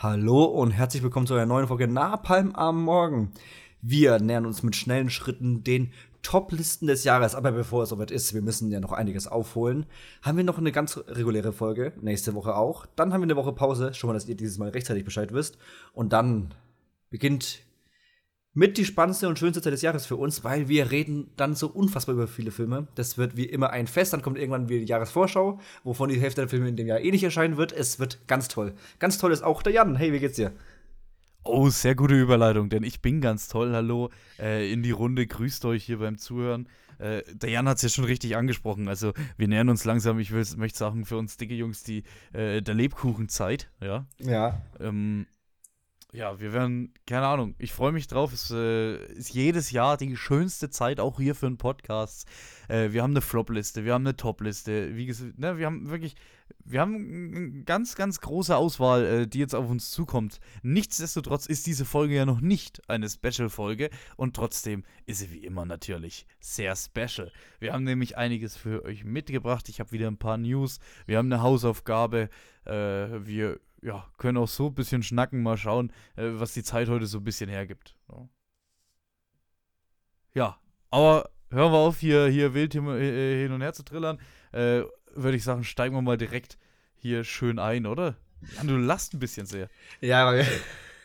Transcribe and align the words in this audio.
Hallo 0.00 0.44
und 0.44 0.70
herzlich 0.70 1.02
willkommen 1.02 1.26
zu 1.26 1.34
einer 1.34 1.44
neuen 1.44 1.66
Folge 1.66 1.88
Napalm 1.88 2.54
am 2.54 2.84
Morgen. 2.84 3.32
Wir 3.82 4.20
nähern 4.20 4.46
uns 4.46 4.62
mit 4.62 4.76
schnellen 4.76 5.10
Schritten 5.10 5.64
den 5.64 5.92
Top-Listen 6.22 6.86
des 6.86 7.02
Jahres. 7.02 7.34
Aber 7.34 7.50
bevor 7.50 7.82
es 7.82 7.88
soweit 7.88 8.12
ist, 8.12 8.32
wir 8.32 8.40
müssen 8.40 8.70
ja 8.70 8.78
noch 8.78 8.92
einiges 8.92 9.26
aufholen, 9.26 9.86
haben 10.22 10.36
wir 10.36 10.44
noch 10.44 10.58
eine 10.58 10.70
ganz 10.70 10.98
reguläre 11.08 11.52
Folge, 11.52 11.94
nächste 12.00 12.34
Woche 12.34 12.54
auch. 12.54 12.86
Dann 12.94 13.12
haben 13.12 13.22
wir 13.22 13.24
eine 13.24 13.34
Woche 13.34 13.52
Pause, 13.52 13.92
schon 13.92 14.06
mal, 14.06 14.14
dass 14.14 14.28
ihr 14.28 14.36
dieses 14.36 14.56
Mal 14.56 14.68
rechtzeitig 14.68 15.04
Bescheid 15.04 15.32
wisst. 15.32 15.58
Und 15.92 16.12
dann 16.12 16.54
beginnt 17.10 17.64
mit 18.58 18.76
die 18.76 18.84
spannendste 18.84 19.28
und 19.28 19.38
schönste 19.38 19.62
Zeit 19.62 19.72
des 19.72 19.82
Jahres 19.82 20.04
für 20.04 20.16
uns, 20.16 20.42
weil 20.42 20.68
wir 20.68 20.90
reden 20.90 21.30
dann 21.36 21.54
so 21.54 21.68
unfassbar 21.68 22.16
über 22.16 22.26
viele 22.26 22.50
Filme. 22.50 22.88
Das 22.96 23.16
wird 23.16 23.36
wie 23.36 23.44
immer 23.44 23.70
ein 23.70 23.86
Fest, 23.86 24.12
dann 24.12 24.20
kommt 24.20 24.36
irgendwann 24.36 24.68
wieder 24.68 24.80
die 24.80 24.90
Jahresvorschau, 24.90 25.60
wovon 25.84 26.08
die 26.08 26.18
Hälfte 26.20 26.40
der 26.40 26.48
Filme 26.48 26.68
in 26.68 26.74
dem 26.74 26.88
Jahr 26.88 26.98
eh 26.98 27.12
nicht 27.12 27.22
erscheinen 27.22 27.56
wird. 27.56 27.70
Es 27.70 28.00
wird 28.00 28.26
ganz 28.26 28.48
toll. 28.48 28.74
Ganz 28.98 29.16
toll 29.18 29.30
ist 29.30 29.44
auch 29.44 29.62
der 29.62 29.74
Jan. 29.74 29.94
Hey, 29.94 30.12
wie 30.12 30.18
geht's 30.18 30.34
dir? 30.34 30.50
Oh, 31.44 31.68
sehr 31.68 31.94
gute 31.94 32.20
Überleitung, 32.20 32.68
denn 32.68 32.82
ich 32.82 33.00
bin 33.00 33.20
ganz 33.20 33.46
toll. 33.46 33.72
Hallo 33.72 34.10
äh, 34.40 34.72
in 34.72 34.82
die 34.82 34.90
Runde, 34.90 35.28
grüßt 35.28 35.64
euch 35.64 35.84
hier 35.84 36.00
beim 36.00 36.18
Zuhören. 36.18 36.68
Äh, 36.98 37.22
der 37.32 37.50
Jan 37.50 37.68
hat 37.68 37.76
es 37.76 37.82
ja 37.84 37.88
schon 37.90 38.06
richtig 38.06 38.36
angesprochen. 38.36 38.88
Also, 38.88 39.12
wir 39.36 39.46
nähern 39.46 39.68
uns 39.68 39.84
langsam, 39.84 40.18
ich 40.18 40.32
möchte 40.32 40.78
sagen, 40.78 41.04
für 41.04 41.16
uns 41.16 41.36
dicke 41.36 41.54
Jungs, 41.54 41.84
die 41.84 42.02
äh, 42.32 42.60
der 42.60 42.74
Lebkuchenzeit. 42.74 43.70
Ja. 43.80 44.04
Ja. 44.18 44.60
Ähm, 44.80 45.26
ja, 46.12 46.40
wir 46.40 46.54
werden, 46.54 46.94
keine 47.06 47.26
Ahnung, 47.26 47.54
ich 47.58 47.72
freue 47.72 47.92
mich 47.92 48.06
drauf. 48.06 48.32
Es 48.32 48.50
äh, 48.50 48.96
ist 49.12 49.34
jedes 49.34 49.70
Jahr 49.72 49.98
die 49.98 50.16
schönste 50.16 50.70
Zeit, 50.70 51.00
auch 51.00 51.20
hier 51.20 51.34
für 51.34 51.46
einen 51.46 51.58
Podcast. 51.58 52.26
Äh, 52.68 52.92
wir 52.92 53.02
haben 53.02 53.10
eine 53.10 53.20
Flop-Liste, 53.20 53.84
wir 53.84 53.92
haben 53.92 54.06
eine 54.06 54.16
Top-Liste. 54.16 54.96
Wie 54.96 55.04
gesagt, 55.04 55.38
ne, 55.38 55.58
wir 55.58 55.66
haben 55.66 55.90
wirklich, 55.90 56.14
wir 56.64 56.80
haben 56.80 57.34
eine 57.34 57.62
ganz, 57.64 57.94
ganz 57.94 58.20
große 58.22 58.56
Auswahl, 58.56 59.04
äh, 59.04 59.26
die 59.26 59.38
jetzt 59.38 59.54
auf 59.54 59.68
uns 59.68 59.90
zukommt. 59.90 60.40
Nichtsdestotrotz 60.62 61.44
ist 61.44 61.66
diese 61.66 61.84
Folge 61.84 62.14
ja 62.14 62.24
noch 62.24 62.40
nicht 62.40 62.88
eine 62.88 63.10
Special-Folge 63.10 63.90
und 64.16 64.34
trotzdem 64.34 64.84
ist 65.04 65.18
sie 65.18 65.30
wie 65.30 65.44
immer 65.44 65.66
natürlich 65.66 66.26
sehr 66.40 66.74
special. 66.74 67.30
Wir 67.58 67.74
haben 67.74 67.84
nämlich 67.84 68.16
einiges 68.16 68.56
für 68.56 68.82
euch 68.82 69.04
mitgebracht. 69.04 69.68
Ich 69.68 69.78
habe 69.78 69.92
wieder 69.92 70.08
ein 70.08 70.16
paar 70.16 70.38
News. 70.38 70.78
Wir 71.04 71.18
haben 71.18 71.30
eine 71.30 71.42
Hausaufgabe. 71.42 72.30
Äh, 72.64 72.72
wir 72.72 73.60
ja, 73.82 74.06
können 74.18 74.38
auch 74.38 74.48
so 74.48 74.66
ein 74.66 74.74
bisschen 74.74 75.02
schnacken, 75.02 75.42
mal 75.42 75.56
schauen, 75.56 75.92
äh, 76.16 76.30
was 76.32 76.52
die 76.52 76.62
Zeit 76.62 76.88
heute 76.88 77.06
so 77.06 77.18
ein 77.18 77.24
bisschen 77.24 77.48
hergibt. 77.48 77.94
Ja, 78.08 78.28
ja 80.34 80.58
aber 80.90 81.30
hören 81.50 81.72
wir 81.72 81.78
auf, 81.78 81.98
hier, 81.98 82.26
hier 82.26 82.54
wild 82.54 82.72
hin, 82.72 82.86
äh, 82.86 83.48
und 83.52 83.60
her 83.60 83.72
zu 83.72 83.84
trillern. 83.84 84.18
Äh, 84.52 84.82
Würde 85.14 85.36
ich 85.36 85.44
sagen, 85.44 85.64
steigen 85.64 85.94
wir 85.94 86.02
mal 86.02 86.18
direkt 86.18 86.58
hier 86.96 87.24
schön 87.24 87.58
ein, 87.58 87.86
oder? 87.86 88.16
Ja, 88.56 88.64
du 88.64 88.76
lachst 88.76 89.14
ein 89.14 89.18
bisschen 89.18 89.46
sehr. 89.46 89.68
Ja, 90.00 90.26
aber 90.28 90.44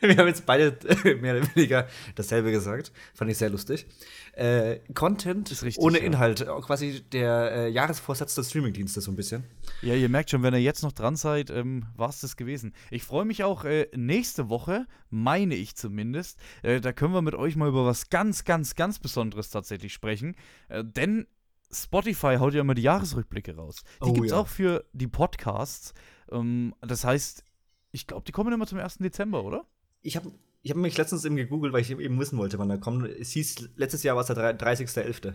wir 0.08 0.18
haben 0.18 0.28
jetzt 0.28 0.46
beide 0.46 0.78
mehr 1.22 1.38
oder 1.38 1.56
weniger 1.56 1.88
dasselbe 2.16 2.52
gesagt. 2.52 2.92
Fand 3.14 3.32
ich 3.32 3.38
sehr 3.38 3.50
lustig. 3.50 3.86
Äh, 4.34 4.80
Content 4.94 5.50
richtig, 5.50 5.82
ohne 5.82 6.00
ja. 6.00 6.04
Inhalt, 6.04 6.46
quasi 6.46 7.02
der 7.02 7.52
äh, 7.52 7.70
Jahresvorsatz 7.70 8.36
des 8.36 8.50
Streamingdienstes 8.50 9.06
so 9.06 9.12
ein 9.12 9.16
bisschen. 9.16 9.46
Ja, 9.82 9.96
ihr 9.96 10.10
merkt 10.10 10.30
schon, 10.30 10.44
wenn 10.44 10.54
ihr 10.54 10.62
jetzt 10.62 10.84
noch 10.84 10.92
dran 10.92 11.16
seid, 11.16 11.50
ähm, 11.50 11.86
war 11.96 12.10
es 12.10 12.20
das 12.20 12.36
gewesen. 12.36 12.74
Ich 12.92 13.04
freue 13.04 13.24
mich 13.24 13.46
auch 13.46 13.64
äh, 13.64 13.88
nächste 13.96 14.50
Woche, 14.50 14.88
meine 15.10 15.56
ich 15.56 15.76
zumindest. 15.76 16.38
Äh, 16.64 16.82
da 16.82 16.92
können 16.92 17.14
wir 17.14 17.22
mit 17.22 17.36
euch 17.36 17.56
mal 17.56 17.70
über 17.70 17.86
was 17.86 18.10
ganz, 18.10 18.44
ganz, 18.44 18.76
ganz 18.76 19.00
Besonderes 19.00 19.52
tatsächlich 19.52 19.94
sprechen. 19.94 20.36
Äh, 20.68 20.84
denn 20.84 21.28
Spotify 21.72 22.36
haut 22.40 22.54
ja 22.54 22.62
immer 22.62 22.76
die 22.76 22.82
Jahresrückblicke 22.82 23.56
raus. 23.56 23.84
Die 24.04 24.10
oh, 24.10 24.14
gibt 24.14 24.26
es 24.26 24.32
ja. 24.32 24.38
auch 24.38 24.48
für 24.48 24.84
die 24.92 25.08
Podcasts. 25.08 25.94
Ähm, 26.30 26.76
das 26.82 27.06
heißt, 27.06 27.46
ich 27.92 28.08
glaube, 28.08 28.26
die 28.26 28.32
kommen 28.34 28.52
immer 28.52 28.68
zum 28.68 28.80
1. 28.80 28.98
Dezember, 28.98 29.44
oder? 29.46 29.66
Ich 30.04 30.16
habe 30.16 30.32
ich 30.62 30.72
hab 30.72 30.78
mich 30.78 30.98
letztens 30.98 31.26
eben 31.26 31.36
gegoogelt, 31.36 31.74
weil 31.74 31.82
ich 31.82 31.92
eben 31.92 32.20
wissen 32.20 32.38
wollte, 32.38 32.58
wann 32.58 32.70
er 32.70 32.78
kommt. 32.78 33.06
Es 33.06 33.32
hieß, 33.32 33.70
letztes 33.76 34.04
Jahr 34.04 34.16
war 34.16 34.22
es 34.22 34.28
der 34.28 34.58
30.11. 34.58 35.34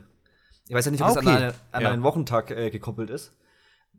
Ich 0.68 0.74
weiß 0.74 0.84
ja 0.86 0.90
nicht, 0.90 1.02
ob 1.02 1.08
ah, 1.08 1.12
okay. 1.12 1.20
es 1.20 1.26
an, 1.26 1.36
eine, 1.36 1.54
an 1.72 1.82
ja. 1.82 1.90
einen 1.90 2.02
Wochentag 2.02 2.50
äh, 2.50 2.70
gekoppelt 2.70 3.10
ist. 3.10 3.34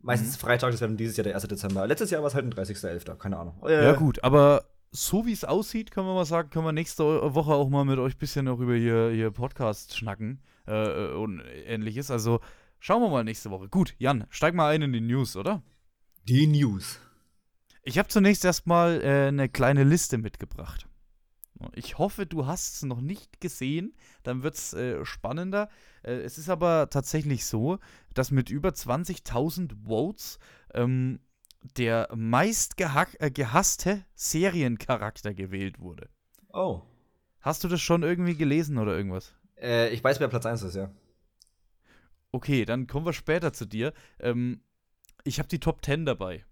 Meistens 0.02 0.36
mhm. 0.36 0.40
Freitag, 0.40 0.72
das 0.72 0.80
wäre 0.80 0.92
dieses 0.94 1.16
Jahr 1.16 1.24
der 1.24 1.34
1. 1.34 1.46
Dezember. 1.46 1.86
Letztes 1.86 2.10
Jahr 2.10 2.22
war 2.22 2.28
es 2.28 2.34
halt 2.34 2.46
ein 2.46 2.52
30.11., 2.52 3.14
keine 3.16 3.38
Ahnung. 3.38 3.60
Äh, 3.64 3.84
ja, 3.84 3.92
gut, 3.92 4.24
aber 4.24 4.64
so 4.92 5.26
wie 5.26 5.32
es 5.32 5.44
aussieht, 5.44 5.90
können 5.90 6.06
wir 6.06 6.14
mal 6.14 6.24
sagen, 6.24 6.50
können 6.50 6.64
wir 6.64 6.72
nächste 6.72 7.04
Woche 7.04 7.52
auch 7.52 7.68
mal 7.68 7.84
mit 7.84 7.98
euch 7.98 8.14
ein 8.14 8.18
bisschen 8.18 8.46
noch 8.46 8.58
über 8.58 8.74
hier, 8.74 9.10
hier 9.10 9.30
Podcast 9.30 9.96
schnacken 9.96 10.40
äh, 10.66 10.72
äh, 10.72 11.12
und 11.14 11.40
ähnliches. 11.66 12.10
Also 12.10 12.40
schauen 12.80 13.02
wir 13.02 13.08
mal 13.08 13.24
nächste 13.24 13.50
Woche. 13.50 13.68
Gut, 13.68 13.94
Jan, 13.98 14.26
steig 14.30 14.54
mal 14.54 14.70
ein 14.74 14.82
in 14.82 14.92
die 14.92 15.00
News, 15.00 15.36
oder? 15.36 15.62
Die 16.26 16.46
News. 16.46 16.98
Ich 17.82 17.98
habe 17.98 18.08
zunächst 18.08 18.44
erstmal 18.44 19.00
äh, 19.02 19.28
eine 19.28 19.48
kleine 19.48 19.84
Liste 19.84 20.18
mitgebracht. 20.18 20.86
Ich 21.74 21.98
hoffe, 21.98 22.26
du 22.26 22.46
hast 22.46 22.76
es 22.76 22.82
noch 22.82 23.00
nicht 23.00 23.40
gesehen, 23.40 23.94
dann 24.22 24.42
wird 24.42 24.54
es 24.54 24.72
äh, 24.72 25.04
spannender. 25.04 25.68
Äh, 26.02 26.12
es 26.20 26.38
ist 26.38 26.48
aber 26.48 26.88
tatsächlich 26.90 27.44
so, 27.44 27.78
dass 28.14 28.30
mit 28.30 28.50
über 28.50 28.70
20.000 28.70 29.72
Votes 29.86 30.38
ähm, 30.72 31.20
der 31.76 32.08
meist 32.14 32.80
äh, 32.80 33.30
gehasste 33.30 34.04
Seriencharakter 34.14 35.34
gewählt 35.34 35.78
wurde. 35.78 36.08
Oh. 36.52 36.82
Hast 37.40 37.64
du 37.64 37.68
das 37.68 37.80
schon 37.80 38.02
irgendwie 38.02 38.36
gelesen 38.36 38.78
oder 38.78 38.96
irgendwas? 38.96 39.34
Äh, 39.60 39.90
ich 39.90 40.02
weiß, 40.02 40.20
wer 40.20 40.28
Platz 40.28 40.46
1 40.46 40.62
ist, 40.62 40.76
ja. 40.76 40.90
Okay, 42.32 42.64
dann 42.64 42.86
kommen 42.86 43.06
wir 43.06 43.12
später 43.12 43.52
zu 43.52 43.66
dir. 43.66 43.92
Ähm, 44.18 44.62
ich 45.24 45.38
habe 45.38 45.48
die 45.48 45.60
Top 45.60 45.84
10 45.84 46.06
dabei. 46.06 46.44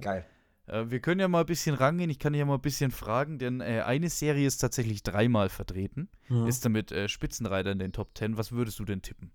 Geil. 0.00 0.26
Äh, 0.66 0.84
wir 0.88 1.00
können 1.00 1.20
ja 1.20 1.28
mal 1.28 1.40
ein 1.40 1.46
bisschen 1.46 1.74
rangehen. 1.74 2.10
Ich 2.10 2.18
kann 2.18 2.34
ja 2.34 2.44
mal 2.44 2.54
ein 2.54 2.60
bisschen 2.60 2.90
fragen, 2.90 3.38
denn 3.38 3.60
äh, 3.60 3.82
eine 3.84 4.10
Serie 4.10 4.46
ist 4.46 4.58
tatsächlich 4.58 5.02
dreimal 5.02 5.48
vertreten. 5.48 6.08
Mhm. 6.28 6.46
Ist 6.46 6.64
damit 6.64 6.92
äh, 6.92 7.08
Spitzenreiter 7.08 7.72
in 7.72 7.78
den 7.78 7.92
Top 7.92 8.16
10. 8.16 8.36
Was 8.36 8.52
würdest 8.52 8.78
du 8.78 8.84
denn 8.84 9.02
tippen? 9.02 9.32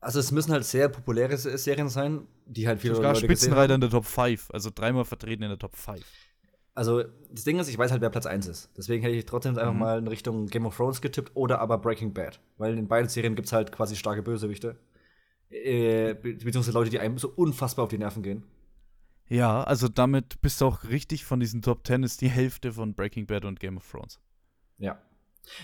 Also 0.00 0.18
es 0.18 0.32
müssen 0.32 0.52
halt 0.52 0.64
sehr 0.64 0.88
populäre 0.88 1.36
Serien 1.36 1.90
sein, 1.90 2.26
die 2.46 2.66
halt 2.66 2.80
viele 2.80 2.94
Sogar 2.94 3.12
Leute 3.12 3.26
Spitzenreiter 3.26 3.74
in 3.74 3.82
der 3.82 3.90
Top 3.90 4.06
5, 4.06 4.50
also 4.50 4.70
dreimal 4.74 5.04
vertreten 5.04 5.42
in 5.42 5.50
der 5.50 5.58
Top 5.58 5.76
5. 5.76 6.00
Also 6.74 7.04
das 7.30 7.44
Ding 7.44 7.58
ist, 7.58 7.68
ich 7.68 7.76
weiß 7.76 7.90
halt, 7.90 8.00
wer 8.00 8.08
Platz 8.08 8.24
1 8.24 8.46
ist. 8.46 8.70
Deswegen 8.78 9.02
hätte 9.02 9.14
ich 9.14 9.26
trotzdem 9.26 9.58
einfach 9.58 9.74
mhm. 9.74 9.78
mal 9.78 9.98
in 9.98 10.08
Richtung 10.08 10.46
Game 10.46 10.64
of 10.64 10.74
Thrones 10.74 11.02
getippt 11.02 11.32
oder 11.34 11.60
aber 11.60 11.76
Breaking 11.76 12.14
Bad. 12.14 12.40
Weil 12.56 12.78
in 12.78 12.88
beiden 12.88 13.10
Serien 13.10 13.34
gibt 13.34 13.46
es 13.46 13.52
halt 13.52 13.72
quasi 13.72 13.96
starke 13.96 14.22
Bösewichte. 14.22 14.76
Äh, 15.50 16.14
beziehungsweise 16.14 16.72
Leute, 16.72 16.90
die 16.90 17.00
einem 17.00 17.18
so 17.18 17.28
unfassbar 17.28 17.82
auf 17.82 17.90
die 17.90 17.98
Nerven 17.98 18.22
gehen. 18.22 18.44
Ja, 19.30 19.62
also 19.62 19.88
damit 19.88 20.40
bist 20.42 20.60
du 20.60 20.66
auch 20.66 20.84
richtig. 20.84 21.24
Von 21.24 21.40
diesen 21.40 21.62
Top 21.62 21.86
10 21.86 22.02
ist 22.02 22.20
die 22.20 22.28
Hälfte 22.28 22.72
von 22.72 22.94
Breaking 22.94 23.26
Bad 23.26 23.44
und 23.44 23.60
Game 23.60 23.76
of 23.76 23.88
Thrones. 23.88 24.18
Ja. 24.78 25.00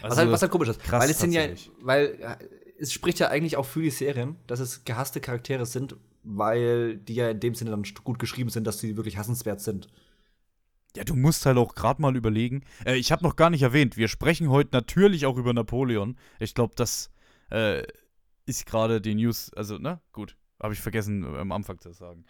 Also 0.02 0.12
was, 0.12 0.18
halt, 0.18 0.30
was 0.30 0.42
halt 0.42 0.52
komisch 0.52 0.68
ist. 0.68 0.80
Krass, 0.82 1.02
weil 1.02 1.10
es 1.10 1.18
sind 1.18 1.32
ja, 1.32 1.48
weil 1.80 2.38
es 2.78 2.92
spricht 2.92 3.18
ja 3.18 3.28
eigentlich 3.28 3.56
auch 3.56 3.66
für 3.66 3.82
die 3.82 3.90
Serien, 3.90 4.36
dass 4.46 4.60
es 4.60 4.84
gehasste 4.84 5.20
Charaktere 5.20 5.66
sind, 5.66 5.96
weil 6.22 6.96
die 6.96 7.16
ja 7.16 7.30
in 7.30 7.40
dem 7.40 7.54
Sinne 7.54 7.72
dann 7.72 7.82
gut 8.04 8.20
geschrieben 8.20 8.50
sind, 8.50 8.66
dass 8.66 8.78
sie 8.78 8.96
wirklich 8.96 9.18
hassenswert 9.18 9.60
sind. 9.60 9.88
Ja, 10.96 11.02
du 11.04 11.14
musst 11.14 11.44
halt 11.44 11.58
auch 11.58 11.74
gerade 11.74 12.00
mal 12.00 12.16
überlegen. 12.16 12.64
Äh, 12.84 12.94
ich 12.94 13.10
habe 13.10 13.24
noch 13.24 13.34
gar 13.34 13.50
nicht 13.50 13.62
erwähnt, 13.62 13.96
wir 13.96 14.08
sprechen 14.08 14.48
heute 14.48 14.70
natürlich 14.72 15.26
auch 15.26 15.36
über 15.36 15.52
Napoleon. 15.52 16.16
Ich 16.38 16.54
glaube, 16.54 16.74
das 16.76 17.10
äh, 17.50 17.82
ist 18.46 18.64
gerade 18.64 19.00
die 19.00 19.14
News. 19.16 19.52
Also, 19.54 19.78
ne? 19.78 20.00
Gut. 20.12 20.36
Habe 20.62 20.72
ich 20.72 20.80
vergessen, 20.80 21.24
am 21.36 21.52
Anfang 21.52 21.78
zu 21.80 21.92
sagen. 21.92 22.24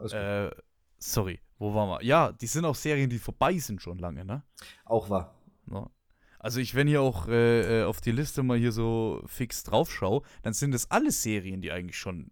Äh, 0.00 0.50
sorry, 1.00 1.40
wo 1.58 1.74
waren 1.74 1.88
wir? 1.88 2.04
Ja, 2.04 2.32
die 2.32 2.46
sind 2.46 2.64
auch 2.64 2.76
Serien, 2.76 3.10
die 3.10 3.18
vorbei 3.18 3.58
sind 3.58 3.82
schon 3.82 3.98
lange, 3.98 4.24
ne? 4.24 4.44
Auch 4.84 5.10
wahr. 5.10 5.34
Ja. 5.70 5.90
Also 6.38 6.60
ich, 6.60 6.74
wenn 6.74 6.86
hier 6.86 7.02
auch 7.02 7.28
äh, 7.28 7.80
äh, 7.80 7.84
auf 7.84 8.00
die 8.00 8.12
Liste 8.12 8.42
mal 8.42 8.56
hier 8.56 8.72
so 8.72 9.22
fix 9.26 9.62
drauf 9.62 9.92
schaue, 9.92 10.22
dann 10.42 10.54
sind 10.54 10.72
das 10.72 10.90
alles 10.90 11.22
Serien, 11.22 11.60
die 11.60 11.70
eigentlich 11.70 11.98
schon 11.98 12.30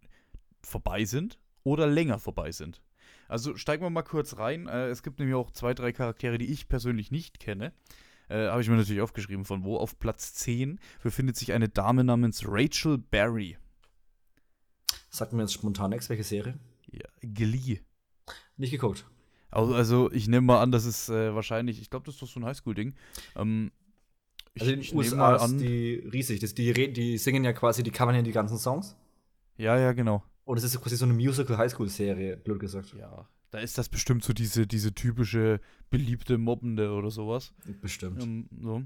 vorbei 0.63 1.05
sind 1.05 1.39
oder 1.63 1.87
länger 1.87 2.19
vorbei 2.19 2.51
sind. 2.53 2.81
Also 3.29 3.57
steigen 3.57 3.83
wir 3.83 3.91
mal 3.91 4.03
kurz 4.03 4.39
rein. 4.39 4.67
Äh, 4.67 4.89
es 4.89 5.03
gibt 5.03 5.19
nämlich 5.19 5.35
auch 5.35 5.51
zwei, 5.51 5.75
drei 5.75 5.93
Charaktere, 5.93 6.39
die 6.39 6.51
ich 6.51 6.69
persönlich 6.69 7.11
nicht 7.11 7.39
kenne. 7.39 7.75
Äh, 8.29 8.49
Habe 8.49 8.63
ich 8.63 8.69
mir 8.69 8.77
natürlich 8.77 9.03
aufgeschrieben, 9.03 9.45
von 9.45 9.65
wo. 9.65 9.77
Auf 9.77 9.99
Platz 9.99 10.33
10 10.35 10.81
befindet 11.03 11.37
sich 11.37 11.53
eine 11.53 11.69
Dame 11.69 12.05
namens 12.05 12.45
Rachel 12.47 12.97
Berry. 12.97 13.59
Sagt 15.11 15.35
mir 15.35 15.43
jetzt 15.43 15.53
spontan 15.53 15.91
nichts, 15.91 16.09
welche 16.09 16.25
Serie? 16.25 16.59
Ja, 16.91 17.07
Glee. 17.21 17.81
Nicht 18.57 18.71
geguckt. 18.71 19.07
Also, 19.51 19.75
also 19.75 20.13
ich 20.13 20.29
nehme 20.29 20.47
mal 20.47 20.61
an, 20.61 20.73
das 20.73 20.85
ist 20.85 21.09
äh, 21.09 21.35
wahrscheinlich, 21.35 21.81
ich 21.81 21.91
glaube, 21.91 22.07
das 22.07 22.15
ist 22.15 22.23
doch 22.23 22.29
so 22.29 22.41
ein 22.41 22.45
Highschool-Ding. 22.45 22.95
Ähm, 23.37 23.71
also 24.59 24.73
in 24.73 24.81
den 24.81 24.97
USA 24.97 25.37
ist 25.37 25.43
an, 25.43 25.59
die 25.59 25.95
riesig. 26.13 26.41
Das, 26.41 26.55
die, 26.55 26.93
die 26.93 27.19
singen 27.19 27.45
ja 27.45 27.53
quasi, 27.53 27.83
die 27.83 27.91
covern 27.91 28.15
ja 28.15 28.23
die 28.23 28.33
ganzen 28.33 28.59
Songs. 28.59 28.97
Ja, 29.57 29.79
ja, 29.79 29.93
genau. 29.93 30.23
Und 30.45 30.59
es 30.59 30.65
ist 30.65 30.81
quasi 30.81 30.97
so 30.97 31.05
eine 31.05 31.15
Musical-Highschool-Serie, 31.15 32.37
blöd 32.37 32.61
gesagt. 32.61 32.95
Ja, 32.99 33.29
da 33.51 33.59
ist 33.59 33.79
das 33.79 33.89
bestimmt 33.89 34.25
so 34.25 34.33
diese, 34.33 34.67
diese 34.67 34.95
typische 34.95 35.61
beliebte 35.91 36.39
Mobbende 36.39 36.93
oder 36.93 37.11
sowas. 37.11 37.55
Bestimmt. 37.81 38.23
Ähm, 38.23 38.49
so. 38.61 38.83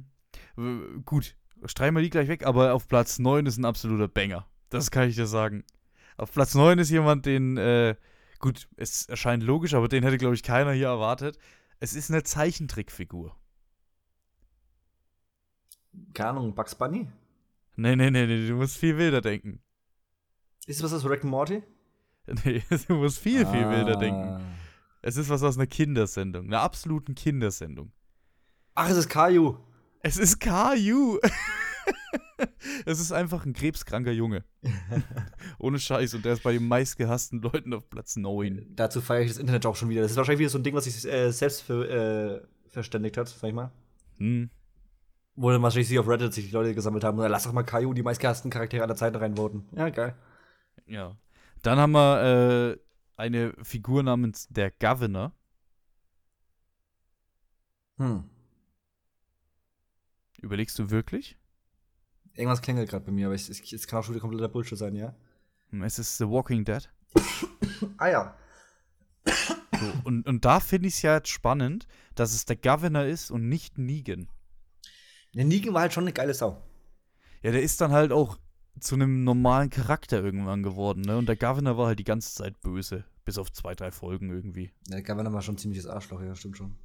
Gut, 1.04 1.36
streichen 1.64 1.94
wir 1.94 2.02
die 2.02 2.10
gleich 2.10 2.28
weg, 2.28 2.46
aber 2.46 2.74
auf 2.74 2.88
Platz 2.88 3.18
9 3.18 3.46
ist 3.46 3.58
ein 3.58 3.64
absoluter 3.64 4.08
Banger. 4.08 4.46
Das 4.70 4.90
kann 4.90 5.08
ich 5.08 5.16
dir 5.16 5.26
sagen. 5.26 5.64
Auf 6.16 6.32
Platz 6.32 6.54
9 6.54 6.78
ist 6.78 6.90
jemand, 6.90 7.26
den, 7.26 7.56
äh, 7.56 7.96
gut, 8.42 8.68
es 8.76 9.06
erscheint 9.06 9.42
logisch, 9.42 9.72
aber 9.72 9.88
den 9.88 10.02
hätte, 10.02 10.18
glaube 10.18 10.34
ich, 10.34 10.42
keiner 10.42 10.72
hier 10.72 10.88
erwartet. 10.88 11.38
Es 11.80 11.94
ist 11.94 12.10
eine 12.10 12.22
Zeichentrickfigur. 12.22 13.34
Keine 16.12 16.30
Ahnung, 16.30 16.54
Bugs 16.54 16.74
Bunny? 16.74 17.08
Nee, 17.76 17.96
nee, 17.96 18.10
nee, 18.10 18.26
nee, 18.26 18.46
du 18.46 18.54
musst 18.54 18.76
viel 18.76 18.98
wilder 18.98 19.22
denken. 19.22 19.60
Ist 20.66 20.78
es 20.78 20.82
was 20.82 20.92
aus 20.92 21.08
Rick 21.08 21.22
and 21.22 21.30
Morty? 21.30 21.62
Nee, 22.44 22.62
du 22.86 22.94
musst 22.94 23.18
viel, 23.18 23.44
viel 23.44 23.68
wilder 23.68 23.96
denken. 23.96 24.28
Ah. 24.28 24.40
Es 25.00 25.16
ist 25.16 25.28
was 25.28 25.42
aus 25.42 25.56
einer 25.56 25.66
Kindersendung, 25.66 26.46
einer 26.46 26.60
absoluten 26.60 27.16
Kindersendung. 27.16 27.90
Ach, 28.76 28.88
es 28.88 28.96
ist 28.96 29.08
Caillou. 29.08 29.58
Es 30.02 30.18
ist 30.18 30.38
Caillou. 30.38 31.18
es 32.86 33.00
ist 33.00 33.12
einfach 33.12 33.44
ein 33.44 33.52
krebskranker 33.52 34.12
Junge. 34.12 34.44
Ohne 35.58 35.78
Scheiß. 35.78 36.14
Und 36.14 36.24
der 36.24 36.34
ist 36.34 36.42
bei 36.42 36.52
den 36.52 36.66
meistgehassten 36.66 37.40
Leuten 37.40 37.74
auf 37.74 37.88
Platz 37.88 38.16
9. 38.16 38.66
Dazu 38.74 39.00
feiere 39.00 39.22
ich 39.22 39.28
das 39.28 39.38
Internet 39.38 39.66
auch 39.66 39.76
schon 39.76 39.88
wieder. 39.88 40.02
Das 40.02 40.12
ist 40.12 40.16
wahrscheinlich 40.16 40.40
wieder 40.40 40.50
so 40.50 40.58
ein 40.58 40.64
Ding, 40.64 40.74
was 40.74 40.84
sich 40.84 41.04
äh, 41.10 41.30
selbst 41.30 41.62
für, 41.62 41.88
äh, 41.88 42.46
verständigt 42.68 43.16
hat, 43.16 43.28
sag 43.28 43.48
ich 43.48 43.54
mal. 43.54 43.70
Hm. 44.18 44.50
Wo 45.34 45.50
dann 45.50 45.62
wahrscheinlich 45.62 45.88
sich 45.88 45.98
auf 45.98 46.08
Reddit 46.08 46.32
sich 46.32 46.46
die 46.46 46.52
Leute 46.52 46.74
gesammelt 46.74 47.04
haben. 47.04 47.18
Und 47.18 47.22
dann 47.22 47.32
lass 47.32 47.44
doch 47.44 47.52
mal 47.52 47.62
Caillou 47.62 47.94
die 47.94 48.02
meistgehassten 48.02 48.50
Charaktere 48.50 48.82
aller 48.82 48.96
Zeiten 48.96 49.16
reinvoten. 49.16 49.66
Ja, 49.74 49.88
geil. 49.88 50.14
Ja. 50.86 51.16
Dann 51.62 51.78
haben 51.78 51.92
wir 51.92 52.72
äh, 52.72 52.78
eine 53.16 53.54
Figur 53.62 54.02
namens 54.02 54.48
der 54.48 54.70
Governor. 54.70 55.32
Hm. 57.98 58.24
Überlegst 60.40 60.78
du 60.78 60.90
wirklich? 60.90 61.38
Irgendwas 62.34 62.62
klingelt 62.62 62.88
gerade 62.88 63.04
bei 63.04 63.12
mir, 63.12 63.26
aber 63.26 63.34
es, 63.34 63.86
kann 63.86 63.98
auch 63.98 64.04
schon 64.04 64.14
wieder 64.14 64.22
kompletter 64.22 64.48
Bullshit 64.48 64.78
sein, 64.78 64.94
ja? 64.94 65.14
Hm, 65.70 65.82
Es 65.82 65.98
ist 65.98 66.18
The 66.18 66.28
Walking 66.28 66.64
Dead. 66.64 66.88
Ah 67.98 68.08
ja. 68.08 68.36
So, 69.26 69.92
und, 70.04 70.28
und 70.28 70.44
da 70.44 70.60
finde 70.60 70.86
ich 70.88 70.94
es 70.94 71.02
ja 71.02 71.16
jetzt 71.16 71.28
spannend, 71.28 71.88
dass 72.14 72.32
es 72.32 72.44
der 72.44 72.54
Governor 72.56 73.04
ist 73.04 73.30
und 73.32 73.48
nicht 73.48 73.76
Negan. 73.76 74.28
Der 75.34 75.44
Negan 75.44 75.74
war 75.74 75.82
halt 75.82 75.92
schon 75.92 76.04
eine 76.04 76.12
geile 76.12 76.32
Sau. 76.34 76.62
Ja, 77.42 77.50
der 77.50 77.62
ist 77.62 77.80
dann 77.80 77.90
halt 77.90 78.12
auch 78.12 78.38
zu 78.78 78.94
einem 78.94 79.24
normalen 79.24 79.70
Charakter 79.70 80.22
irgendwann 80.22 80.62
geworden, 80.62 81.02
ne? 81.02 81.16
Und 81.16 81.26
der 81.26 81.36
Governor 81.36 81.76
war 81.76 81.86
halt 81.88 81.98
die 81.98 82.04
ganze 82.04 82.34
Zeit 82.34 82.60
böse. 82.60 83.04
Bis 83.24 83.38
auf 83.38 83.52
zwei, 83.52 83.74
drei 83.74 83.90
Folgen 83.90 84.30
irgendwie. 84.30 84.72
Der 84.88 85.02
Governor 85.02 85.32
war 85.32 85.42
schon 85.42 85.54
ein 85.54 85.58
ziemliches 85.58 85.86
Arschloch, 85.86 86.20
ja, 86.22 86.34
stimmt 86.34 86.56
schon. 86.56 86.76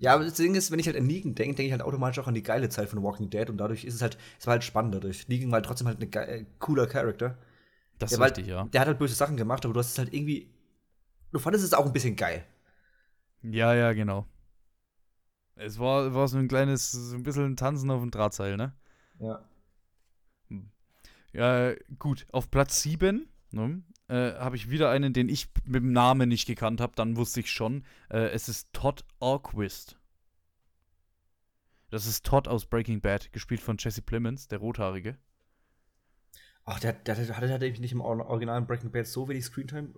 Ja, 0.00 0.14
aber 0.14 0.24
das 0.24 0.34
Ding 0.34 0.54
ist, 0.54 0.70
wenn 0.70 0.78
ich 0.78 0.86
halt 0.86 0.96
an 0.96 1.06
Negan 1.06 1.34
denke, 1.34 1.54
denke 1.54 1.64
ich 1.64 1.72
halt 1.72 1.82
automatisch 1.82 2.18
auch 2.18 2.26
an 2.26 2.34
die 2.34 2.42
geile 2.42 2.70
Zeit 2.70 2.88
von 2.88 3.02
Walking 3.02 3.28
Dead 3.28 3.50
und 3.50 3.58
dadurch 3.58 3.84
ist 3.84 3.94
es 3.94 4.02
halt, 4.02 4.16
es 4.38 4.46
war 4.46 4.52
halt 4.52 4.64
spannend 4.64 4.94
dadurch. 4.94 5.28
Negan 5.28 5.50
war 5.50 5.56
halt 5.56 5.66
trotzdem 5.66 5.86
halt 5.86 6.00
ein 6.00 6.12
äh, 6.12 6.46
cooler 6.58 6.86
Charakter. 6.86 7.36
Das 7.98 8.12
ist 8.12 8.18
war 8.18 8.26
richtig, 8.28 8.46
ja. 8.46 8.62
halt, 8.62 8.72
der 8.72 8.80
hat 8.80 8.88
halt 8.88 8.98
böse 8.98 9.14
Sachen 9.14 9.36
gemacht, 9.36 9.62
aber 9.64 9.74
du 9.74 9.80
hast 9.80 9.90
es 9.90 9.98
halt 9.98 10.14
irgendwie, 10.14 10.50
du 11.32 11.38
fandest 11.38 11.66
es 11.66 11.74
auch 11.74 11.84
ein 11.84 11.92
bisschen 11.92 12.16
geil. 12.16 12.44
Ja, 13.42 13.74
ja, 13.74 13.92
genau. 13.92 14.26
Es 15.54 15.78
war, 15.78 16.14
war 16.14 16.26
so 16.28 16.38
ein 16.38 16.48
kleines, 16.48 16.92
so 16.92 17.14
ein 17.14 17.22
bisschen 17.22 17.44
ein 17.44 17.56
Tanzen 17.56 17.90
auf 17.90 18.00
dem 18.00 18.10
Drahtseil, 18.10 18.56
ne? 18.56 18.72
Ja. 19.18 19.44
Ja, 21.32 21.74
gut. 21.98 22.26
Auf 22.32 22.50
Platz 22.50 22.82
7 22.82 23.28
ne, 23.50 23.82
äh, 24.10 24.34
habe 24.38 24.56
ich 24.56 24.70
wieder 24.70 24.90
einen, 24.90 25.12
den 25.12 25.28
ich 25.28 25.48
mit 25.64 25.82
dem 25.82 25.92
Namen 25.92 26.28
nicht 26.28 26.46
gekannt 26.46 26.80
habe. 26.80 26.92
Dann 26.96 27.16
wusste 27.16 27.40
ich 27.40 27.50
schon. 27.50 27.84
Äh, 28.10 28.28
es 28.30 28.48
ist 28.48 28.72
Todd 28.72 29.04
Orquist. 29.20 29.96
Das 31.90 32.06
ist 32.06 32.24
Todd 32.24 32.46
aus 32.48 32.66
Breaking 32.66 33.00
Bad, 33.00 33.32
gespielt 33.32 33.60
von 33.60 33.76
Jesse 33.78 34.02
Plemons, 34.02 34.46
der 34.48 34.58
Rothaarige. 34.58 35.16
Ach, 36.64 36.78
der, 36.78 36.92
der, 36.92 37.16
der 37.16 37.36
hatte 37.36 37.58
der 37.58 37.70
nicht 37.80 37.92
im 37.92 38.00
Or- 38.00 38.26
originalen 38.26 38.66
Breaking 38.66 38.92
Bad 38.92 39.06
so 39.06 39.28
wenig 39.28 39.44
Screentime. 39.44 39.94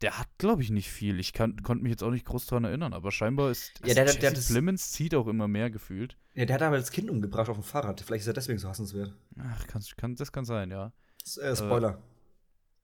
Der 0.00 0.18
hat, 0.18 0.26
glaube 0.38 0.60
ich, 0.62 0.70
nicht 0.70 0.90
viel. 0.90 1.20
Ich 1.20 1.32
kann, 1.32 1.62
konnte 1.62 1.84
mich 1.84 1.90
jetzt 1.90 2.02
auch 2.02 2.10
nicht 2.10 2.26
groß 2.26 2.46
dran 2.46 2.64
erinnern, 2.64 2.92
aber 2.92 3.12
scheinbar 3.12 3.50
ist 3.52 3.80
Ja, 3.86 3.94
der- 3.94 4.06
also 4.06 4.18
der- 4.18 4.32
Plemons 4.32 4.90
zieht 4.90 5.14
auch 5.14 5.28
immer 5.28 5.46
mehr 5.46 5.70
gefühlt. 5.70 6.16
Ja, 6.34 6.46
der 6.46 6.54
hat 6.54 6.62
aber 6.62 6.78
das 6.78 6.90
Kind 6.90 7.08
umgebracht 7.10 7.48
auf 7.48 7.56
dem 7.56 7.62
Fahrrad. 7.62 8.00
Vielleicht 8.00 8.22
ist 8.22 8.26
er 8.26 8.32
deswegen 8.32 8.58
so 8.58 8.68
hassenswert. 8.68 9.14
Ach, 9.38 9.66
kann, 9.68 9.82
kann, 9.96 10.16
das 10.16 10.32
kann 10.32 10.44
sein, 10.44 10.70
ja. 10.72 10.92
S- 11.24 11.36
Äh, 11.36 11.54
Spoiler. 11.54 12.02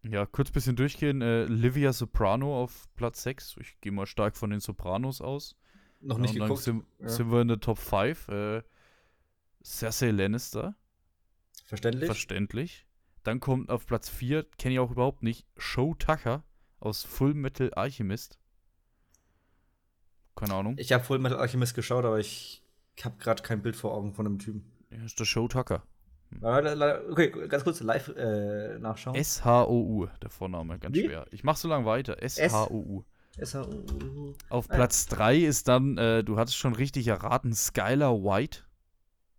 Ja, 0.02 0.24
kurz 0.26 0.50
bisschen 0.50 0.76
durchgehen. 0.76 1.20
Äh, 1.22 1.44
Livia 1.44 1.92
Soprano 1.92 2.62
auf 2.62 2.88
Platz 2.96 3.22
6. 3.22 3.56
Ich 3.60 3.78
gehe 3.80 3.92
mal 3.92 4.06
stark 4.06 4.36
von 4.36 4.50
den 4.50 4.60
Sopranos 4.60 5.20
aus. 5.20 5.56
Noch 6.00 6.16
nicht 6.18 6.34
und 6.34 6.40
geguckt. 6.42 6.62
Sind, 6.62 6.84
Ja. 6.98 7.08
sind 7.08 7.30
wir 7.30 7.42
in 7.42 7.48
der 7.48 7.60
Top 7.60 7.78
5. 7.78 8.28
Äh, 8.28 8.62
Cersei 9.62 10.10
Lannister, 10.10 10.74
Verständlich? 11.66 12.06
verständlich. 12.06 12.86
Dann 13.24 13.40
kommt 13.40 13.68
auf 13.68 13.84
Platz 13.86 14.08
4, 14.08 14.44
kenne 14.56 14.74
ich 14.74 14.78
auch 14.80 14.90
überhaupt 14.90 15.22
nicht, 15.22 15.46
Show 15.58 15.94
Tucker 15.94 16.42
aus 16.78 17.04
Full 17.04 17.34
Metal 17.34 17.74
Alchemist. 17.74 18.38
Keine 20.34 20.54
Ahnung. 20.54 20.76
ich 20.78 20.92
habe 20.92 21.04
Full 21.04 21.18
Metal 21.18 21.38
Alchemist 21.38 21.74
geschaut, 21.74 22.06
aber 22.06 22.18
ich 22.18 22.64
habe 23.02 23.18
gerade 23.18 23.42
kein 23.42 23.60
Bild 23.60 23.76
vor 23.76 23.92
Augen 23.92 24.14
von 24.14 24.24
dem 24.24 24.38
Typen. 24.38 24.64
Ja, 24.90 25.04
ist 25.04 25.20
der 25.20 25.26
Show 25.26 25.46
Tucker. 25.48 25.82
Le- 26.40 27.04
Okay, 27.10 27.30
ganz 27.48 27.64
kurz 27.64 27.80
live 27.80 28.08
äh, 28.16 28.78
nachschauen. 28.78 29.14
S-H-O-U, 29.16 30.06
der 30.22 30.30
Vorname, 30.30 30.78
ganz 30.78 30.94
Wie? 30.96 31.04
schwer. 31.06 31.26
Ich 31.30 31.44
mach 31.44 31.56
so 31.56 31.68
lange 31.68 31.84
weiter. 31.86 32.22
S-H-O-U. 32.22 33.04
Auf 34.50 34.66
Ah, 34.68 34.72
ja. 34.72 34.76
Platz 34.76 35.06
3 35.06 35.36
ist 35.38 35.68
dann, 35.68 35.96
äh, 35.98 36.22
du 36.24 36.36
hattest 36.38 36.56
schon 36.56 36.74
richtig 36.74 37.06
erraten, 37.08 37.54
Skylar 37.54 38.22
White. 38.22 38.60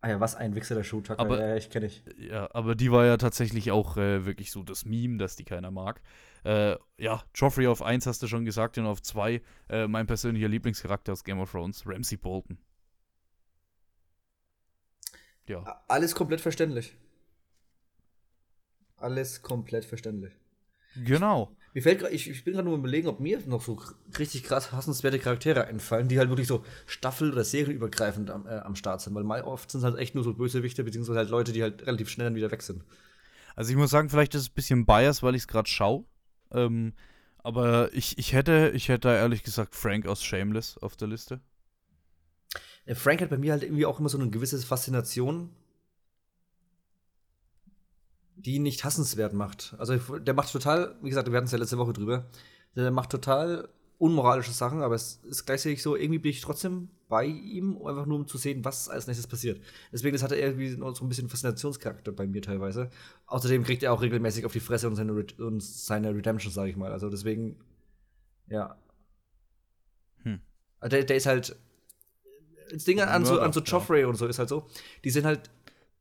Ah 0.04 0.10
ja, 0.10 0.20
was 0.20 0.36
ein 0.36 0.56
Wichser 0.56 0.74
der 0.76 0.84
Showtucker. 0.84 1.20
Aber- 1.20 1.40
ja, 1.40 1.48
ja, 1.50 1.56
ich 1.58 1.70
kenne 1.70 1.86
ich. 1.86 2.04
Ja, 2.18 2.50
aber 2.54 2.74
die 2.74 2.92
war 2.92 3.06
ja 3.06 3.18
tatsächlich 3.18 3.70
auch 3.72 3.98
äh, 3.98 4.26
wirklich 4.26 4.52
so 4.52 4.64
das 4.64 4.84
Meme, 4.86 5.18
das 5.18 5.36
die 5.36 5.44
keiner 5.44 5.70
mag. 5.70 6.02
Äh, 6.44 6.76
ja, 6.98 7.22
Joffrey 7.36 7.68
auf 7.68 7.84
1 7.84 8.08
hast 8.08 8.24
du 8.24 8.28
schon 8.28 8.44
gesagt 8.44 8.80
und 8.80 8.88
auf 8.88 9.02
2 9.04 9.42
äh, 9.70 9.88
mein 9.88 10.08
persönlicher 10.08 10.48
Lieblingscharakter 10.48 11.12
aus 11.12 11.24
Game 11.24 11.40
of 11.40 11.52
Thrones, 11.52 11.84
Ramsey 11.86 12.18
Bolton. 12.18 12.58
Ja. 15.48 15.84
Alles 15.88 16.16
komplett 16.16 16.42
verständlich. 16.42 16.96
Alles 18.98 19.42
komplett 19.42 19.86
verständlich. 19.86 20.34
Genau. 20.96 21.56
Mir 21.74 21.82
fällt 21.82 22.00
grad, 22.00 22.12
ich, 22.12 22.30
ich 22.30 22.44
bin 22.44 22.54
gerade 22.54 22.68
nur 22.68 22.78
überlegen, 22.78 23.08
ob 23.08 23.20
mir 23.20 23.40
noch 23.46 23.62
so 23.62 23.82
richtig 24.20 24.44
krass 24.44 24.72
hassenswerte 24.72 25.20
Charaktere 25.20 25.66
einfallen, 25.66 26.10
die 26.10 26.20
halt 26.20 26.30
wirklich 26.30 26.48
so 26.48 26.66
staffel- 26.86 27.32
oder 27.32 27.46
serienübergreifend 27.46 28.30
am, 28.30 28.46
äh, 28.46 28.60
am 28.60 28.76
Start 28.76 29.02
sind. 29.02 29.16
Weil 29.16 29.24
mal 29.24 29.44
oft 29.44 29.72
sind 29.72 29.80
es 29.80 29.86
halt 29.86 29.98
echt 29.98 30.14
nur 30.14 30.24
so 30.24 30.34
Bösewichte, 30.34 30.84
beziehungsweise 30.84 31.20
halt 31.20 31.30
Leute, 31.30 31.54
die 31.54 31.64
halt 31.64 31.86
relativ 31.88 32.10
schnell 32.10 32.28
dann 32.28 32.36
wieder 32.36 32.52
weg 32.52 32.62
sind. 32.62 32.84
Also 33.56 33.72
ich 33.72 33.78
muss 33.78 33.90
sagen, 33.90 34.10
vielleicht 34.10 34.36
ist 34.36 34.42
es 34.42 34.50
ein 34.50 34.56
bisschen 34.56 34.86
bias, 34.86 35.24
weil 35.24 35.36
ich 35.36 35.44
es 35.44 35.48
gerade 35.48 35.70
schaue. 35.70 36.06
Ähm, 36.52 36.94
aber 37.40 37.90
ich, 37.94 38.18
ich 38.18 38.34
hätte, 38.34 38.72
ich 38.76 38.90
hätte 38.90 39.08
da 39.08 39.16
ehrlich 39.16 39.44
gesagt 39.44 39.74
Frank 39.76 40.08
aus 40.08 40.24
Shameless 40.24 40.78
auf 40.78 40.98
der 40.98 41.08
Liste. 41.08 41.40
Der 42.88 42.96
Frank 42.96 43.22
hat 43.22 43.30
bei 43.30 43.38
mir 43.38 43.52
halt 43.54 43.64
irgendwie 43.64 43.86
auch 43.86 44.00
immer 44.00 44.10
so 44.10 44.18
eine 44.18 44.30
gewisse 44.30 44.58
Faszination, 44.60 45.50
die 48.36 48.56
ihn 48.56 48.64
nicht 48.64 48.84
hassenswert 48.84 49.34
macht. 49.34 49.76
Also 49.78 49.98
der 49.98 50.34
macht 50.34 50.52
total, 50.52 50.96
wie 51.02 51.10
gesagt, 51.10 51.30
wir 51.30 51.38
hatten 51.38 51.46
es 51.46 51.52
ja 51.52 51.58
letzte 51.58 51.78
Woche 51.78 51.94
drüber, 51.94 52.26
der 52.76 52.92
macht 52.92 53.12
total 53.12 53.70
unmoralische 53.98 54.52
Sachen, 54.52 54.82
aber 54.82 54.96
es 54.96 55.20
ist 55.24 55.46
gleichzeitig 55.46 55.84
so, 55.84 55.96
irgendwie 55.96 56.18
bin 56.18 56.32
ich 56.32 56.42
trotzdem 56.42 56.90
bei 57.08 57.26
ihm, 57.26 57.78
einfach 57.86 58.08
nur 58.08 58.18
um 58.18 58.28
zu 58.28 58.40
sehen, 58.40 58.66
was 58.66 58.90
als 58.90 59.06
nächstes 59.06 59.28
passiert. 59.28 59.62
Deswegen 59.92 60.14
das 60.14 60.24
hat 60.24 60.32
er 60.32 60.40
irgendwie 60.40 60.72
so 60.72 61.04
ein 61.04 61.10
bisschen 61.10 61.30
Faszinationscharakter 61.30 62.12
bei 62.12 62.26
mir 62.26 62.42
teilweise. 62.42 62.90
Außerdem 63.28 63.64
kriegt 63.64 63.84
er 63.84 63.94
auch 63.94 64.02
regelmäßig 64.02 64.46
auf 64.46 64.54
die 64.54 64.60
Fresse 64.60 64.88
und 64.88 64.96
seine, 64.96 65.16
Red 65.16 65.40
und 65.40 65.62
seine 65.62 66.16
Redemption, 66.16 66.52
sage 66.52 66.72
ich 66.72 66.78
mal. 66.78 66.92
Also 66.92 67.10
deswegen, 67.10 67.58
ja. 68.48 68.76
Hm. 70.24 70.40
Der, 70.82 71.04
der 71.04 71.16
ist 71.16 71.26
halt. 71.28 71.56
Das 72.72 72.84
Ding 72.84 73.02
an 73.02 73.26
so, 73.26 73.40
an 73.40 73.52
so 73.54 73.60
Mörder, 73.60 73.72
ja. 73.72 73.78
Joffrey 73.78 74.04
und 74.06 74.16
so 74.16 74.28
ist 74.28 74.40
halt 74.40 74.50
so, 74.50 74.68
die 75.04 75.10
sind 75.10 75.26
halt 75.26 75.50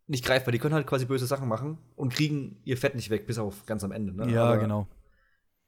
nicht 0.07 0.25
greifbar, 0.25 0.53
die 0.53 0.59
können 0.59 0.75
halt 0.75 0.87
quasi 0.87 1.05
böse 1.05 1.27
Sachen 1.27 1.49
machen 1.49 1.79
und 1.97 2.13
kriegen 2.13 2.57
ihr 2.65 2.77
Fett 2.77 2.95
nicht 2.95 3.11
weg, 3.11 3.27
bis 3.27 3.39
auf 3.39 3.65
ganz 3.67 3.85
am 3.85 3.93
Ende. 3.93 4.13
Ne? 4.15 4.33
Ja, 4.33 4.45
Aber 4.45 4.59
genau. 4.59 4.89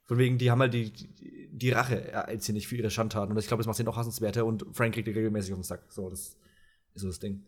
Von 0.05 0.17
wegen, 0.17 0.37
die 0.37 0.51
haben 0.51 0.59
halt 0.59 0.73
die, 0.73 0.91
die, 0.91 1.49
die 1.51 1.69
Rache 1.71 2.11
erzählen 2.11 2.55
nicht 2.55 2.67
für 2.67 2.75
ihre 2.75 2.89
Schandtaten 2.91 3.31
und 3.31 3.37
ich 3.37 3.47
glaube, 3.47 3.61
das 3.61 3.67
macht 3.67 3.77
sie 3.77 3.83
noch 3.85 3.95
hassenswerter 3.95 4.45
und 4.45 4.65
Frank 4.73 4.93
kriegt 4.93 5.07
die 5.07 5.11
regelmäßig 5.11 5.53
auf 5.53 5.59
den 5.59 5.63
Sack. 5.63 5.83
So, 5.89 6.09
das 6.09 6.19
ist 6.19 6.37
so 6.95 7.07
das 7.07 7.19
Ding. 7.19 7.43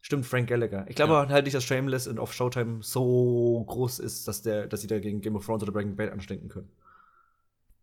Stimmt, 0.00 0.26
Frank 0.26 0.48
Gallagher. 0.48 0.84
Ich 0.88 0.96
glaube 0.96 1.14
Ja. 1.14 1.28
halt 1.28 1.44
nicht, 1.44 1.54
dass 1.54 1.64
Shameless 1.64 2.06
und 2.06 2.18
auf 2.18 2.32
Showtime 2.32 2.82
so 2.82 3.64
groß 3.66 3.98
ist, 3.98 4.28
dass, 4.28 4.42
der, 4.42 4.66
dass 4.66 4.82
sie 4.82 4.86
da 4.86 4.98
gegen 5.00 5.20
Game 5.22 5.34
of 5.34 5.44
Thrones 5.46 5.62
oder 5.62 5.72
Breaking 5.72 5.96
Bad 5.96 6.12
anstinken 6.12 6.48
können. 6.48 6.68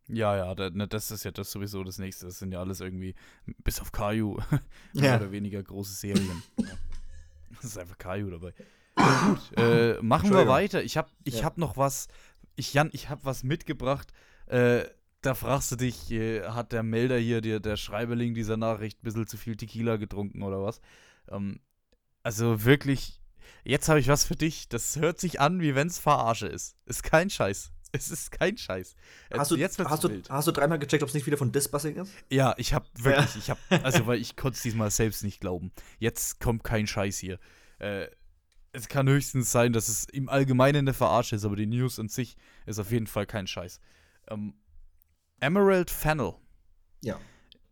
Ja, 0.07 0.35
ja, 0.53 0.69
ne, 0.69 0.87
das 0.87 1.09
ist 1.11 1.23
ja 1.25 1.31
das 1.31 1.51
sowieso 1.51 1.83
das 1.83 1.97
nächste. 1.97 2.27
Das 2.27 2.39
sind 2.39 2.51
ja 2.51 2.59
alles 2.59 2.79
irgendwie, 2.79 3.15
bis 3.63 3.79
auf 3.81 3.91
Caillou, 3.91 4.37
Ja. 4.93 5.01
mehr 5.01 5.15
oder 5.17 5.31
weniger 5.31 5.61
große 5.63 5.93
Serien. 5.93 6.43
Ja. 6.59 6.77
Das 7.61 7.65
ist 7.71 7.77
einfach 7.77 7.97
Caillou 7.97 8.29
dabei. 8.31 8.53
Gut, 8.95 9.57
äh, 9.57 10.01
machen 10.01 10.29
wir 10.31 10.47
weiter. 10.47 10.83
Ich 10.83 10.97
habe 10.97 11.09
ich 11.23 11.39
Ja. 11.39 11.43
hab 11.45 11.57
noch 11.57 11.77
was, 11.77 12.07
ich, 12.55 12.73
Jan, 12.73 12.89
ich 12.93 13.09
habe 13.09 13.23
was 13.25 13.43
mitgebracht. 13.43 14.11
Äh, 14.47 14.85
da 15.21 15.33
fragst 15.35 15.71
du 15.71 15.75
dich, 15.75 16.11
äh, 16.11 16.43
hat 16.49 16.71
der 16.71 16.83
Melder 16.83 17.17
hier, 17.17 17.41
der, 17.41 17.59
der 17.59 17.77
Schreiberling 17.77 18.33
dieser 18.35 18.57
Nachricht, 18.57 18.99
ein 18.99 19.03
bisschen 19.03 19.25
zu 19.27 19.37
viel 19.37 19.55
Tequila 19.57 19.95
getrunken 19.97 20.43
oder 20.43 20.61
was? 20.63 20.81
Ähm, 21.29 21.59
also 22.23 22.63
wirklich, 22.63 23.19
jetzt 23.63 23.89
habe 23.89 23.99
ich 23.99 24.07
was 24.07 24.23
für 24.25 24.35
dich. 24.35 24.69
Das 24.69 24.97
hört 24.97 25.19
sich 25.19 25.39
an, 25.41 25.61
wie 25.61 25.75
wenn 25.75 25.87
es 25.87 25.97
Verarsche 25.99 26.47
ist. 26.47 26.75
Ist 26.85 27.03
kein 27.03 27.29
Scheiß. 27.29 27.71
Es 27.99 28.11
ist 28.11 28.31
kein 28.31 28.57
Scheiß. 28.57 28.95
Hast 29.33 29.51
du, 29.51 29.55
jetzt 29.55 29.79
hast, 29.79 30.03
du, 30.03 30.21
hast 30.29 30.47
du 30.47 30.51
dreimal 30.51 30.79
gecheckt, 30.79 31.01
ob 31.03 31.09
es 31.09 31.15
nicht 31.15 31.25
wieder 31.25 31.37
von 31.37 31.51
Disbussing 31.51 31.95
ist? 31.95 32.11
Ja, 32.29 32.53
ich 32.57 32.73
habe 32.73 32.85
wirklich, 32.95 33.35
ja. 33.35 33.39
ich 33.39 33.49
habe, 33.49 33.85
also 33.85 34.05
weil 34.07 34.19
ich 34.19 34.35
konnte 34.35 34.57
es 34.57 34.63
diesmal 34.63 34.91
selbst 34.91 35.23
nicht 35.23 35.39
glauben. 35.39 35.71
Jetzt 35.99 36.39
kommt 36.39 36.63
kein 36.63 36.87
Scheiß 36.87 37.17
hier. 37.17 37.39
Äh, 37.79 38.07
es 38.73 38.89
kann 38.89 39.07
höchstens 39.07 39.51
sein, 39.51 39.71
dass 39.71 39.87
es 39.87 40.05
im 40.05 40.27
Allgemeinen 40.27 40.79
eine 40.79 40.93
Verarsche 40.93 41.37
ist, 41.37 41.45
aber 41.45 41.55
die 41.55 41.65
News 41.65 41.99
an 41.99 42.09
sich 42.09 42.35
ist 42.65 42.79
auf 42.79 42.91
jeden 42.91 43.07
Fall 43.07 43.25
kein 43.25 43.47
Scheiß. 43.47 43.79
Ähm, 44.27 44.55
Emerald 45.39 45.89
Fennel. 45.89 46.33
Ja. 47.01 47.19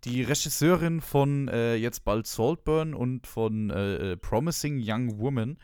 Die 0.05 0.23
Regisseurin 0.23 1.01
von 1.01 1.47
äh, 1.47 1.75
jetzt 1.75 2.03
bald 2.03 2.27
Saltburn 2.27 2.93
und 2.93 3.27
von 3.27 3.69
äh, 3.69 4.11
äh 4.11 4.17
Promising 4.17 4.81
Young 4.81 5.19
Woman 5.19 5.57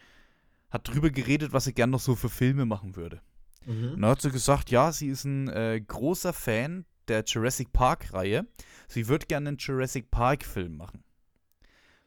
hat 0.69 0.87
drüber 0.87 1.09
geredet, 1.09 1.51
was 1.51 1.65
sie 1.65 1.73
gern 1.73 1.89
noch 1.89 1.99
so 1.99 2.15
für 2.15 2.29
Filme 2.29 2.65
machen 2.65 2.95
würde. 2.95 3.21
Mhm. 3.65 3.93
Und 3.93 4.01
dann 4.01 4.11
hat 4.11 4.21
sie 4.21 4.31
gesagt, 4.31 4.71
ja, 4.71 4.91
sie 4.91 5.07
ist 5.07 5.25
ein 5.25 5.49
äh, 5.49 5.79
großer 5.79 6.33
Fan 6.33 6.85
der 7.07 7.23
Jurassic 7.25 7.71
Park-Reihe. 7.73 8.47
Sie 8.87 9.07
wird 9.07 9.27
gerne 9.27 9.49
einen 9.49 9.57
Jurassic 9.57 10.11
Park-Film 10.11 10.77
machen. 10.77 11.03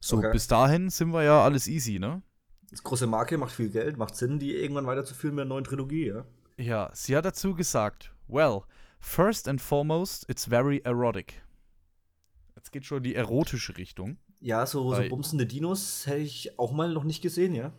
So, 0.00 0.18
okay. 0.18 0.32
bis 0.32 0.48
dahin 0.48 0.90
sind 0.90 1.12
wir 1.12 1.22
ja 1.22 1.44
alles 1.44 1.68
easy, 1.68 1.98
ne? 1.98 2.22
Das 2.70 2.82
große 2.82 3.06
Marke 3.06 3.38
macht 3.38 3.52
viel 3.52 3.68
Geld, 3.68 3.98
macht 3.98 4.16
Sinn, 4.16 4.38
die 4.38 4.54
irgendwann 4.54 4.86
weiterzuführen 4.86 5.36
mit 5.36 5.42
einer 5.42 5.50
neuen 5.50 5.64
Trilogie, 5.64 6.08
ja? 6.08 6.24
Ja, 6.56 6.90
sie 6.94 7.16
hat 7.16 7.24
dazu 7.24 7.54
gesagt, 7.54 8.12
well, 8.26 8.62
first 8.98 9.46
and 9.46 9.60
foremost, 9.60 10.28
it's 10.28 10.46
very 10.46 10.80
erotic. 10.84 11.42
Jetzt 12.56 12.72
geht 12.72 12.84
schon 12.84 12.98
in 12.98 13.04
die 13.04 13.14
erotische 13.14 13.76
Richtung. 13.76 14.18
Ja, 14.40 14.66
so, 14.66 14.92
so 14.94 15.08
bumsende 15.08 15.46
Dinos 15.46 16.06
hätte 16.06 16.18
ich 16.18 16.58
auch 16.58 16.72
mal 16.72 16.92
noch 16.92 17.04
nicht 17.04 17.22
gesehen, 17.22 17.54
ja? 17.54 17.72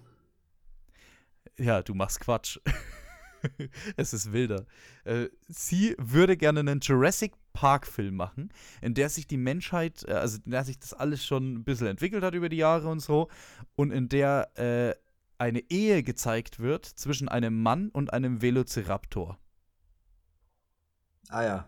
Ja, 1.57 1.81
du 1.81 1.93
machst 1.93 2.19
Quatsch. 2.19 2.59
es 3.97 4.13
ist 4.13 4.31
wilder. 4.31 4.65
Äh, 5.03 5.27
sie 5.47 5.95
würde 5.97 6.37
gerne 6.37 6.61
einen 6.61 6.79
Jurassic 6.79 7.33
Park-Film 7.53 8.15
machen, 8.15 8.49
in 8.81 8.93
der 8.93 9.09
sich 9.09 9.27
die 9.27 9.37
Menschheit, 9.37 10.03
äh, 10.07 10.13
also 10.13 10.39
in 10.43 10.51
der 10.51 10.63
sich 10.65 10.79
das 10.79 10.93
alles 10.93 11.25
schon 11.25 11.53
ein 11.53 11.63
bisschen 11.63 11.87
entwickelt 11.87 12.23
hat 12.23 12.33
über 12.33 12.49
die 12.49 12.57
Jahre 12.57 12.87
und 12.87 12.99
so, 12.99 13.29
und 13.75 13.91
in 13.91 14.09
der 14.09 14.57
äh, 14.57 14.95
eine 15.37 15.59
Ehe 15.69 16.03
gezeigt 16.03 16.59
wird 16.59 16.85
zwischen 16.85 17.27
einem 17.27 17.61
Mann 17.61 17.89
und 17.89 18.13
einem 18.13 18.41
Velociraptor. 18.41 19.37
Ah 21.29 21.43
ja. 21.43 21.67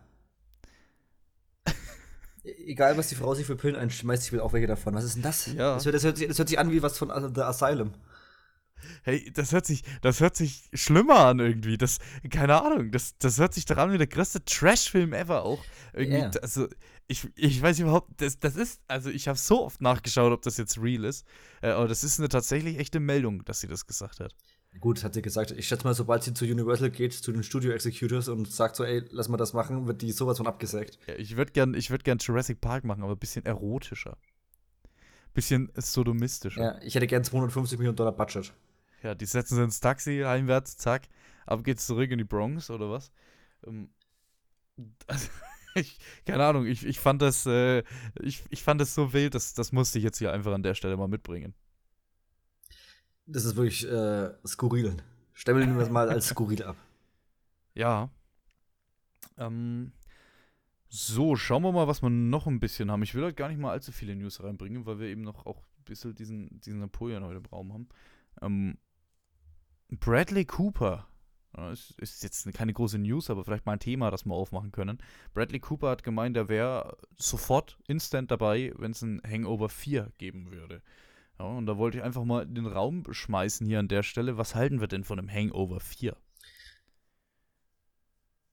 E-, 2.45 2.71
egal, 2.71 2.97
was 2.97 3.09
die 3.09 3.15
Frau 3.15 3.33
sich 3.33 3.45
für 3.45 3.55
Pillen 3.55 3.75
einschmeißt, 3.75 4.25
ich 4.25 4.31
will 4.31 4.39
auch 4.39 4.53
welche 4.53 4.67
davon. 4.67 4.93
Was 4.93 5.03
ist 5.03 5.15
denn 5.15 5.23
das? 5.23 5.47
Ja. 5.47 5.75
Das, 5.75 5.85
hört, 5.85 5.95
das, 5.95 6.03
hört, 6.03 6.29
das 6.29 6.37
hört 6.37 6.49
sich 6.49 6.59
an 6.59 6.71
wie 6.71 6.81
was 6.81 6.97
von 6.97 7.09
The 7.33 7.41
Asylum. 7.41 7.93
Hey, 9.03 9.31
das 9.33 9.51
hört 9.51 9.65
sich, 9.65 9.83
das 10.01 10.19
hört 10.19 10.35
sich 10.35 10.69
schlimmer 10.73 11.17
an 11.25 11.39
irgendwie. 11.39 11.77
Das, 11.77 11.99
keine 12.29 12.61
Ahnung, 12.61 12.91
das, 12.91 13.17
das 13.17 13.39
hört 13.39 13.53
sich 13.53 13.65
daran 13.65 13.91
wie 13.91 13.97
der 13.97 14.07
größte 14.07 14.43
Trash-Film 14.45 15.13
ever 15.13 15.43
auch. 15.43 15.63
Irgendwie, 15.93 16.19
yeah. 16.19 16.31
also, 16.41 16.67
ich, 17.07 17.27
ich 17.35 17.61
weiß 17.61 17.79
überhaupt, 17.79 18.09
das, 18.17 18.39
das 18.39 18.55
ist, 18.55 18.81
also 18.87 19.09
ich 19.09 19.27
habe 19.27 19.37
so 19.37 19.63
oft 19.63 19.81
nachgeschaut, 19.81 20.31
ob 20.31 20.41
das 20.41 20.57
jetzt 20.57 20.81
real 20.81 21.03
ist. 21.03 21.25
Äh, 21.61 21.69
aber 21.69 21.87
das 21.87 22.03
ist 22.03 22.19
eine 22.19 22.29
tatsächlich 22.29 22.79
echte 22.79 22.99
Meldung, 22.99 23.45
dass 23.45 23.59
sie 23.59 23.67
das 23.67 23.85
gesagt 23.85 24.19
hat. 24.19 24.35
Gut, 24.79 25.03
hat 25.03 25.13
sie 25.13 25.21
gesagt. 25.21 25.51
Ich 25.51 25.67
schätze 25.67 25.85
mal, 25.85 25.93
sobald 25.93 26.23
sie 26.23 26.33
zu 26.33 26.45
Universal 26.45 26.89
geht, 26.89 27.13
zu 27.13 27.31
den 27.31 27.43
Studio 27.43 27.71
Executors 27.71 28.27
und 28.27 28.51
sagt 28.51 28.75
so, 28.75 28.83
ey, 28.83 29.03
lass 29.09 29.29
mal 29.29 29.37
das 29.37 29.53
machen, 29.53 29.87
wird 29.87 30.01
die 30.01 30.11
sowas 30.11 30.37
von 30.37 30.47
abgesägt. 30.47 30.99
Ja, 31.07 31.15
ich 31.15 31.37
würde 31.37 31.51
gern, 31.51 31.75
würd 31.75 32.03
gern 32.03 32.17
Jurassic 32.17 32.59
Park 32.59 32.83
machen, 32.83 33.03
aber 33.03 33.13
ein 33.13 33.19
bisschen 33.19 33.45
erotischer. 33.45 34.17
Bisschen 35.33 35.71
sodomistischer. 35.75 36.61
Ja, 36.61 36.81
ich 36.81 36.95
hätte 36.95 37.07
gern 37.07 37.23
250 37.23 37.77
Millionen 37.77 37.95
Dollar 37.95 38.13
Budget. 38.13 38.53
Ja, 39.05 39.13
die 39.13 39.27
setzen 39.27 39.55
sie 39.55 39.63
ins 39.63 39.79
Taxi 39.79 40.23
heimwärts, 40.25 40.77
zack, 40.77 41.03
ab 41.45 41.63
geht's 41.63 41.85
zurück 41.85 42.09
in 42.09 42.17
die 42.17 42.23
Bronx 42.23 42.71
oder 42.71 42.89
was. 42.89 43.11
Ähm, 43.63 43.91
also, 45.05 45.29
ich, 45.75 45.99
keine 46.25 46.43
Ahnung, 46.43 46.65
ich, 46.65 46.83
ich 46.83 46.99
fand 46.99 47.21
das, 47.21 47.45
äh, 47.45 47.83
ich, 48.19 48.43
ich 48.49 48.63
fand 48.63 48.81
das 48.81 48.95
so 48.95 49.13
wild, 49.13 49.35
dass, 49.35 49.53
das 49.53 49.71
musste 49.71 49.99
ich 49.99 50.03
jetzt 50.03 50.17
hier 50.17 50.33
einfach 50.33 50.53
an 50.53 50.63
der 50.63 50.73
Stelle 50.73 50.97
mal 50.97 51.07
mitbringen. 51.07 51.53
Das 53.27 53.45
ist 53.45 53.55
wirklich 53.55 53.87
äh, 53.87 54.31
skurril. 54.43 54.97
Stempeln 55.33 55.73
wir 55.73 55.81
das 55.81 55.91
mal 55.91 56.09
als 56.09 56.27
skurril 56.27 56.63
ab. 56.63 56.75
Ja. 57.77 58.09
Ähm, 59.37 59.91
so, 60.87 61.35
schauen 61.35 61.61
wir 61.61 61.73
mal, 61.73 61.89
was 61.89 62.01
wir 62.01 62.09
noch 62.09 62.47
ein 62.47 62.61
bisschen 62.61 62.89
haben. 62.89 63.03
Ich 63.03 63.13
will 63.13 63.23
heute 63.25 63.35
gar 63.35 63.49
nicht 63.49 63.59
mal 63.59 63.71
allzu 63.71 63.91
viele 63.91 64.15
News 64.15 64.41
reinbringen, 64.41 64.85
weil 64.85 64.97
wir 64.97 65.07
eben 65.09 65.23
noch 65.23 65.45
auch 65.45 65.57
ein 65.57 65.83
bisschen 65.83 66.15
diesen, 66.15 66.61
diesen 66.61 66.79
Napoleon 66.79 67.25
heute 67.25 67.39
im 67.39 67.45
Raum 67.45 67.73
haben. 67.73 67.89
Ähm, 68.41 68.77
Bradley 69.89 70.45
Cooper. 70.45 71.07
Das 71.53 71.91
ist 71.97 72.21
jetzt 72.21 72.53
keine 72.53 72.73
große 72.73 72.97
News, 72.97 73.29
aber 73.29 73.45
vielleicht 73.45 73.65
mal 73.65 73.73
ein 73.73 73.79
Thema, 73.79 74.11
das 74.11 74.25
wir 74.25 74.33
aufmachen 74.33 74.73
können. 74.73 74.97
Bradley 75.33 75.59
Cooper 75.59 75.89
hat 75.89 76.03
gemeint, 76.03 76.35
er 76.35 76.49
wäre 76.49 76.97
sofort 77.15 77.77
instant 77.87 78.29
dabei, 78.29 78.73
wenn 78.75 78.91
es 78.91 79.01
ein 79.01 79.21
Hangover 79.25 79.69
4 79.69 80.11
geben 80.17 80.51
würde. 80.51 80.81
Ja, 81.39 81.45
und 81.45 81.65
da 81.65 81.77
wollte 81.77 81.97
ich 81.97 82.03
einfach 82.03 82.25
mal 82.25 82.43
in 82.43 82.55
den 82.55 82.65
Raum 82.65 83.05
schmeißen 83.09 83.65
hier 83.65 83.79
an 83.79 83.87
der 83.87 84.03
Stelle. 84.03 84.37
Was 84.37 84.55
halten 84.55 84.81
wir 84.81 84.87
denn 84.87 85.05
von 85.05 85.17
einem 85.17 85.31
Hangover 85.31 85.79
4? 85.79 86.17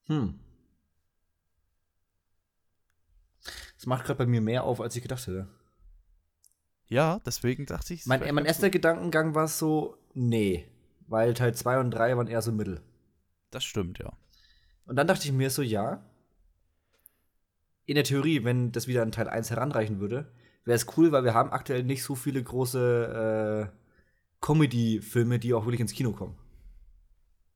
Hm. 0.05 0.39
Das 3.75 3.85
macht 3.85 4.05
gerade 4.05 4.19
bei 4.19 4.25
mir 4.25 4.41
mehr 4.41 4.63
auf, 4.63 4.79
als 4.79 4.95
ich 4.95 5.01
gedacht 5.01 5.27
hätte. 5.27 5.49
Ja, 6.87 7.19
deswegen 7.25 7.65
dachte 7.65 7.93
ich. 7.93 8.05
Mein, 8.05 8.33
mein 8.33 8.45
erster 8.45 8.69
Gedankengang 8.69 9.35
war 9.35 9.47
so, 9.47 9.97
nee. 10.13 10.69
Weil 11.13 11.35
Teil 11.35 11.53
2 11.53 11.79
und 11.79 11.91
3 11.91 12.17
waren 12.17 12.25
eher 12.25 12.41
so 12.41 12.51
Mittel. 12.51 12.81
Das 13.51 13.63
stimmt, 13.63 13.99
ja. 13.99 14.13
Und 14.87 14.95
dann 14.95 15.05
dachte 15.05 15.27
ich 15.27 15.31
mir 15.31 15.51
so, 15.51 15.61
ja. 15.61 16.03
In 17.85 17.93
der 17.93 18.03
Theorie, 18.03 18.43
wenn 18.43 18.71
das 18.71 18.87
wieder 18.87 19.03
an 19.03 19.11
Teil 19.11 19.29
1 19.29 19.51
heranreichen 19.51 19.99
würde, 19.99 20.31
wäre 20.65 20.75
es 20.75 20.87
cool, 20.97 21.11
weil 21.11 21.23
wir 21.23 21.35
haben 21.35 21.51
aktuell 21.51 21.83
nicht 21.83 22.01
so 22.01 22.15
viele 22.15 22.41
große 22.41 23.69
äh, 23.69 23.77
Comedy-Filme, 24.41 25.37
die 25.37 25.53
auch 25.53 25.65
wirklich 25.65 25.81
ins 25.81 25.93
Kino 25.93 26.13
kommen. 26.13 26.35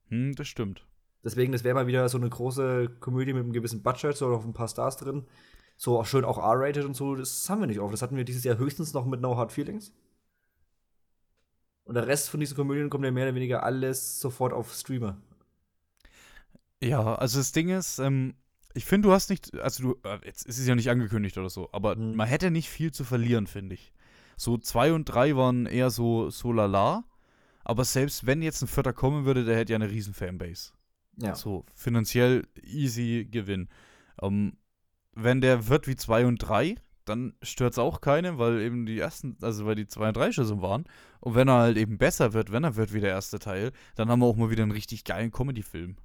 Hm, 0.06 0.36
das 0.36 0.46
stimmt. 0.46 0.86
Deswegen, 1.24 1.50
das 1.50 1.64
wäre 1.64 1.74
mal 1.74 1.88
wieder 1.88 2.08
so 2.08 2.18
eine 2.18 2.30
große 2.30 2.88
Komödie 3.00 3.32
mit 3.32 3.42
einem 3.42 3.52
gewissen 3.52 3.82
Budget, 3.82 4.16
so 4.16 4.28
noch 4.28 4.44
ein 4.44 4.52
paar 4.52 4.68
Stars 4.68 4.98
drin. 4.98 5.26
So 5.76 5.98
auch 5.98 6.06
schön 6.06 6.24
auch 6.24 6.38
R-rated 6.38 6.84
und 6.84 6.94
so, 6.94 7.16
das 7.16 7.50
haben 7.50 7.60
wir 7.60 7.66
nicht 7.66 7.80
oft. 7.80 7.92
Das 7.92 8.02
hatten 8.02 8.16
wir 8.16 8.24
dieses 8.24 8.44
Jahr 8.44 8.58
höchstens 8.58 8.94
noch 8.94 9.04
mit 9.04 9.20
No 9.20 9.36
Hard 9.36 9.50
Feelings. 9.50 9.92
Und 11.88 11.94
der 11.94 12.06
Rest 12.06 12.28
von 12.28 12.38
diesen 12.38 12.54
Komödien 12.54 12.90
kommt 12.90 13.06
ja 13.06 13.10
mehr 13.10 13.24
oder 13.24 13.34
weniger 13.34 13.62
alles 13.62 14.20
sofort 14.20 14.52
auf 14.52 14.74
Streamer. 14.74 15.16
Ja, 16.82 17.14
also 17.14 17.38
das 17.38 17.52
Ding 17.52 17.70
ist, 17.70 17.98
ähm, 17.98 18.34
ich 18.74 18.84
finde, 18.84 19.08
du 19.08 19.14
hast 19.14 19.30
nicht, 19.30 19.58
also 19.58 19.82
du, 19.82 20.00
äh, 20.06 20.18
jetzt 20.22 20.44
ist 20.44 20.58
es 20.58 20.66
ja 20.66 20.74
nicht 20.74 20.90
angekündigt 20.90 21.38
oder 21.38 21.48
so, 21.48 21.70
aber 21.72 21.96
mhm. 21.96 22.14
man 22.14 22.28
hätte 22.28 22.50
nicht 22.50 22.68
viel 22.68 22.92
zu 22.92 23.04
verlieren, 23.04 23.46
finde 23.46 23.74
ich. 23.74 23.94
So 24.36 24.58
zwei 24.58 24.92
und 24.92 25.06
drei 25.06 25.34
waren 25.34 25.64
eher 25.64 25.88
so, 25.88 26.28
so 26.28 26.52
lala, 26.52 27.04
aber 27.64 27.86
selbst 27.86 28.26
wenn 28.26 28.42
jetzt 28.42 28.60
ein 28.60 28.68
Vierter 28.68 28.92
kommen 28.92 29.24
würde, 29.24 29.46
der 29.46 29.56
hätte 29.56 29.72
ja 29.72 29.76
eine 29.76 29.90
riesen 29.90 30.12
Fanbase. 30.12 30.72
Ja. 31.16 31.34
So, 31.34 31.64
finanziell 31.74 32.46
easy 32.62 33.26
Gewinn. 33.30 33.70
Ähm, 34.20 34.58
wenn 35.14 35.40
der 35.40 35.68
wird 35.68 35.88
wie 35.88 35.96
zwei 35.96 36.26
und 36.26 36.36
drei, 36.36 36.74
dann 37.08 37.34
stört 37.42 37.72
es 37.72 37.78
auch 37.78 38.00
keinen, 38.00 38.38
weil 38.38 38.60
eben 38.60 38.86
die 38.86 38.98
ersten, 38.98 39.36
also 39.42 39.66
weil 39.66 39.74
die 39.74 39.86
2 39.86 40.08
und 40.08 40.16
3 40.16 40.32
schon 40.32 40.44
so 40.44 40.62
waren. 40.62 40.84
Und 41.20 41.34
wenn 41.34 41.48
er 41.48 41.58
halt 41.58 41.76
eben 41.76 41.98
besser 41.98 42.32
wird, 42.32 42.52
wenn 42.52 42.64
er 42.64 42.76
wird 42.76 42.92
wie 42.92 43.00
der 43.00 43.10
erste 43.10 43.38
Teil, 43.38 43.72
dann 43.96 44.08
haben 44.08 44.20
wir 44.20 44.26
auch 44.26 44.36
mal 44.36 44.50
wieder 44.50 44.62
einen 44.62 44.72
richtig 44.72 45.04
geilen 45.04 45.32
Comedy-Film. 45.32 45.96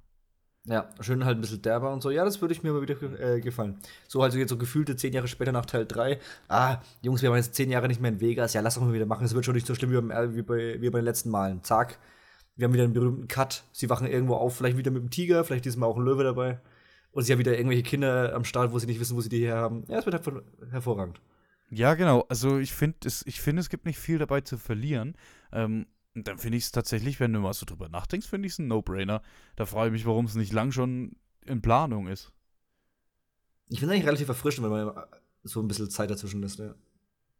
Ja, 0.66 0.88
schön 1.00 1.26
halt 1.26 1.36
ein 1.36 1.40
bisschen 1.42 1.60
derber 1.60 1.92
und 1.92 2.02
so. 2.02 2.10
Ja, 2.10 2.24
das 2.24 2.40
würde 2.40 2.54
ich 2.54 2.62
mir 2.62 2.72
mal 2.72 2.80
wieder 2.80 2.96
äh, 3.20 3.40
gefallen. 3.40 3.78
So 4.08 4.22
halt 4.22 4.32
so 4.32 4.38
jetzt 4.38 4.48
so 4.48 4.56
gefühlte 4.56 4.96
zehn 4.96 5.12
Jahre 5.12 5.28
später 5.28 5.52
nach 5.52 5.66
Teil 5.66 5.84
3. 5.84 6.18
Ah, 6.48 6.78
Jungs, 7.02 7.20
wir 7.20 7.28
waren 7.28 7.36
jetzt 7.36 7.54
zehn 7.54 7.70
Jahre 7.70 7.86
nicht 7.86 8.00
mehr 8.00 8.10
in 8.10 8.20
Vegas. 8.20 8.54
Ja, 8.54 8.62
lass 8.62 8.76
doch 8.76 8.82
mal 8.82 8.94
wieder 8.94 9.04
machen. 9.04 9.26
Es 9.26 9.34
wird 9.34 9.44
schon 9.44 9.54
nicht 9.54 9.66
so 9.66 9.74
schlimm 9.74 9.90
wie, 9.90 9.96
beim, 9.96 10.10
äh, 10.10 10.34
wie, 10.34 10.42
bei, 10.42 10.80
wie 10.80 10.88
bei 10.88 11.00
den 11.00 11.04
letzten 11.04 11.28
Malen. 11.28 11.62
Zack. 11.62 11.98
Wir 12.56 12.64
haben 12.64 12.72
wieder 12.72 12.84
einen 12.84 12.94
berühmten 12.94 13.28
Cut. 13.28 13.64
Sie 13.72 13.90
wachen 13.90 14.06
irgendwo 14.06 14.36
auf, 14.36 14.56
vielleicht 14.56 14.78
wieder 14.78 14.90
mit 14.90 15.02
dem 15.02 15.10
Tiger, 15.10 15.44
vielleicht 15.44 15.66
diesmal 15.66 15.88
auch 15.88 15.96
ein 15.98 16.04
Löwe 16.04 16.24
dabei. 16.24 16.60
Und 17.14 17.22
sie 17.22 17.32
haben 17.32 17.38
wieder 17.38 17.56
irgendwelche 17.56 17.84
Kinder 17.84 18.34
am 18.34 18.44
Start, 18.44 18.72
wo 18.72 18.78
sie 18.78 18.86
nicht 18.86 18.98
wissen, 18.98 19.16
wo 19.16 19.20
sie 19.20 19.28
die 19.28 19.44
her 19.44 19.56
haben. 19.56 19.84
Ja, 19.88 19.98
es 19.98 20.04
wird 20.04 20.26
halt 20.26 20.44
hervorragend. 20.70 21.20
Ja, 21.70 21.94
genau. 21.94 22.26
Also 22.28 22.58
ich 22.58 22.72
finde, 22.74 22.98
es, 23.04 23.24
find, 23.28 23.58
es 23.58 23.68
gibt 23.68 23.86
nicht 23.86 23.98
viel 23.98 24.18
dabei 24.18 24.40
zu 24.40 24.58
verlieren. 24.58 25.16
Ähm, 25.52 25.86
dann 26.14 26.38
finde 26.38 26.58
ich 26.58 26.64
es 26.64 26.72
tatsächlich, 26.72 27.20
wenn 27.20 27.32
du 27.32 27.38
mal 27.38 27.52
so 27.52 27.66
drüber 27.66 27.88
nachdenkst, 27.88 28.26
finde 28.26 28.46
ich 28.46 28.54
es 28.54 28.58
ein 28.58 28.66
No-Brainer. 28.66 29.22
Da 29.54 29.64
frage 29.64 29.88
ich 29.88 29.92
mich, 29.92 30.06
warum 30.06 30.24
es 30.24 30.34
nicht 30.34 30.52
lang 30.52 30.72
schon 30.72 31.16
in 31.46 31.62
Planung 31.62 32.08
ist. 32.08 32.32
Ich 33.68 33.78
finde 33.78 33.94
es 33.94 33.96
eigentlich 33.96 34.08
relativ 34.08 34.28
erfrischend, 34.28 34.68
wenn 34.68 34.84
man 34.86 35.04
so 35.44 35.60
ein 35.60 35.68
bisschen 35.68 35.90
Zeit 35.90 36.10
dazwischen 36.10 36.42
lässt, 36.42 36.58
ja. 36.58 36.74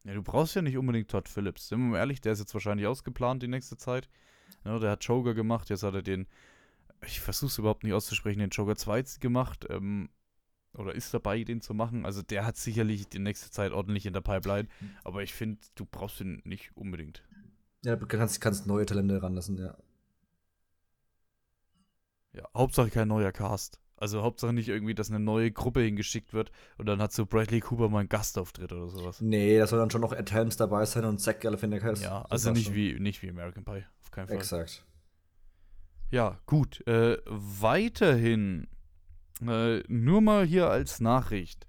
Ja, 0.04 0.14
du 0.14 0.22
brauchst 0.22 0.54
ja 0.54 0.62
nicht 0.62 0.76
unbedingt 0.76 1.10
Todd 1.10 1.28
Phillips. 1.28 1.68
Sind 1.68 1.80
wir 1.80 1.90
mal 1.90 1.98
ehrlich, 1.98 2.20
der 2.20 2.32
ist 2.32 2.38
jetzt 2.38 2.54
wahrscheinlich 2.54 2.86
ausgeplant 2.86 3.42
die 3.42 3.48
nächste 3.48 3.76
Zeit. 3.76 4.08
Ja, 4.64 4.78
der 4.78 4.92
hat 4.92 5.04
Joker 5.04 5.34
gemacht, 5.34 5.70
jetzt 5.70 5.82
hat 5.82 5.94
er 5.94 6.02
den 6.02 6.26
ich 7.06 7.20
versuche 7.20 7.50
es 7.50 7.58
überhaupt 7.58 7.84
nicht 7.84 7.92
auszusprechen, 7.92 8.40
den 8.40 8.50
Joker 8.50 8.76
2 8.76 9.04
gemacht. 9.20 9.66
Ähm, 9.70 10.08
oder 10.76 10.94
ist 10.94 11.14
dabei, 11.14 11.44
den 11.44 11.60
zu 11.60 11.74
machen. 11.74 12.04
Also 12.04 12.22
der 12.22 12.44
hat 12.44 12.56
sicherlich 12.56 13.08
die 13.08 13.18
nächste 13.18 13.50
Zeit 13.50 13.72
ordentlich 13.72 14.06
in 14.06 14.12
der 14.12 14.20
Pipeline. 14.20 14.68
Aber 15.04 15.22
ich 15.22 15.32
finde, 15.32 15.60
du 15.74 15.86
brauchst 15.86 16.20
ihn 16.20 16.42
nicht 16.44 16.76
unbedingt. 16.76 17.22
Ja, 17.84 17.96
du 17.96 18.06
kannst, 18.06 18.40
kannst 18.40 18.66
neue 18.66 18.86
Talente 18.86 19.22
ranlassen, 19.22 19.58
ja. 19.58 19.76
Ja, 22.32 22.48
Hauptsache 22.56 22.90
kein 22.90 23.08
neuer 23.08 23.30
Cast. 23.30 23.78
Also 23.96 24.22
Hauptsache 24.22 24.52
nicht 24.52 24.68
irgendwie, 24.68 24.94
dass 24.94 25.10
eine 25.10 25.20
neue 25.20 25.52
Gruppe 25.52 25.80
hingeschickt 25.80 26.34
wird 26.34 26.50
und 26.78 26.86
dann 26.86 27.00
hat 27.00 27.12
so 27.12 27.26
Bradley 27.26 27.60
Cooper 27.60 27.88
mal 27.88 28.00
einen 28.00 28.08
Gastauftritt 28.08 28.72
oder 28.72 28.88
sowas. 28.88 29.20
Nee, 29.20 29.58
da 29.58 29.68
soll 29.68 29.78
dann 29.78 29.90
schon 29.90 30.00
noch 30.00 30.12
Ed 30.12 30.32
Helms 30.32 30.56
dabei 30.56 30.84
sein 30.84 31.04
und 31.04 31.20
Zach 31.20 31.38
Galifianakis. 31.38 32.02
Ja, 32.02 32.22
also 32.28 32.50
nicht 32.50 32.66
schon. 32.66 32.74
wie, 32.74 32.98
nicht 32.98 33.22
wie 33.22 33.30
American 33.30 33.64
Pie, 33.64 33.84
auf 34.02 34.10
keinen 34.10 34.26
Fall. 34.26 34.36
Exakt. 34.36 34.84
Ja, 36.14 36.38
gut. 36.46 36.86
Äh, 36.86 37.18
weiterhin, 37.26 38.68
äh, 39.44 39.80
nur 39.88 40.20
mal 40.20 40.46
hier 40.46 40.70
als 40.70 41.00
Nachricht. 41.00 41.66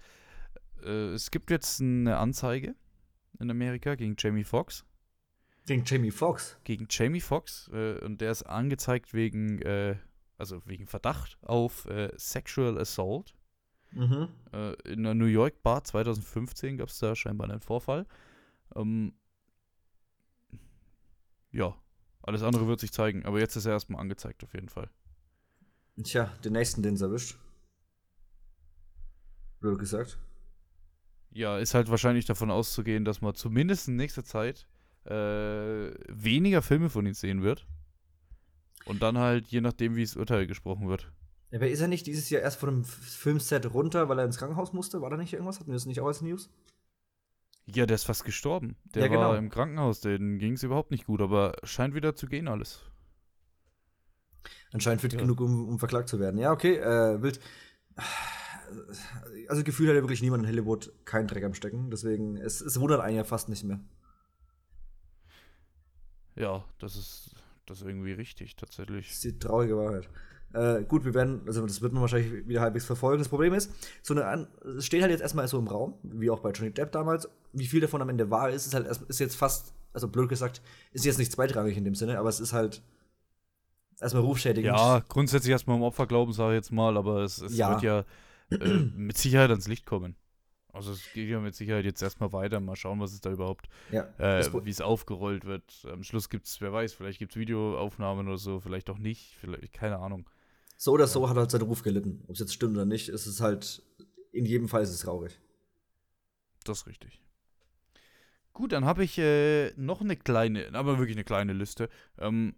Äh, 0.84 1.14
es 1.14 1.32
gibt 1.32 1.50
jetzt 1.50 1.82
eine 1.82 2.18
Anzeige 2.18 2.76
in 3.40 3.50
Amerika 3.50 3.96
gegen 3.96 4.16
Jamie 4.20 4.44
Foxx. 4.44 4.86
Gegen 5.66 5.84
Jamie 5.84 6.12
Foxx. 6.12 6.60
Gegen 6.64 6.86
Jamie 6.88 7.22
Foxx. 7.22 7.72
Äh, 7.74 7.98
und 8.06 8.22
der 8.22 8.30
ist 8.30 8.44
angezeigt 8.44 9.16
wegen, 9.16 9.64
äh, 9.64 9.96
also 10.38 10.62
wegen 10.68 10.86
Verdacht 10.86 11.40
auf 11.42 11.88
äh, 11.88 12.12
Sexual 12.16 12.78
Assault. 12.78 13.34
Mhm. 13.94 14.28
In 14.84 15.02
der 15.02 15.16
New 15.16 15.26
York 15.26 15.64
Bar 15.64 15.84
2015 15.84 16.78
gab 16.78 16.90
es 16.90 17.00
da 17.00 17.16
scheinbar 17.16 17.50
einen 17.50 17.62
Vorfall. 17.62 18.06
Ähm, 18.76 19.16
ja, 21.52 21.76
alles 22.26 22.42
andere 22.42 22.68
wird 22.68 22.80
sich 22.80 22.92
zeigen. 22.92 23.24
Aber 23.26 23.40
jetzt 23.40 23.56
ist 23.56 23.66
er 23.66 23.74
erstmal 23.74 24.02
angezeigt, 24.02 24.44
auf 24.44 24.54
jeden 24.54 24.70
Fall. 24.70 24.90
Tja, 26.04 26.26
den 26.44 26.54
nächsten, 26.54 26.82
den 26.82 26.96
es 26.96 27.02
erwischt. 27.02 27.38
Blöd 29.60 29.80
gesagt. 29.80 30.18
Ja, 31.32 31.58
ist 31.58 31.74
halt 31.74 31.90
wahrscheinlich 31.90 32.26
davon 32.26 32.50
auszugehen, 32.50 33.06
dass 33.06 33.22
man 33.22 33.36
zumindest 33.36 33.88
in 33.88 33.96
nächster 33.96 34.24
Zeit 34.24 34.68
äh, 35.06 35.92
weniger 36.10 36.62
Filme 36.62 36.90
von 36.90 37.06
ihm 37.06 37.14
sehen 37.14 37.44
wird. 37.44 37.68
Und 38.86 39.02
dann 39.02 39.18
halt, 39.18 39.48
je 39.48 39.62
nachdem, 39.62 39.96
wie 39.96 40.04
das 40.04 40.16
Urteil 40.16 40.48
gesprochen 40.48 40.88
wird. 40.88 41.12
Aber 41.54 41.70
ist 41.70 41.80
er 41.80 41.88
nicht 41.88 42.08
dieses 42.08 42.30
Jahr 42.30 42.42
erst 42.42 42.60
von 42.60 42.70
einem 42.70 42.84
Filmset 42.84 43.74
runter, 43.74 44.10
weil 44.10 44.20
er 44.20 44.26
ins 44.26 44.38
Krankenhaus 44.38 44.74
musste? 44.74 45.02
War 45.02 45.10
da 45.10 45.18
nicht 45.18 45.34
irgendwas? 45.34 45.60
Hatten 45.60 45.70
wir 45.70 45.76
das 45.76 45.86
nicht 45.86 46.02
auch 46.02 46.08
als 46.08 46.22
News? 46.22 46.50
Ja, 47.68 47.86
der 47.86 47.96
ist 47.96 48.06
fast 48.06 48.24
gestorben. 48.26 48.76
Der 48.94 49.04
Ja, 49.04 49.08
genau. 49.08 49.30
war 49.30 49.38
im 49.38 49.50
Krankenhaus, 49.50 50.00
denen 50.02 50.38
ging 50.40 50.54
es 50.54 50.64
überhaupt 50.64 50.92
nicht 50.92 51.06
gut, 51.06 51.22
aber 51.22 51.54
scheint 51.64 51.94
wieder 51.96 52.16
zu 52.16 52.28
gehen 52.28 52.48
alles. 52.48 52.82
Anscheinend 54.72 55.02
fit 55.02 55.14
Ja. 55.14 55.20
genug, 55.22 55.40
um, 55.42 55.68
um 55.70 55.80
verklagt 55.80 56.10
zu 56.10 56.20
werden. 56.20 56.38
Ja, 56.40 56.52
okay, 56.52 56.76
äh, 56.78 57.22
wild. 57.22 57.40
Also 59.48 59.64
Gefühl 59.64 59.88
hat 59.90 59.96
ja 59.96 60.02
wirklich 60.02 60.22
niemand 60.22 60.44
in 60.44 60.50
Hollywood 60.50 60.92
keinen 61.06 61.28
Dreck 61.28 61.44
am 61.44 61.54
Stecken. 61.54 61.90
Deswegen, 61.92 62.38
es, 62.38 62.62
es 62.62 62.80
wundert 62.80 63.00
einen 63.02 63.16
ja 63.18 63.24
fast 63.24 63.50
nicht 63.50 63.64
mehr. 63.64 63.80
Ja, 66.36 66.66
das 66.80 66.96
ist, 66.96 67.36
das 67.66 67.82
ist 67.82 67.88
irgendwie 67.88 68.12
richtig, 68.14 68.56
Das 69.06 69.10
tatsächlich. 69.10 69.12
ist 69.12 69.24
die 69.24 69.40
traurige 69.40 69.78
Wahrheit. 69.78 70.10
Äh, 70.56 70.86
gut, 70.86 71.04
wir 71.04 71.14
werden, 71.14 71.42
also 71.48 71.66
das 71.66 71.82
wird 71.82 71.92
man 71.92 72.02
wahrscheinlich 72.02 72.48
wieder 72.48 72.62
halbwegs 72.62 72.86
verfolgen. 72.86 73.20
Das 73.20 73.28
Problem 73.28 73.54
ist, 73.54 73.72
so 74.02 74.14
eine 74.14 74.26
An 74.26 74.48
es 74.78 74.86
steht 74.86 75.02
halt 75.02 75.12
jetzt 75.12 75.22
erstmal 75.22 75.48
so 75.50 75.60
im 75.60 75.68
Raum, 75.68 75.96
wie 76.04 76.30
auch 76.30 76.40
bei 76.40 76.52
Johnny 76.52 76.72
Depp 76.72 76.94
damals. 76.94 77.28
Wie 77.52 77.66
viel 77.68 77.82
davon 77.82 78.02
am 78.02 78.08
Ende 78.08 78.30
wahr 78.32 78.50
ist, 78.50 78.66
ist 78.66 78.74
halt 78.74 78.88
erst, 78.88 79.02
ist 79.04 79.20
jetzt 79.20 79.36
fast, 79.36 79.74
also 79.92 80.08
blöd 80.08 80.30
gesagt, 80.30 80.62
ist 80.94 81.04
jetzt 81.04 81.20
nicht 81.20 81.32
zweitrangig 81.32 81.76
in 81.76 81.84
dem 81.84 81.96
Sinne, 81.96 82.18
aber 82.20 82.30
es 82.30 82.40
ist 82.40 82.54
halt 82.54 82.82
erstmal 84.00 84.24
rufschädigend. 84.24 84.78
Ja, 84.78 85.02
grundsätzlich 85.10 85.52
erstmal 85.52 85.76
im 85.76 85.84
Opferglauben, 85.84 86.34
sage 86.34 86.54
ich 86.54 86.58
jetzt 86.60 86.72
mal, 86.72 86.96
aber 86.96 87.24
es, 87.24 87.42
es 87.42 87.58
Ja. 87.58 87.72
wird 87.72 87.82
ja 87.82 88.06
äh, 88.58 88.78
mit 88.96 89.18
Sicherheit 89.18 89.50
ans 89.50 89.68
Licht 89.68 89.86
kommen. 89.86 90.16
Also 90.72 90.92
es 90.92 91.02
geht 91.14 91.30
ja 91.30 91.40
mit 91.40 91.56
Sicherheit 91.56 91.86
jetzt 91.86 92.02
erstmal 92.02 92.34
weiter. 92.34 92.60
Mal 92.60 92.76
schauen, 92.76 93.00
was 93.00 93.14
es 93.14 93.22
da 93.22 93.32
überhaupt, 93.32 93.68
ja. 93.92 94.08
äh, 94.18 94.46
wie 94.66 94.70
es 94.70 94.82
aufgerollt 94.82 95.46
wird. 95.46 95.86
Am 95.92 96.04
Schluss 96.04 96.30
gibt 96.30 96.48
es, 96.48 96.60
wer 96.60 96.74
weiß, 96.74 96.94
vielleicht 96.94 97.20
gibt 97.20 97.32
es 97.32 97.38
Videoaufnahmen 97.38 98.28
oder 98.28 98.38
so, 98.38 98.60
vielleicht 98.60 98.90
auch 98.90 98.98
nicht, 98.98 99.36
vielleicht, 99.40 99.72
keine 99.74 100.00
Ahnung. 100.00 100.30
So 100.78 100.92
oder 100.92 101.08
so 101.08 101.30
hat 101.30 101.38
halt 101.38 101.52
seinen 101.52 101.64
Ruf 101.64 101.84
gelitten. 101.84 102.24
Ob 102.28 102.36
es 102.36 102.40
jetzt 102.40 102.54
stimmt 102.54 102.76
oder 102.76 102.86
nicht, 102.86 103.10
ist 103.10 103.26
es 103.26 103.42
halt, 103.42 103.82
in 104.32 104.46
jedem 104.46 104.68
Fall 104.68 104.84
ist 104.84 104.90
es 104.90 105.00
traurig. 105.00 105.40
Das 106.64 106.80
ist 106.80 106.88
richtig. 106.88 107.22
Gut, 108.54 108.72
dann 108.72 108.86
habe 108.86 109.04
ich 109.04 109.18
äh, 109.18 109.72
noch 109.76 110.02
eine 110.02 110.16
kleine, 110.16 110.74
aber 110.74 110.98
wirklich 110.98 111.18
eine 111.18 111.26
kleine 111.26 111.54
Liste. 111.54 111.90
Ähm, 112.18 112.56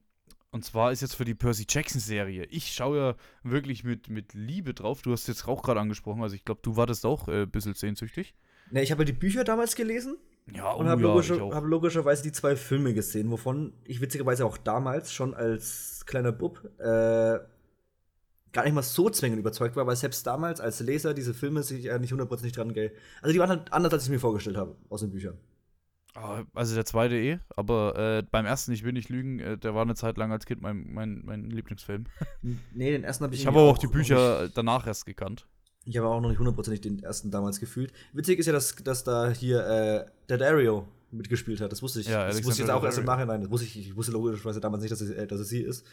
und 0.52 0.64
zwar 0.64 0.92
ist 0.92 1.02
jetzt 1.02 1.16
für 1.16 1.26
die 1.26 1.36
Percy 1.36 1.66
Jackson-Serie. 1.68 2.46
Ich 2.46 2.74
schaue 2.74 2.98
ja 2.98 3.16
wirklich 3.44 3.84
mit, 3.84 4.10
mit 4.10 4.34
Liebe 4.34 4.74
drauf. 4.74 5.02
Du 5.02 5.12
hast 5.12 5.28
jetzt 5.28 5.48
auch 5.48 5.62
gerade 5.62 5.80
angesprochen, 5.80 6.22
also 6.22 6.36
ich 6.36 6.46
glaube, 6.46 6.62
du 6.64 6.76
wartest 6.78 7.06
auch 7.06 7.28
äh, 7.28 7.44
ein 7.44 7.52
bisschen 7.52 7.74
sehnsüchtig. 7.74 8.34
Ne, 8.72 8.82
ich 8.82 8.92
habe 8.92 9.02
ja 9.02 9.06
die 9.06 9.14
Bücher 9.14 9.44
damals 9.44 9.76
gelesen 9.76 10.18
Ja, 10.54 10.72
und 10.72 10.88
habe 10.88 11.02
logischer, 11.02 11.50
hab 11.52 11.64
logischerweise 11.64 12.24
die 12.24 12.32
zwei 12.32 12.56
Filme 12.56 12.94
gesehen, 12.94 13.32
wovon 13.32 13.74
ich 13.86 14.02
witzigerweise 14.02 14.46
auch 14.46 14.58
damals 14.58 15.14
schon 15.14 15.34
als 15.34 16.06
kleiner 16.06 16.32
Bub 16.32 16.64
äh, 16.80 17.40
gar 18.58 18.66
nicht 18.66 18.74
mal 18.74 18.82
so 18.82 19.10
zwingend 19.10 19.40
überzeugt 19.40 19.76
war, 19.76 19.86
weil 19.88 19.96
selbst 19.96 20.26
damals 20.28 20.60
als 20.60 20.80
Leser 20.80 21.14
diese 21.14 21.34
Filme 21.34 21.64
sich 21.64 21.84
ja 21.86 21.98
nicht 22.00 22.12
hundertprozentig 22.12 22.54
dran 22.54 22.74
gell. 22.74 22.92
Also 23.22 23.32
die 23.34 23.40
waren 23.40 23.50
halt 23.50 23.72
anders, 23.72 23.94
als 23.94 24.04
ich 24.06 24.10
mir 24.10 24.20
vorgestellt 24.20 24.58
habe 24.58 24.76
aus 24.90 25.02
den 25.02 25.12
Büchern. 25.12 25.38
Ah, 26.16 26.44
Also 26.56 26.74
der 26.74 26.86
zweite 26.86 27.16
eh, 27.16 27.38
aber 27.56 27.96
äh, 27.96 28.24
beim 28.32 28.46
ersten, 28.48 28.72
ich 28.72 28.84
will 28.84 28.94
nicht 28.94 29.10
lügen, 29.10 29.40
äh, 29.40 29.58
der 29.58 29.76
war 29.76 29.84
eine 29.84 29.94
Zeit 29.94 30.18
lang 30.18 30.32
als 30.32 30.46
Kind 30.48 30.62
mein, 30.62 30.92
mein, 30.92 31.22
mein 31.24 31.50
Lieblingsfilm. 31.52 32.06
Nee, 32.74 32.92
den 32.92 33.04
ersten 33.04 33.24
habe 33.26 33.36
ich 33.36 33.42
Ich 33.42 33.48
habe 33.48 33.60
aber 33.60 33.70
auch 33.70 33.78
die 33.78 33.86
noch 33.86 33.94
nicht- 33.94 34.08
Bücher 34.10 34.50
danach 34.50 34.88
erst 34.88 35.06
gekannt. 35.06 35.48
Ich 35.86 35.96
habe 35.98 36.08
auch 36.08 36.20
noch 36.20 36.30
nicht 36.30 36.40
hundertprozentig 36.40 36.82
den 36.82 37.04
ersten 37.04 37.30
damals 37.32 37.60
gefühlt. 37.60 37.94
Witzig 38.14 38.40
ist 38.40 38.48
ja, 38.48 38.54
dass, 38.54 38.76
dass 38.76 39.04
da 39.04 39.30
hier 39.30 39.66
äh, 39.66 40.06
der 40.28 40.38
Dario 40.38 40.88
mitgespielt 41.12 41.62
hat. 41.62 41.72
Das 41.72 41.82
wusste 41.82 42.00
ich. 42.02 42.08
Ja, 42.10 42.26
das 42.28 42.38
wusste 42.38 42.52
ich 42.52 42.58
jetzt 42.68 42.72
auch 42.72 42.84
erst 42.84 42.98
im. 42.98 43.06
Nachhinein. 43.06 43.40
Das 43.42 43.50
wusste 43.52 43.68
ich, 43.68 43.78
ich 43.80 43.96
wusste 43.96 44.12
logischerweise 44.12 44.60
damals 44.60 44.82
nicht, 44.82 44.92
dass 44.92 45.00
es, 45.02 45.12
äh, 45.12 45.28
dass 45.28 45.40
es 45.40 45.48
sie 45.50 45.62
ist. 45.62 45.86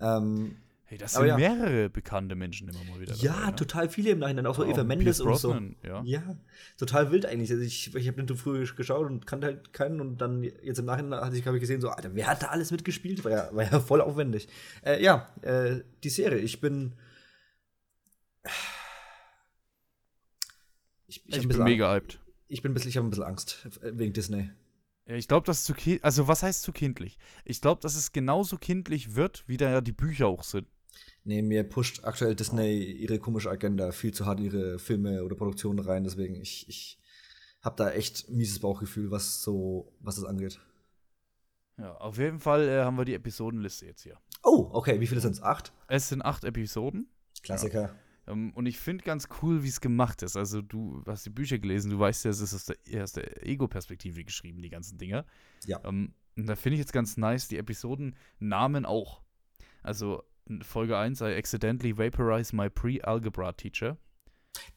Ähm, 0.00 0.56
Hey, 0.88 0.98
das 0.98 1.16
Aber 1.16 1.26
sind 1.26 1.40
ja. 1.40 1.54
mehrere 1.54 1.90
bekannte 1.90 2.36
Menschen 2.36 2.68
immer 2.68 2.82
mal 2.84 3.00
wieder. 3.00 3.12
ja, 3.16 3.32
dabei, 3.32 3.46
ne? 3.50 3.56
total 3.56 3.88
viele 3.88 4.10
im 4.10 4.20
Nachhinein. 4.20 4.46
Auch 4.46 4.54
so 4.54 4.62
Auch 4.64 4.68
Eva 4.68 4.84
Mendes 4.84 5.20
und 5.20 5.36
so. 5.36 5.52
Ja. 5.82 6.00
Ja, 6.04 6.36
total 6.78 7.10
wild 7.10 7.26
eigentlich. 7.26 7.50
Also 7.50 7.62
ich 7.64 7.92
ich 7.94 8.06
habe 8.06 8.18
nicht 8.20 8.28
so 8.28 8.36
früh 8.36 8.64
geschaut 8.64 9.06
und 9.10 9.26
kannte 9.26 9.48
halt 9.48 9.72
keinen. 9.72 10.00
Und 10.00 10.18
dann 10.18 10.44
jetzt 10.44 10.78
im 10.78 10.84
Nachhinein 10.84 11.20
hatte 11.20 11.36
ich, 11.36 11.44
habe 11.44 11.56
ich 11.56 11.60
gesehen, 11.60 11.80
so, 11.80 11.88
Alter, 11.88 12.14
wer 12.14 12.28
hat 12.28 12.42
da 12.44 12.46
alles 12.48 12.70
mitgespielt? 12.70 13.24
War 13.24 13.32
ja, 13.32 13.48
war 13.52 13.64
ja 13.64 13.80
voll 13.80 14.00
aufwendig. 14.00 14.46
Äh, 14.84 15.02
ja, 15.02 15.28
äh, 15.42 15.80
die 16.04 16.10
Serie. 16.10 16.38
Ich 16.38 16.60
bin. 16.60 16.92
Ich, 21.08 21.22
Ich, 21.26 21.40
ein 21.40 21.48
bin 21.48 21.62
mega 21.64 21.92
hyped. 21.92 22.20
ich 22.48 22.62
bin 22.62 22.70
ein 22.70 22.74
bisschen, 22.74 22.90
ich 22.90 22.96
habe 22.96 23.06
ein 23.06 23.10
bisschen 23.10 23.24
Angst 23.24 23.66
wegen 23.82 24.12
Disney. 24.12 24.50
Ja, 25.06 25.14
ich 25.14 25.28
glaube, 25.28 25.46
das 25.46 25.58
ist 25.60 25.64
zu 25.66 25.74
kind. 25.74 26.02
Also, 26.02 26.26
was 26.26 26.42
heißt 26.42 26.62
zu 26.62 26.72
kindlich? 26.72 27.18
Ich 27.44 27.60
glaube, 27.60 27.80
dass 27.80 27.94
es 27.94 28.12
genauso 28.12 28.56
kindlich 28.56 29.14
wird, 29.14 29.44
wie 29.46 29.56
da 29.56 29.70
ja 29.70 29.80
die 29.80 29.92
Bücher 29.92 30.26
auch 30.26 30.42
sind. 30.42 30.66
Nee, 31.24 31.42
mir 31.42 31.64
pusht 31.64 32.04
aktuell 32.04 32.34
Disney 32.34 32.82
ihre 32.82 33.18
komische 33.18 33.50
Agenda 33.50 33.92
viel 33.92 34.12
zu 34.12 34.26
hart 34.26 34.38
in 34.38 34.46
ihre 34.46 34.78
Filme 34.78 35.24
oder 35.24 35.36
Produktionen 35.36 35.80
rein, 35.80 36.04
deswegen 36.04 36.36
ich, 36.36 36.68
ich 36.68 37.00
habe 37.62 37.76
da 37.76 37.90
echt 37.90 38.30
mieses 38.30 38.60
Bauchgefühl, 38.60 39.10
was 39.10 39.42
so, 39.42 39.92
was 40.00 40.16
das 40.16 40.24
angeht. 40.24 40.60
Ja, 41.78 41.94
auf 41.96 42.16
jeden 42.18 42.40
Fall 42.40 42.68
äh, 42.68 42.84
haben 42.84 42.96
wir 42.96 43.04
die 43.04 43.14
Episodenliste 43.14 43.86
jetzt 43.86 44.02
hier. 44.02 44.18
Oh, 44.42 44.70
okay, 44.72 45.00
wie 45.00 45.06
viele 45.06 45.20
sind 45.20 45.32
es? 45.32 45.42
Acht? 45.42 45.72
Es 45.88 46.08
sind 46.08 46.22
acht 46.22 46.44
Episoden. 46.44 47.10
Klassiker. 47.42 47.94
Ähm, 48.26 48.52
und 48.54 48.66
ich 48.66 48.78
finde 48.78 49.04
ganz 49.04 49.28
cool, 49.42 49.62
wie 49.62 49.68
es 49.68 49.80
gemacht 49.80 50.22
ist. 50.22 50.36
Also, 50.36 50.62
du 50.62 51.02
hast 51.06 51.26
die 51.26 51.30
Bücher 51.30 51.58
gelesen, 51.58 51.90
du 51.90 51.98
weißt 51.98 52.24
ja, 52.24 52.30
es 52.30 52.40
ist 52.40 52.54
aus 52.54 52.64
der, 52.64 53.02
aus 53.02 53.12
der 53.12 53.46
Ego-Perspektive 53.46 54.24
geschrieben, 54.24 54.62
die 54.62 54.70
ganzen 54.70 54.98
Dinger. 54.98 55.26
Ja. 55.66 55.80
Ähm, 55.84 56.14
und 56.36 56.46
da 56.46 56.54
finde 56.54 56.74
ich 56.74 56.80
jetzt 56.80 56.92
ganz 56.92 57.16
nice, 57.16 57.48
die 57.48 57.58
Episodennamen 57.58 58.86
auch. 58.86 59.22
Also, 59.82 60.22
Folge 60.62 60.96
1, 60.96 61.20
I 61.22 61.34
accidentally 61.36 61.96
vaporize 61.96 62.54
my 62.54 62.68
pre-algebra 62.68 63.52
teacher. 63.52 63.96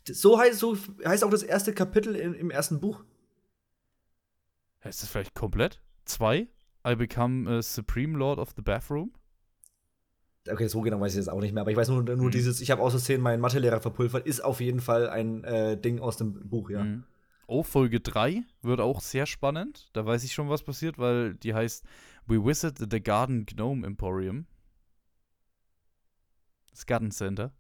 So 0.05 0.37
heißt, 0.39 0.59
so 0.59 0.77
heißt 1.05 1.23
auch 1.23 1.29
das 1.29 1.43
erste 1.43 1.73
Kapitel 1.73 2.15
im, 2.15 2.33
im 2.33 2.51
ersten 2.51 2.79
Buch. 2.79 3.03
Heißt 4.83 5.01
das 5.03 5.09
vielleicht 5.09 5.33
komplett? 5.33 5.81
2, 6.05 6.47
I 6.87 6.95
become 6.95 7.49
a 7.49 7.61
Supreme 7.61 8.17
Lord 8.17 8.39
of 8.39 8.53
the 8.55 8.61
Bathroom. 8.61 9.13
Okay, 10.49 10.67
so 10.67 10.81
genau 10.81 10.99
weiß 10.99 11.11
ich 11.13 11.17
jetzt 11.17 11.29
auch 11.29 11.41
nicht 11.41 11.53
mehr, 11.53 11.61
aber 11.61 11.71
ich 11.71 11.77
weiß 11.77 11.89
nur, 11.89 12.01
nur 12.01 12.15
Mhm. 12.17 12.31
dieses, 12.31 12.61
ich 12.61 12.71
habe 12.71 12.81
aus 12.81 12.93
Versehen 12.93 13.21
meinen 13.21 13.41
Mathelehrer 13.41 13.81
verpulvert, 13.81 14.25
ist 14.25 14.43
auf 14.43 14.61
jeden 14.61 14.79
Fall 14.79 15.09
ein 15.09 15.43
äh, 15.43 15.79
Ding 15.79 15.99
aus 15.99 16.17
dem 16.17 16.49
Buch, 16.49 16.69
ja. 16.69 16.83
Mhm. 16.83 17.03
Oh, 17.45 17.63
Folge 17.63 17.99
3 17.99 18.43
wird 18.61 18.79
auch 18.79 19.01
sehr 19.01 19.25
spannend. 19.25 19.89
Da 19.93 20.05
weiß 20.05 20.23
ich 20.23 20.33
schon, 20.33 20.49
was 20.49 20.63
passiert, 20.63 20.97
weil 20.97 21.33
die 21.35 21.53
heißt 21.53 21.83
We 22.27 22.43
Visit 22.45 22.77
the 22.77 23.01
Garden 23.01 23.45
Gnome 23.45 23.85
Emporium. 23.85 24.45
Garden 26.85 27.11
Center. 27.11 27.51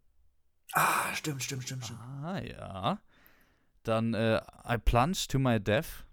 Ah, 0.73 1.13
stimmt, 1.13 1.43
stimmt, 1.43 1.63
stimmt, 1.63 1.85
stimmt. 1.85 1.99
Ah, 1.99 2.39
ja. 2.39 3.01
Dann 3.83 4.13
äh, 4.13 4.41
I 4.67 4.77
plunge 4.77 5.25
to 5.29 5.39
my 5.39 5.59
death. 5.59 6.05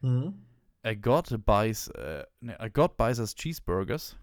Mhm. 0.00 0.44
A 0.82 0.94
God 0.94 1.44
buys, 1.46 1.88
äh, 1.88 2.24
ne, 2.40 2.58
a 2.60 2.68
God 2.68 2.96
buys 2.96 3.18
us 3.18 3.34
cheeseburgers. 3.34 4.16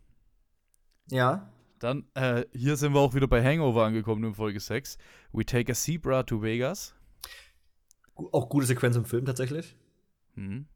Ja. 1.09 1.49
Dann, 1.79 2.05
äh, 2.13 2.45
hier 2.53 2.77
sind 2.77 2.93
wir 2.93 2.99
auch 2.99 3.15
wieder 3.15 3.27
bei 3.27 3.43
Hangover 3.43 3.85
angekommen 3.85 4.23
in 4.23 4.35
Folge 4.35 4.59
6. 4.59 4.97
We 5.31 5.43
take 5.43 5.71
a 5.71 5.75
zebra 5.75 6.23
to 6.23 6.41
Vegas. 6.41 6.93
Auch 8.15 8.49
gute 8.49 8.67
Sequenz 8.67 8.95
im 8.95 9.05
Film 9.05 9.25
tatsächlich. 9.25 9.75
Mhm. 10.35 10.67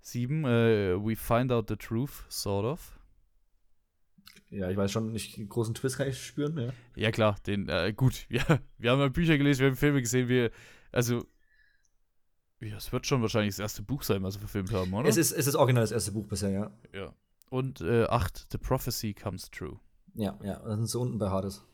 Sieben, 0.00 0.44
äh, 0.44 0.96
we 0.96 1.14
find 1.14 1.52
out 1.52 1.68
the 1.68 1.76
truth, 1.76 2.24
sort 2.28 2.64
of. 2.64 2.98
Ja, 4.52 4.68
ich 4.68 4.76
weiß 4.76 4.92
schon, 4.92 5.12
nicht 5.12 5.48
großen 5.48 5.74
Twist 5.74 5.96
kann 5.96 6.08
ich 6.08 6.22
spüren, 6.24 6.58
ja. 6.58 6.72
Ja, 6.94 7.10
klar, 7.10 7.36
den, 7.46 7.68
äh, 7.70 7.92
gut, 7.96 8.26
ja, 8.28 8.44
wir 8.78 8.90
haben 8.90 9.00
ja 9.00 9.08
Bücher 9.08 9.38
gelesen, 9.38 9.60
wir 9.60 9.68
haben 9.68 9.76
Filme 9.76 10.02
gesehen, 10.02 10.28
wir, 10.28 10.50
also, 10.92 11.24
ja, 12.60 12.76
es 12.76 12.92
wird 12.92 13.06
schon 13.06 13.22
wahrscheinlich 13.22 13.54
das 13.54 13.60
erste 13.60 13.82
Buch 13.82 14.02
sein, 14.02 14.22
was 14.22 14.34
wir 14.36 14.40
verfilmt 14.40 14.72
haben, 14.72 14.92
oder? 14.92 15.08
Es 15.08 15.16
ist, 15.16 15.32
es 15.32 15.46
ist 15.46 15.54
original 15.54 15.82
das 15.82 15.90
erste 15.90 16.12
Buch 16.12 16.26
bisher, 16.26 16.50
ja. 16.50 16.70
ja. 16.92 17.14
Und 17.48 17.80
äh, 17.80 18.04
8, 18.04 18.48
The 18.52 18.58
Prophecy 18.58 19.14
Comes 19.14 19.50
True. 19.50 19.80
Ja, 20.14 20.38
ja, 20.42 20.58
das 20.58 20.74
sind 20.76 20.86
sie 20.86 20.98
unten 20.98 21.18
bei 21.18 21.30
Hades. 21.30 21.64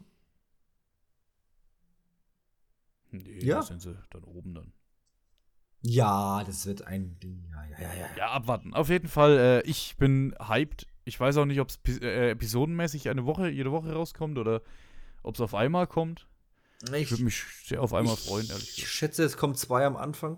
Nee, 3.11 3.41
Ja. 3.41 3.57
da 3.57 3.63
sind 3.63 3.83
sie 3.83 3.97
dann 4.11 4.23
oben 4.25 4.55
dann. 4.55 4.73
Ja, 5.81 6.43
das 6.45 6.67
wird 6.67 6.83
ein 6.83 7.19
Ding, 7.21 7.45
ja, 7.51 7.65
ja, 7.67 7.79
ja, 7.81 7.95
ja. 7.95 8.07
Ja, 8.17 8.27
abwarten. 8.31 8.75
Auf 8.75 8.89
jeden 8.89 9.09
Fall, 9.09 9.39
äh, 9.39 9.61
ich 9.63 9.97
bin 9.97 10.35
hyped. 10.41 10.87
Ich 11.09 11.19
weiß 11.19 11.39
auch 11.39 11.47
nicht, 11.47 11.61
ob 11.61 11.71
es 11.71 12.01
äh, 12.03 12.31
episodenmäßig 12.31 13.09
eine 13.09 13.25
Woche, 13.25 13.49
jede 13.49 13.73
Woche 13.73 13.93
rauskommt 13.93 14.37
oder 14.37 14.61
ob 15.23 15.37
es 15.37 15.41
auf 15.41 15.55
einmal 15.55 15.87
kommt. 15.87 16.29
Ich 16.95 17.11
würde 17.11 17.25
mich 17.25 17.43
sehr 17.65 17.83
auf 17.83 17.95
einmal 17.95 18.15
ich, 18.15 18.21
freuen, 18.21 18.47
ehrlich 18.49 18.69
Ich 18.69 18.77
gesagt. 18.77 18.93
schätze, 18.93 19.25
es 19.25 19.37
kommen 19.39 19.55
zwei 19.55 19.87
am 19.87 19.97
Anfang 19.97 20.37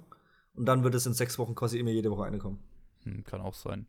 und 0.55 0.67
dann 0.67 0.85
wird 0.85 0.95
es 0.95 1.05
in 1.07 1.13
sechs 1.13 1.39
Wochen 1.39 1.57
quasi 1.57 1.79
immer 1.79 1.91
jede 1.91 2.11
Woche 2.11 2.25
eine 2.25 2.39
kommen. 2.39 2.63
Hm, 3.03 3.25
kann 3.25 3.41
auch 3.41 3.55
sein. 3.55 3.87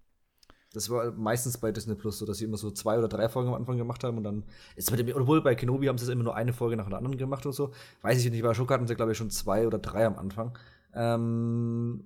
Das 0.73 0.89
war 0.89 1.11
meistens 1.11 1.59
bei 1.59 1.71
Disney 1.71 1.95
Plus 1.95 2.17
so, 2.17 2.25
dass 2.25 2.37
sie 2.37 2.45
immer 2.45 2.57
so 2.57 2.71
zwei 2.71 2.97
oder 2.97 3.07
drei 3.07 3.29
Folgen 3.29 3.49
am 3.49 3.55
Anfang 3.55 3.77
gemacht 3.77 4.03
haben 4.03 4.17
und 4.17 4.23
dann 4.23 4.43
ist 4.75 4.89
mit 4.89 4.99
dem, 4.99 5.15
obwohl 5.15 5.41
bei 5.41 5.53
Kenobi 5.53 5.87
haben 5.87 5.97
sie 5.99 6.05
es 6.05 6.09
immer 6.09 6.23
nur 6.23 6.35
eine 6.35 6.53
Folge 6.53 6.77
nach 6.77 6.87
der 6.89 6.97
anderen 6.97 7.17
gemacht 7.17 7.45
oder 7.45 7.53
so. 7.53 7.73
Weiß 8.01 8.23
ich 8.23 8.31
nicht, 8.31 8.41
bei 8.41 8.53
Schock 8.55 8.71
hatten 8.71 8.87
sie, 8.87 8.95
glaube 8.95 9.11
ich, 9.11 9.17
schon 9.17 9.29
zwei 9.29 9.67
oder 9.67 9.77
drei 9.77 10.05
am 10.05 10.17
Anfang. 10.17 10.57
Ähm, 10.95 12.03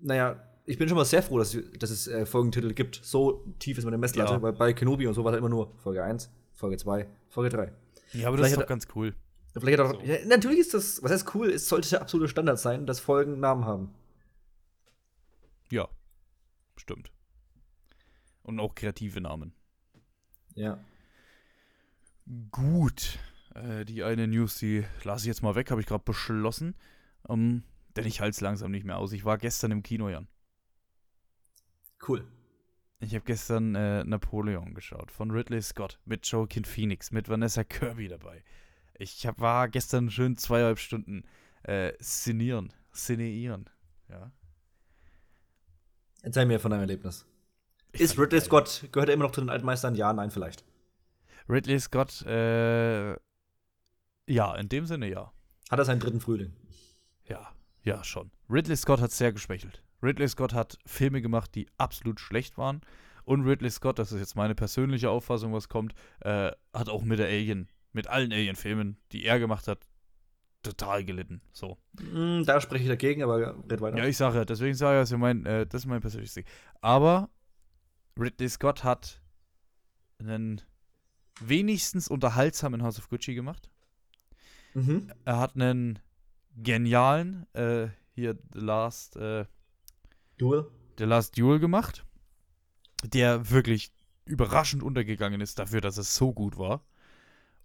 naja, 0.00 0.40
ich 0.66 0.78
bin 0.78 0.88
schon 0.88 0.96
mal 0.96 1.04
sehr 1.04 1.22
froh, 1.22 1.38
dass, 1.38 1.56
dass 1.78 1.90
es 1.90 2.08
äh, 2.08 2.26
Folgentitel 2.26 2.72
gibt. 2.74 3.00
So 3.02 3.44
tief 3.58 3.78
ist 3.78 3.84
meine 3.84 3.98
Messlatte, 3.98 4.34
Ja. 4.34 4.42
weil 4.42 4.52
bei 4.52 4.72
Kenobi 4.72 5.06
und 5.06 5.14
so 5.14 5.24
war 5.24 5.32
es 5.32 5.38
immer 5.38 5.48
nur 5.48 5.72
Folge 5.78 6.02
1, 6.02 6.30
Folge 6.54 6.76
2, 6.76 7.08
Folge 7.28 7.50
3. 7.56 7.72
Ja, 8.12 8.28
aber 8.28 8.36
das 8.36 8.46
ist 8.48 8.52
Vielleicht 8.52 8.62
doch 8.62 8.68
ganz 8.68 8.86
cool. 8.94 9.14
Vielleicht 9.58 9.78
hat 9.78 9.96
auch, 9.96 10.02
ja, 10.02 10.16
natürlich 10.26 10.58
ist 10.60 10.74
das, 10.74 11.02
was 11.02 11.10
heißt 11.12 11.34
cool, 11.34 11.48
es 11.50 11.68
sollte 11.68 11.88
der 11.88 12.02
absolute 12.02 12.28
Standard 12.28 12.58
sein, 12.58 12.86
dass 12.86 13.00
Folgen 13.00 13.40
Namen 13.40 13.64
haben. 13.64 13.94
Ja, 15.70 15.88
stimmt. 16.76 17.10
Und 18.42 18.60
auch 18.60 18.74
kreative 18.74 19.20
Namen. 19.20 19.52
Ja. 20.54 20.78
Gut. 22.50 23.18
Äh, 23.54 23.84
die 23.84 24.02
eine 24.04 24.26
News, 24.26 24.58
die 24.58 24.84
lasse 25.04 25.22
ich 25.24 25.28
jetzt 25.28 25.42
mal 25.42 25.54
weg, 25.54 25.70
habe 25.70 25.80
ich 25.80 25.86
gerade 25.86 26.04
beschlossen. 26.04 26.74
Ähm, 27.28 27.62
denn 27.96 28.06
ich 28.06 28.20
halte 28.20 28.34
es 28.34 28.40
langsam 28.40 28.70
nicht 28.70 28.84
mehr 28.84 28.98
aus. 28.98 29.12
Ich 29.12 29.24
war 29.24 29.38
gestern 29.38 29.70
im 29.70 29.82
Kino, 29.82 30.08
Jan. 30.08 30.28
Cool. 32.06 32.26
Ich 33.00 33.14
habe 33.14 33.24
gestern 33.24 33.74
äh, 33.74 34.04
Napoleon 34.04 34.74
geschaut 34.74 35.10
von 35.10 35.30
Ridley 35.30 35.60
Scott 35.60 36.00
mit 36.06 36.26
Joaquin 36.26 36.64
Phoenix, 36.64 37.10
mit 37.10 37.28
Vanessa 37.28 37.62
Kirby 37.62 38.08
dabei. 38.08 38.42
Ich 38.98 39.26
hab, 39.26 39.38
war 39.38 39.68
gestern 39.68 40.10
schön 40.10 40.36
zweieinhalb 40.38 40.78
Stunden 40.78 41.24
äh, 41.62 41.92
szenieren, 42.00 42.72
szenieren. 42.92 43.68
Ja. 44.08 44.32
Erzähl 46.22 46.46
mir 46.46 46.58
von 46.58 46.70
deinem 46.70 46.80
Erlebnis. 46.80 47.26
Ich 47.92 48.00
ist 48.00 48.18
Ridley 48.18 48.40
geil. 48.40 48.46
Scott, 48.46 48.88
gehört 48.92 49.10
er 49.10 49.14
immer 49.14 49.24
noch 49.24 49.32
zu 49.32 49.40
den 49.40 49.50
Altmeistern? 49.50 49.94
Ja, 49.94 50.12
nein, 50.12 50.30
vielleicht. 50.30 50.64
Ridley 51.48 51.78
Scott, 51.78 52.22
äh, 52.22 53.12
ja, 54.26 54.54
in 54.56 54.68
dem 54.68 54.86
Sinne 54.86 55.08
ja. 55.08 55.32
Hat 55.70 55.78
er 55.78 55.84
seinen 55.84 56.00
dritten 56.00 56.20
Frühling? 56.20 56.52
Ja, 57.28 57.52
ja, 57.82 58.02
schon. 58.02 58.30
Ridley 58.48 58.76
Scott 58.76 59.00
hat 59.00 59.12
sehr 59.12 59.32
geschwächelt. 59.32 59.82
Ridley 60.06 60.28
Scott 60.28 60.54
hat 60.54 60.78
Filme 60.86 61.20
gemacht, 61.20 61.54
die 61.54 61.66
absolut 61.78 62.20
schlecht 62.20 62.56
waren. 62.56 62.80
Und 63.24 63.42
Ridley 63.42 63.70
Scott, 63.70 63.98
das 63.98 64.12
ist 64.12 64.20
jetzt 64.20 64.36
meine 64.36 64.54
persönliche 64.54 65.10
Auffassung, 65.10 65.52
was 65.52 65.68
kommt, 65.68 65.94
äh, 66.20 66.52
hat 66.72 66.88
auch 66.88 67.02
mit 67.02 67.18
der 67.18 67.26
Alien, 67.26 67.68
mit 67.92 68.06
allen 68.06 68.32
Alien-Filmen, 68.32 68.98
die 69.10 69.24
er 69.24 69.40
gemacht 69.40 69.66
hat, 69.66 69.88
total 70.62 71.04
gelitten. 71.04 71.40
So. 71.52 71.76
Hm, 71.98 72.44
da 72.46 72.60
spreche 72.60 72.84
ich 72.84 72.88
dagegen, 72.88 73.24
aber 73.24 73.56
red 73.68 73.80
weiter. 73.80 73.98
Ja, 73.98 74.04
ich 74.04 74.16
sage 74.16 74.38
ja, 74.38 74.44
deswegen 74.44 74.74
sage 74.74 74.96
ich, 74.96 75.00
also 75.00 75.18
mein, 75.18 75.44
äh, 75.44 75.66
das 75.66 75.82
ist 75.82 75.86
mein 75.86 76.00
persönliches 76.00 76.34
Ding. 76.34 76.44
Aber 76.80 77.30
Ridley 78.18 78.48
Scott 78.48 78.84
hat 78.84 79.20
einen 80.18 80.62
wenigstens 81.40 82.08
unterhaltsamen 82.08 82.82
House 82.82 82.98
of 82.98 83.08
Gucci 83.08 83.34
gemacht. 83.34 83.70
mhm. 84.74 85.12
Er 85.24 85.38
hat 85.38 85.56
einen 85.56 85.98
genialen, 86.56 87.46
äh, 87.54 87.88
hier 88.14 88.38
The 88.54 88.60
Last, 88.60 89.16
äh, 89.16 89.46
Duel? 90.38 90.66
The 90.98 91.04
Last 91.04 91.38
Duel 91.38 91.58
gemacht, 91.58 92.04
der 93.04 93.50
wirklich 93.50 93.92
überraschend 94.24 94.82
untergegangen 94.82 95.40
ist 95.40 95.58
dafür, 95.58 95.80
dass 95.80 95.98
es 95.98 96.14
so 96.14 96.32
gut 96.32 96.58
war. 96.58 96.84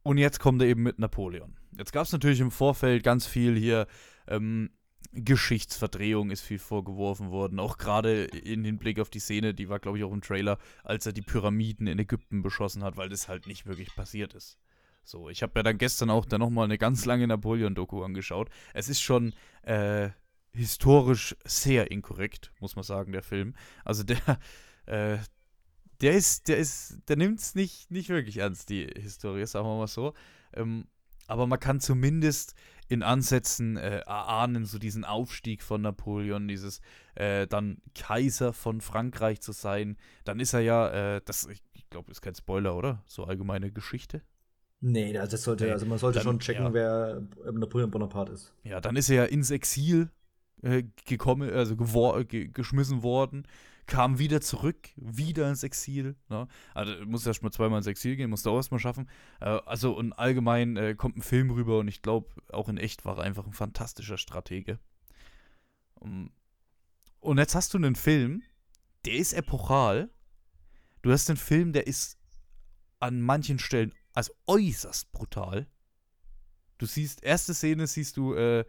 Und 0.04 0.18
jetzt 0.18 0.40
kommt 0.40 0.62
er 0.62 0.68
eben 0.68 0.84
mit 0.84 1.00
Napoleon. 1.00 1.56
Jetzt 1.78 1.94
gab 1.94 2.06
es 2.06 2.12
natürlich 2.12 2.40
im 2.40 2.52
Vorfeld 2.52 3.04
ganz 3.04 3.26
viel 3.28 3.58
hier, 3.58 3.88
ähm, 4.28 4.72
Geschichtsverdrehung 5.14 6.32
ist 6.32 6.42
viel 6.42 6.60
vorgeworfen 6.60 7.32
worden, 7.32 7.60
auch 7.60 7.78
gerade 7.78 8.24
in 8.24 8.64
Hinblick 8.64 9.00
auf 9.00 9.10
die 9.10 9.20
Szene, 9.20 9.54
die 9.54 9.68
war, 9.68 9.80
glaube 9.80 9.98
ich, 9.98 10.04
auch 10.04 10.14
im 10.14 10.22
Trailer, 10.22 10.58
als 10.84 11.06
er 11.06 11.12
die 11.12 11.22
Pyramiden 11.22 11.88
in 11.88 12.00
Ägypten 12.00 12.42
beschossen 12.42 12.84
hat, 12.84 12.96
weil 12.96 13.10
das 13.10 13.28
halt 13.28 13.46
nicht 13.46 13.66
wirklich 13.66 13.94
passiert 13.94 14.34
ist. 14.34 14.58
So, 15.04 15.30
ich 15.30 15.44
habe 15.44 15.54
ja 15.58 15.64
dann 15.64 15.78
gestern 15.78 16.10
auch 16.10 16.26
dann 16.26 16.40
nochmal 16.40 16.66
eine 16.66 16.78
ganz 16.78 17.06
lange 17.06 17.28
Napoleon-Doku 17.28 18.04
angeschaut. 18.04 18.50
Es 18.74 18.88
ist 18.88 19.02
schon 19.02 19.34
äh, 19.64 20.10
historisch 20.54 21.36
sehr 21.46 21.92
inkorrekt, 21.92 22.52
muss 22.60 22.76
man 22.76 22.84
sagen, 22.84 23.12
der 23.12 23.24
Film. 23.24 23.54
Also 23.86 24.04
der, 24.04 24.18
äh, 24.86 25.18
der 26.02 26.14
ist, 26.14 26.48
der 26.48 26.58
ist, 26.58 26.98
der 27.08 27.18
nimmt 27.18 27.40
es 27.40 27.56
nicht, 27.56 27.92
nicht 27.92 28.10
wirklich 28.10 28.38
ernst, 28.38 28.70
die 28.70 28.88
Historie, 28.98 29.46
sagen 29.46 29.68
wir 29.68 29.78
mal 29.78 29.88
so. 29.88 30.14
Ähm, 30.54 30.86
aber 31.28 31.48
man 31.48 31.60
kann 31.60 31.80
zumindest 31.80 32.56
in 32.90 33.04
Ansätzen 33.04 33.78
äh, 33.78 34.00
erahnen, 34.00 34.66
so 34.66 34.78
diesen 34.78 35.06
Aufstieg 35.06 35.64
von 35.64 35.82
Napoleon, 35.82 36.48
dieses 36.50 36.82
äh, 37.16 37.48
dann 37.48 37.78
Kaiser 37.96 38.52
von 38.52 38.82
Frankreich 38.82 39.40
zu 39.40 39.54
sein. 39.54 39.96
Dann 40.26 40.42
ist 40.42 40.52
er 40.54 40.60
ja, 40.60 41.16
äh, 41.16 41.22
das, 41.24 41.46
ich, 41.48 41.64
ich 41.74 41.90
glaube, 41.90 42.12
ist 42.12 42.22
kein 42.22 42.36
Spoiler, 42.36 42.76
oder? 42.76 43.02
So 43.06 43.24
allgemeine 43.24 43.72
Geschichte. 43.72 44.22
Nee, 44.82 45.14
das 45.14 45.44
sollte, 45.44 45.66
Nee, 45.66 45.72
also 45.72 45.86
man 45.86 46.00
sollte 46.00 46.18
dann- 46.18 46.24
schon 46.24 46.40
checken, 46.40 46.66
ja. 46.66 46.74
wer 46.74 47.22
äh, 47.46 47.52
Napoleon 47.54 47.92
Bonaparte 47.92 48.34
ist. 48.34 48.54
Ja, 48.64 48.82
dann 48.82 48.96
ist 48.98 49.10
er 49.10 49.16
ja 49.16 49.26
ins 49.26 49.52
Exil 49.52 50.10
äh, 50.62 50.84
gekommen, 51.06 51.50
also 51.52 51.76
gewor 51.76 52.24
ge 52.24 52.47
geschmissen 52.47 53.04
worden, 53.04 53.47
kam 53.88 54.19
wieder 54.19 54.41
zurück, 54.41 54.89
wieder 54.95 55.50
ins 55.50 55.63
Exil. 55.63 56.15
Ne? 56.30 56.47
Also 56.74 56.93
muss 57.06 57.26
erst 57.26 57.43
mal 57.43 57.52
zweimal 57.52 57.80
ins 57.80 57.88
Exil 57.88 58.15
gehen, 58.15 58.30
muss 58.30 58.43
da 58.43 58.52
auch 58.52 58.58
erst 58.58 58.71
mal 58.71 58.80
schaffen. 58.80 59.10
Äh, 59.39 59.60
also 59.65 59.95
und 59.95 60.13
allgemein 60.13 60.78
äh, 60.78 60.95
kommt 60.95 61.17
ein 61.17 61.21
Film 61.21 61.52
rüber 61.52 61.80
und 61.80 61.88
ich 61.88 62.02
glaube, 62.02 62.30
auch 62.52 62.69
in 62.69 62.78
echt 62.78 63.06
war 63.06 63.17
er 63.17 63.24
einfach 63.24 63.45
ein 63.45 63.54
fantastischer 63.54 64.17
Stratege. 64.17 64.80
Um, 65.95 66.32
und 67.19 67.38
jetzt 67.38 67.54
hast 67.54 67.74
du 67.74 67.78
einen 67.78 67.95
Film, 67.95 68.41
der 69.06 69.15
ist 69.15 69.34
epochal. 69.34 70.10
Du 71.02 71.12
hast 71.12 71.30
einen 71.30 71.38
Film, 71.38 71.74
der 71.74 71.88
ist 71.88 72.17
an 73.00 73.21
manchen 73.21 73.60
Stellen 73.60 73.93
also 74.13 74.34
äußerst 74.47 75.12
brutal. 75.12 75.67
Du 76.78 76.86
siehst, 76.86 77.24
erste 77.24 77.54
Szene 77.54 77.88
siehst 77.88 78.17
du 78.17 78.34
äh, 78.34 78.65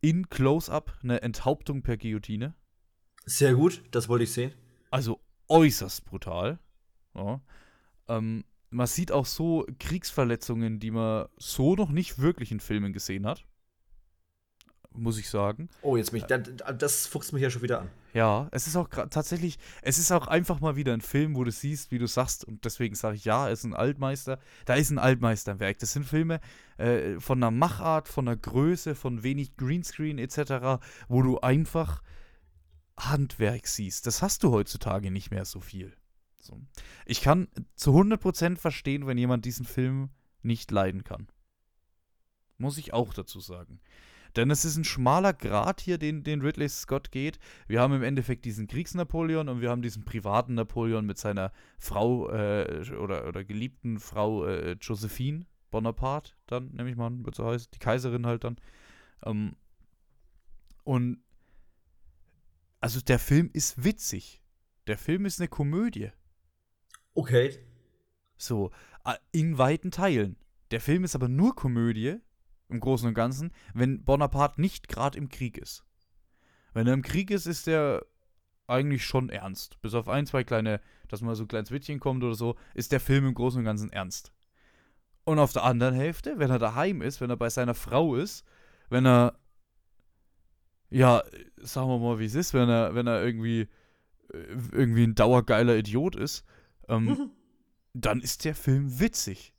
in 0.00 0.28
Close-Up 0.28 0.98
eine 1.02 1.22
Enthauptung 1.22 1.82
per 1.82 1.96
Guillotine. 1.96 2.54
Sehr 3.24 3.54
gut, 3.54 3.82
das 3.90 4.08
wollte 4.08 4.24
ich 4.24 4.32
sehen. 4.32 4.52
Also 4.90 5.20
äußerst 5.48 6.04
brutal. 6.04 6.58
Ja. 7.14 7.40
Ähm, 8.08 8.44
man 8.70 8.86
sieht 8.86 9.12
auch 9.12 9.26
so 9.26 9.66
Kriegsverletzungen, 9.78 10.78
die 10.78 10.90
man 10.90 11.28
so 11.36 11.74
noch 11.74 11.90
nicht 11.90 12.18
wirklich 12.18 12.52
in 12.52 12.60
Filmen 12.60 12.92
gesehen 12.92 13.26
hat. 13.26 13.46
Muss 14.98 15.18
ich 15.18 15.28
sagen. 15.28 15.68
Oh, 15.82 15.96
jetzt 15.96 16.12
mich, 16.12 16.24
das, 16.24 16.40
das 16.76 17.06
fuchst 17.06 17.32
mich 17.32 17.42
ja 17.42 17.50
schon 17.50 17.62
wieder 17.62 17.80
an. 17.80 17.90
Ja, 18.14 18.48
es 18.50 18.66
ist 18.66 18.74
auch 18.74 18.88
tatsächlich, 18.88 19.58
es 19.80 19.96
ist 19.96 20.10
auch 20.10 20.26
einfach 20.26 20.58
mal 20.60 20.74
wieder 20.74 20.92
ein 20.92 21.00
Film, 21.00 21.36
wo 21.36 21.44
du 21.44 21.52
siehst, 21.52 21.92
wie 21.92 21.98
du 21.98 22.06
sagst, 22.06 22.44
und 22.44 22.64
deswegen 22.64 22.96
sage 22.96 23.16
ich 23.16 23.24
ja, 23.24 23.48
es 23.48 23.60
ist 23.60 23.64
ein 23.66 23.74
Altmeister. 23.74 24.40
Da 24.64 24.74
ist 24.74 24.90
ein 24.90 24.98
Altmeisterwerk. 24.98 25.78
Das 25.78 25.92
sind 25.92 26.04
Filme 26.04 26.40
äh, 26.78 27.20
von 27.20 27.38
einer 27.38 27.52
Machart, 27.52 28.08
von 28.08 28.26
einer 28.26 28.36
Größe, 28.36 28.94
von 28.94 29.22
wenig 29.22 29.56
Greenscreen 29.56 30.18
etc., 30.18 30.82
wo 31.08 31.22
du 31.22 31.38
einfach 31.40 32.02
Handwerk 32.98 33.68
siehst. 33.68 34.06
Das 34.06 34.22
hast 34.22 34.42
du 34.42 34.50
heutzutage 34.50 35.10
nicht 35.10 35.30
mehr 35.30 35.44
so 35.44 35.60
viel. 35.60 35.94
So. 36.40 36.60
Ich 37.06 37.20
kann 37.20 37.48
zu 37.76 37.92
100% 37.92 38.56
verstehen, 38.56 39.06
wenn 39.06 39.18
jemand 39.18 39.44
diesen 39.44 39.66
Film 39.66 40.10
nicht 40.42 40.70
leiden 40.70 41.04
kann. 41.04 41.28
Muss 42.56 42.78
ich 42.78 42.92
auch 42.92 43.14
dazu 43.14 43.38
sagen. 43.38 43.80
Denn 44.36 44.50
es 44.50 44.64
ist 44.64 44.76
ein 44.76 44.84
schmaler 44.84 45.32
Grat 45.32 45.80
hier, 45.80 45.98
den, 45.98 46.22
den 46.22 46.40
Ridley 46.40 46.68
Scott 46.68 47.10
geht. 47.10 47.38
Wir 47.66 47.80
haben 47.80 47.94
im 47.94 48.02
Endeffekt 48.02 48.44
diesen 48.44 48.66
Kriegsnapoleon 48.66 49.48
und 49.48 49.60
wir 49.60 49.70
haben 49.70 49.82
diesen 49.82 50.04
privaten 50.04 50.54
Napoleon 50.54 51.06
mit 51.06 51.18
seiner 51.18 51.52
Frau 51.78 52.30
äh, 52.30 52.84
oder, 52.98 53.26
oder 53.26 53.44
geliebten 53.44 53.98
Frau 53.98 54.44
äh, 54.46 54.76
Josephine 54.80 55.46
Bonaparte, 55.70 56.32
dann 56.46 56.70
nehme 56.72 56.90
ich 56.90 56.96
mal 56.96 57.08
an, 57.08 57.24
wird 57.24 57.34
so 57.34 57.44
heißen, 57.44 57.70
die 57.74 57.78
Kaiserin 57.78 58.26
halt 58.26 58.44
dann. 58.44 58.56
Ähm, 59.24 59.56
und 60.84 61.22
also 62.80 63.00
der 63.00 63.18
Film 63.18 63.50
ist 63.52 63.84
witzig. 63.84 64.42
Der 64.86 64.98
Film 64.98 65.26
ist 65.26 65.40
eine 65.40 65.48
Komödie. 65.48 66.10
Okay. 67.14 67.58
So, 68.36 68.70
äh, 69.04 69.14
in 69.32 69.58
weiten 69.58 69.90
Teilen. 69.90 70.36
Der 70.70 70.80
Film 70.80 71.04
ist 71.04 71.14
aber 71.14 71.28
nur 71.28 71.54
Komödie, 71.54 72.18
im 72.68 72.80
Großen 72.80 73.08
und 73.08 73.14
Ganzen, 73.14 73.52
wenn 73.74 74.04
Bonaparte 74.04 74.60
nicht 74.60 74.88
gerade 74.88 75.18
im 75.18 75.28
Krieg 75.28 75.58
ist. 75.58 75.84
Wenn 76.74 76.86
er 76.86 76.94
im 76.94 77.02
Krieg 77.02 77.30
ist, 77.30 77.46
ist 77.46 77.66
er 77.66 78.04
eigentlich 78.66 79.04
schon 79.04 79.30
ernst. 79.30 79.80
Bis 79.80 79.94
auf 79.94 80.08
ein, 80.08 80.26
zwei 80.26 80.44
kleine, 80.44 80.80
dass 81.08 81.22
mal 81.22 81.34
so 81.34 81.44
ein 81.44 81.48
kleines 81.48 81.70
Wittchen 81.70 82.00
kommt 82.00 82.22
oder 82.22 82.34
so, 82.34 82.56
ist 82.74 82.92
der 82.92 83.00
Film 83.00 83.26
im 83.26 83.34
Großen 83.34 83.58
und 83.58 83.64
Ganzen 83.64 83.90
ernst. 83.90 84.32
Und 85.24 85.38
auf 85.38 85.52
der 85.52 85.64
anderen 85.64 85.94
Hälfte, 85.94 86.38
wenn 86.38 86.50
er 86.50 86.58
daheim 86.58 87.02
ist, 87.02 87.20
wenn 87.20 87.30
er 87.30 87.36
bei 87.36 87.50
seiner 87.50 87.74
Frau 87.74 88.14
ist, 88.14 88.44
wenn 88.90 89.06
er, 89.06 89.38
ja, 90.90 91.22
sagen 91.56 91.88
wir 91.88 91.98
mal, 91.98 92.18
wie 92.18 92.24
es 92.24 92.34
ist, 92.34 92.54
wenn 92.54 92.68
er, 92.68 92.94
wenn 92.94 93.06
er 93.06 93.22
irgendwie, 93.22 93.68
äh, 94.32 94.38
irgendwie 94.72 95.04
ein 95.04 95.14
dauergeiler 95.14 95.76
Idiot 95.76 96.16
ist, 96.16 96.44
ähm, 96.88 97.30
dann 97.94 98.20
ist 98.20 98.44
der 98.44 98.54
Film 98.54 99.00
witzig. 99.00 99.54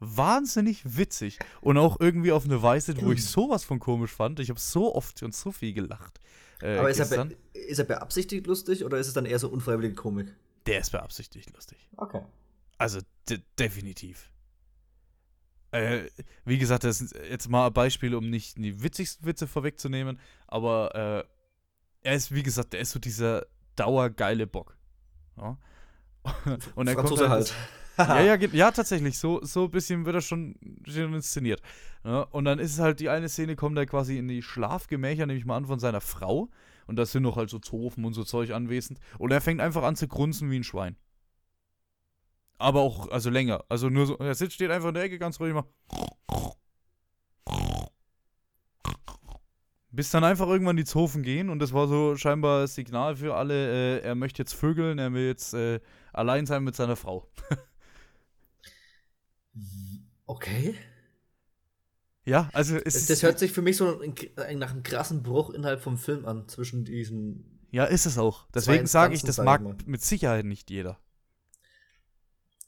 Wahnsinnig 0.00 0.96
witzig. 0.96 1.38
Und 1.60 1.76
auch 1.76 1.98
irgendwie 2.00 2.32
auf 2.32 2.44
eine 2.44 2.62
Weise, 2.62 2.94
wo 3.02 3.12
ich 3.12 3.24
sowas 3.24 3.64
von 3.64 3.78
komisch 3.78 4.12
fand. 4.12 4.40
Ich 4.40 4.50
habe 4.50 4.60
so 4.60 4.94
oft 4.94 5.22
und 5.22 5.34
so 5.34 5.50
viel 5.50 5.72
gelacht. 5.72 6.20
Äh, 6.60 6.78
Aber 6.78 6.90
ist 6.90 6.98
er, 6.98 7.28
ist 7.52 7.78
er, 7.78 7.84
beabsichtigt 7.84 8.46
lustig 8.46 8.84
oder 8.84 8.98
ist 8.98 9.08
es 9.08 9.14
dann 9.14 9.26
eher 9.26 9.38
so 9.38 9.48
unfreiwillige 9.48 9.94
Komik? 9.94 10.34
Der 10.66 10.80
ist 10.80 10.90
beabsichtigt 10.90 11.52
lustig. 11.54 11.88
Okay. 11.96 12.22
Also 12.78 13.00
de 13.28 13.40
definitiv. 13.58 14.30
Äh, 15.70 16.08
wie 16.44 16.58
gesagt, 16.58 16.84
das 16.84 16.98
sind 16.98 17.14
jetzt 17.28 17.48
mal 17.48 17.70
Beispiele, 17.70 18.16
um 18.16 18.30
nicht 18.30 18.56
die 18.56 18.82
witzigsten 18.82 19.26
Witze 19.26 19.46
vorwegzunehmen, 19.46 20.18
aber 20.46 20.94
äh, 20.94 22.08
er 22.08 22.14
ist, 22.14 22.34
wie 22.34 22.42
gesagt, 22.42 22.72
der 22.72 22.80
ist 22.80 22.92
so 22.92 22.98
dieser 22.98 23.46
dauergeile 23.76 24.46
Bock. 24.46 24.76
Ja? 25.36 25.58
Und 26.74 26.88
er 26.88 26.94
Franzose 26.94 27.22
kommt 27.22 27.32
halt. 27.32 27.54
ja, 28.08 28.20
ja, 28.20 28.34
ja, 28.36 28.70
tatsächlich. 28.70 29.18
So, 29.18 29.44
so 29.44 29.64
ein 29.64 29.70
bisschen 29.70 30.06
wird 30.06 30.14
er 30.14 30.20
schon, 30.20 30.54
schon 30.86 31.14
inszeniert. 31.14 31.60
Ja, 32.04 32.22
und 32.22 32.44
dann 32.44 32.60
ist 32.60 32.72
es 32.72 32.78
halt 32.78 33.00
die 33.00 33.08
eine 33.08 33.28
Szene, 33.28 33.56
kommt 33.56 33.76
er 33.76 33.86
quasi 33.86 34.18
in 34.18 34.28
die 34.28 34.42
Schlafgemächer, 34.42 35.26
nehme 35.26 35.38
ich 35.38 35.44
mal 35.44 35.56
an, 35.56 35.66
von 35.66 35.80
seiner 35.80 36.00
Frau. 36.00 36.48
Und 36.86 36.96
da 36.96 37.04
sind 37.04 37.24
noch 37.24 37.36
halt 37.36 37.50
so 37.50 37.58
Zofen 37.58 38.04
und 38.04 38.14
so 38.14 38.22
Zeug 38.24 38.52
anwesend. 38.52 39.00
Und 39.18 39.32
er 39.32 39.40
fängt 39.40 39.60
einfach 39.60 39.82
an 39.82 39.96
zu 39.96 40.06
grunzen 40.06 40.50
wie 40.50 40.60
ein 40.60 40.64
Schwein. 40.64 40.96
Aber 42.58 42.80
auch, 42.80 43.08
also 43.10 43.30
länger. 43.30 43.64
Also 43.68 43.88
nur 43.88 44.06
so, 44.06 44.16
er 44.18 44.34
sitzt, 44.34 44.54
steht 44.54 44.70
einfach 44.70 44.88
in 44.88 44.94
der 44.94 45.04
Ecke 45.04 45.18
ganz 45.18 45.40
ruhig 45.40 45.54
mal. 45.54 45.64
Bis 49.90 50.10
dann 50.10 50.22
einfach 50.22 50.46
irgendwann 50.46 50.76
die 50.76 50.84
Zofen 50.84 51.22
gehen 51.22 51.50
und 51.50 51.58
das 51.58 51.72
war 51.72 51.88
so 51.88 52.14
scheinbar 52.16 52.60
das 52.60 52.74
Signal 52.74 53.16
für 53.16 53.34
alle, 53.34 53.98
äh, 54.00 54.02
er 54.02 54.14
möchte 54.14 54.42
jetzt 54.42 54.52
vögeln, 54.52 54.98
er 54.98 55.12
will 55.12 55.26
jetzt 55.26 55.54
äh, 55.54 55.80
allein 56.12 56.46
sein 56.46 56.62
mit 56.62 56.76
seiner 56.76 56.94
Frau. 56.94 57.26
okay. 60.26 60.74
Ja, 62.24 62.50
also 62.52 62.76
es 62.76 62.94
das, 62.94 63.06
das 63.06 63.22
hört 63.22 63.38
sich 63.38 63.52
für 63.52 63.62
mich 63.62 63.78
so 63.78 64.02
nach 64.36 64.70
einem 64.70 64.82
krassen 64.82 65.22
Bruch 65.22 65.50
innerhalb 65.50 65.80
vom 65.80 65.96
Film 65.96 66.26
an, 66.26 66.46
zwischen 66.48 66.84
diesen. 66.84 67.58
Ja, 67.70 67.84
ist 67.84 68.06
es 68.06 68.18
auch. 68.18 68.46
Deswegen 68.54 68.86
sage 68.86 69.14
ich, 69.14 69.22
das 69.22 69.38
mag 69.38 69.86
mit 69.86 70.02
Sicherheit 70.02 70.44
nicht 70.44 70.70
jeder. 70.70 70.98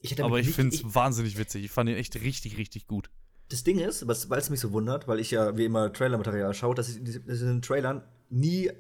Ich 0.01 0.23
Aber 0.23 0.41
ich 0.41 0.51
finde 0.51 0.75
es 0.75 0.95
wahnsinnig 0.95 1.37
witzig. 1.37 1.65
Ich 1.65 1.71
fand 1.71 1.91
ihn 1.91 1.97
echt 1.97 2.17
richtig, 2.17 2.57
richtig 2.57 2.87
gut. 2.87 3.11
Das 3.51 3.65
Ding 3.65 3.79
ist, 3.79 4.07
weil 4.07 4.39
es 4.39 4.49
mich 4.49 4.61
so 4.61 4.73
wundert, 4.73 5.09
weil 5.09 5.21
ich 5.21 5.33
ja 5.33 5.57
wie 5.59 5.67
immer 5.67 5.93
Trailer-Material 5.93 6.55
schaue, 6.55 6.75
dass, 6.75 6.89
ich, 6.89 7.03
dass 7.03 7.41
in 7.41 7.49
den 7.49 7.63
Trailern 7.63 8.03
nie 8.31 8.71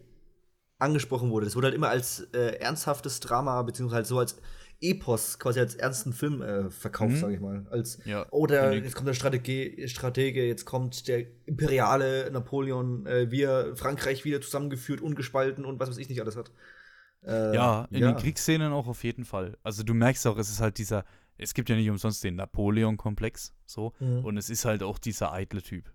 angesprochen 0.78 1.30
wurde. 1.30 1.44
Das 1.44 1.56
wurde 1.56 1.66
halt 1.66 1.74
immer 1.74 1.88
als 1.88 2.20
äh, 2.32 2.56
ernsthaftes 2.58 3.20
Drama, 3.20 3.60
beziehungsweise 3.62 3.96
halt 3.96 4.06
so 4.06 4.18
als 4.18 4.36
Epos, 4.80 5.38
quasi 5.38 5.60
als 5.60 5.74
ernsten 5.74 6.12
Film 6.12 6.40
äh, 6.40 6.70
verkauft, 6.70 7.12
mhm. 7.12 7.20
sage 7.20 7.34
ich 7.34 7.40
mal. 7.40 7.66
Als, 7.70 7.98
ja, 8.04 8.26
oder 8.30 8.72
jetzt 8.72 8.94
kommt 8.94 9.08
der 9.08 9.14
Strategie, 9.14 9.86
Stratege, 9.88 10.46
jetzt 10.46 10.64
kommt 10.64 11.06
der 11.06 11.26
imperiale 11.44 12.30
Napoleon, 12.30 13.06
äh, 13.06 13.30
wie 13.30 13.42
er 13.42 13.76
Frankreich 13.76 14.24
wieder 14.24 14.40
zusammengeführt, 14.40 15.00
ungespalten 15.00 15.64
und 15.64 15.78
was 15.80 15.90
weiß 15.90 15.98
ich 15.98 16.08
nicht 16.08 16.20
alles 16.20 16.36
hat. 16.36 16.50
Äh, 17.22 17.54
ja, 17.54 17.86
in 17.90 18.00
ja. 18.00 18.12
den 18.12 18.16
Kriegsszenen 18.16 18.72
auch 18.72 18.86
auf 18.86 19.04
jeden 19.04 19.26
Fall. 19.26 19.58
Also 19.62 19.82
du 19.82 19.92
merkst 19.92 20.26
auch, 20.26 20.38
es 20.38 20.48
ist 20.48 20.60
halt 20.60 20.78
dieser, 20.78 21.04
es 21.36 21.52
gibt 21.52 21.68
ja 21.68 21.76
nicht 21.76 21.90
umsonst 21.90 22.24
den 22.24 22.36
Napoleon-Komplex, 22.36 23.52
so, 23.66 23.92
mhm. 24.00 24.24
und 24.24 24.38
es 24.38 24.48
ist 24.48 24.64
halt 24.64 24.82
auch 24.82 24.98
dieser 24.98 25.32
eitle 25.32 25.60
Typ, 25.60 25.92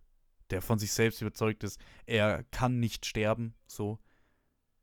der 0.52 0.62
von 0.62 0.78
sich 0.78 0.94
selbst 0.94 1.22
überzeugt 1.22 1.64
ist, 1.64 1.80
er 2.06 2.44
kann 2.52 2.80
nicht 2.80 3.06
sterben, 3.06 3.56
so. 3.66 3.98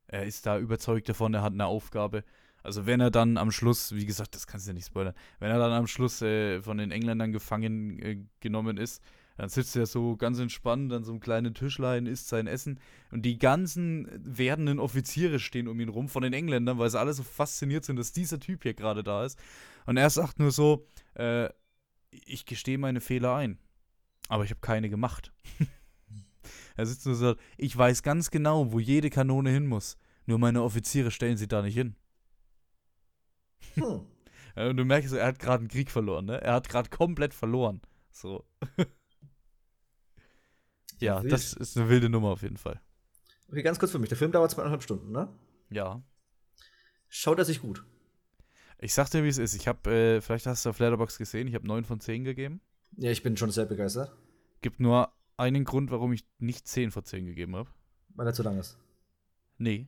Er 0.09 0.27
ist 0.27 0.45
da 0.45 0.59
überzeugt 0.59 1.09
davon, 1.09 1.33
er 1.33 1.43
hat 1.43 1.55
eine 1.55 1.65
Aufgabe. 1.65 2.25
Also 2.63 2.87
wenn 2.87 3.01
er 3.01 3.11
dann 3.11 3.37
am 3.37 3.51
Schluss, 3.51 3.95
wie 3.95 4.07
gesagt, 4.07 4.35
das 4.35 4.47
kannst 4.47 4.67
du 4.67 4.71
ja 4.71 4.75
nicht 4.75 4.87
spoilern, 4.87 5.15
wenn 5.41 5.51
er 5.51 5.59
dann 5.59 5.73
am 5.73 5.87
Schluss 5.87 6.23
äh, 6.23 6.63
von 6.63 6.79
den 6.79 6.91
Engländern 6.91 7.33
gefangen 7.33 7.99
äh, 7.99 8.19
genommen 8.41 8.77
ist, 8.77 9.03
dann 9.37 9.49
sitzt 9.49 9.77
er 9.77 9.87
so 9.87 10.17
ganz 10.17 10.39
entspannt 10.39 10.93
an 10.93 11.05
so 11.05 11.13
einem 11.13 11.21
kleinen 11.21 11.55
Tischlein, 11.55 12.07
isst 12.07 12.29
sein 12.29 12.47
Essen 12.47 12.79
und 13.11 13.23
die 13.23 13.39
ganzen 13.39 14.09
werdenden 14.23 14.79
Offiziere 14.79 15.39
stehen 15.39 15.69
um 15.69 15.81
ihn 15.81 15.89
rum 15.89 16.09
von 16.09 16.23
den 16.23 16.33
Engländern, 16.33 16.79
weil 16.79 16.91
sie 16.91 17.01
alle 17.01 17.15
so 17.15 17.23
fasziniert 17.23 17.85
sind, 17.85 17.97
dass 17.97 18.13
dieser 18.13 18.39
Typ 18.39 18.63
hier 18.63 18.75
gerade 18.75 19.03
da 19.03 19.25
ist. 19.25 19.39
Und 19.87 19.97
er 19.97 20.11
sagt 20.11 20.39
nur 20.39 20.53
so, 20.53 20.87
äh, 21.15 21.49
ich 22.11 22.45
gestehe 22.45 22.79
meine 22.79 23.01
Fehler 23.01 23.35
ein, 23.35 23.59
aber 24.29 24.45
ich 24.45 24.51
habe 24.51 24.61
keine 24.61 24.91
gemacht. 24.91 25.33
er 26.77 26.87
sitzt 26.87 27.07
nur 27.07 27.15
so, 27.15 27.35
ich 27.57 27.77
weiß 27.77 28.03
ganz 28.03 28.31
genau, 28.31 28.73
wo 28.73 28.79
jede 28.79 29.09
Kanone 29.09 29.51
hin 29.51 29.67
muss, 29.67 29.97
nur 30.27 30.39
meine 30.39 30.63
Offiziere 30.63 31.11
stellen 31.11 31.39
sie 31.39 31.49
da 31.49 31.63
nicht 31.63 31.75
hin. 31.75 31.97
Hm. 33.75 34.07
Und 34.55 34.77
du 34.77 34.85
merkst, 34.85 35.15
er 35.15 35.27
hat 35.27 35.39
gerade 35.39 35.61
einen 35.61 35.69
Krieg 35.69 35.91
verloren, 35.91 36.27
ne? 36.27 36.41
Er 36.41 36.55
hat 36.55 36.69
gerade 36.69 36.91
komplett 36.91 37.33
verloren. 37.33 37.81
So. 38.11 38.45
ja, 41.01 41.23
Wild. 41.23 41.33
das 41.33 41.55
ist 41.55 41.77
eine 41.77 41.89
wilde 41.89 42.11
Nummer 42.11 42.29
auf 42.29 42.43
jeden 42.43 42.59
Fall. 42.59 42.81
Okay, 43.49 43.63
ganz 43.63 43.79
kurz 43.79 43.93
für 43.93 43.99
mich. 43.99 44.11
Der 44.11 44.19
Film 44.19 44.33
dauert 44.33 44.51
zweieinhalb 44.51 44.83
Stunden, 44.83 45.11
ne? 45.11 45.29
Ja. 45.71 46.03
Schaut 47.09 47.39
er 47.39 47.45
sich 47.45 47.61
gut? 47.61 47.85
Ich 48.79 48.95
sag 48.95 49.09
dir, 49.11 49.23
wie 49.25 49.29
es 49.29 49.39
ist. 49.39 49.55
Ich 49.55 49.69
habe, 49.69 49.91
äh, 49.91 50.21
vielleicht 50.21 50.47
hast 50.47 50.67
du 50.67 50.71
auf 50.71 50.79
Letterbox 50.79 51.17
gesehen, 51.17 51.47
ich 51.49 51.55
habe 51.55 51.67
9 51.67 51.85
von 51.85 52.01
10 52.01 52.25
gegeben. 52.25 52.61
Ja, 52.97 53.11
ich 53.11 53.23
bin 53.23 53.37
schon 53.37 53.51
sehr 53.51 53.65
begeistert. 53.65 54.15
Gibt 54.61 54.81
nur 54.81 55.13
einen 55.37 55.65
Grund, 55.65 55.91
warum 55.91 56.13
ich 56.13 56.27
nicht 56.39 56.67
10 56.67 56.91
von 56.91 57.05
10 57.05 57.27
gegeben 57.27 57.57
habe. 57.57 57.71
Weil 58.11 58.27
er 58.27 58.35
zu 58.35 58.43
lang 58.43 58.59
ist. 58.59 58.79
Nee, 59.59 59.87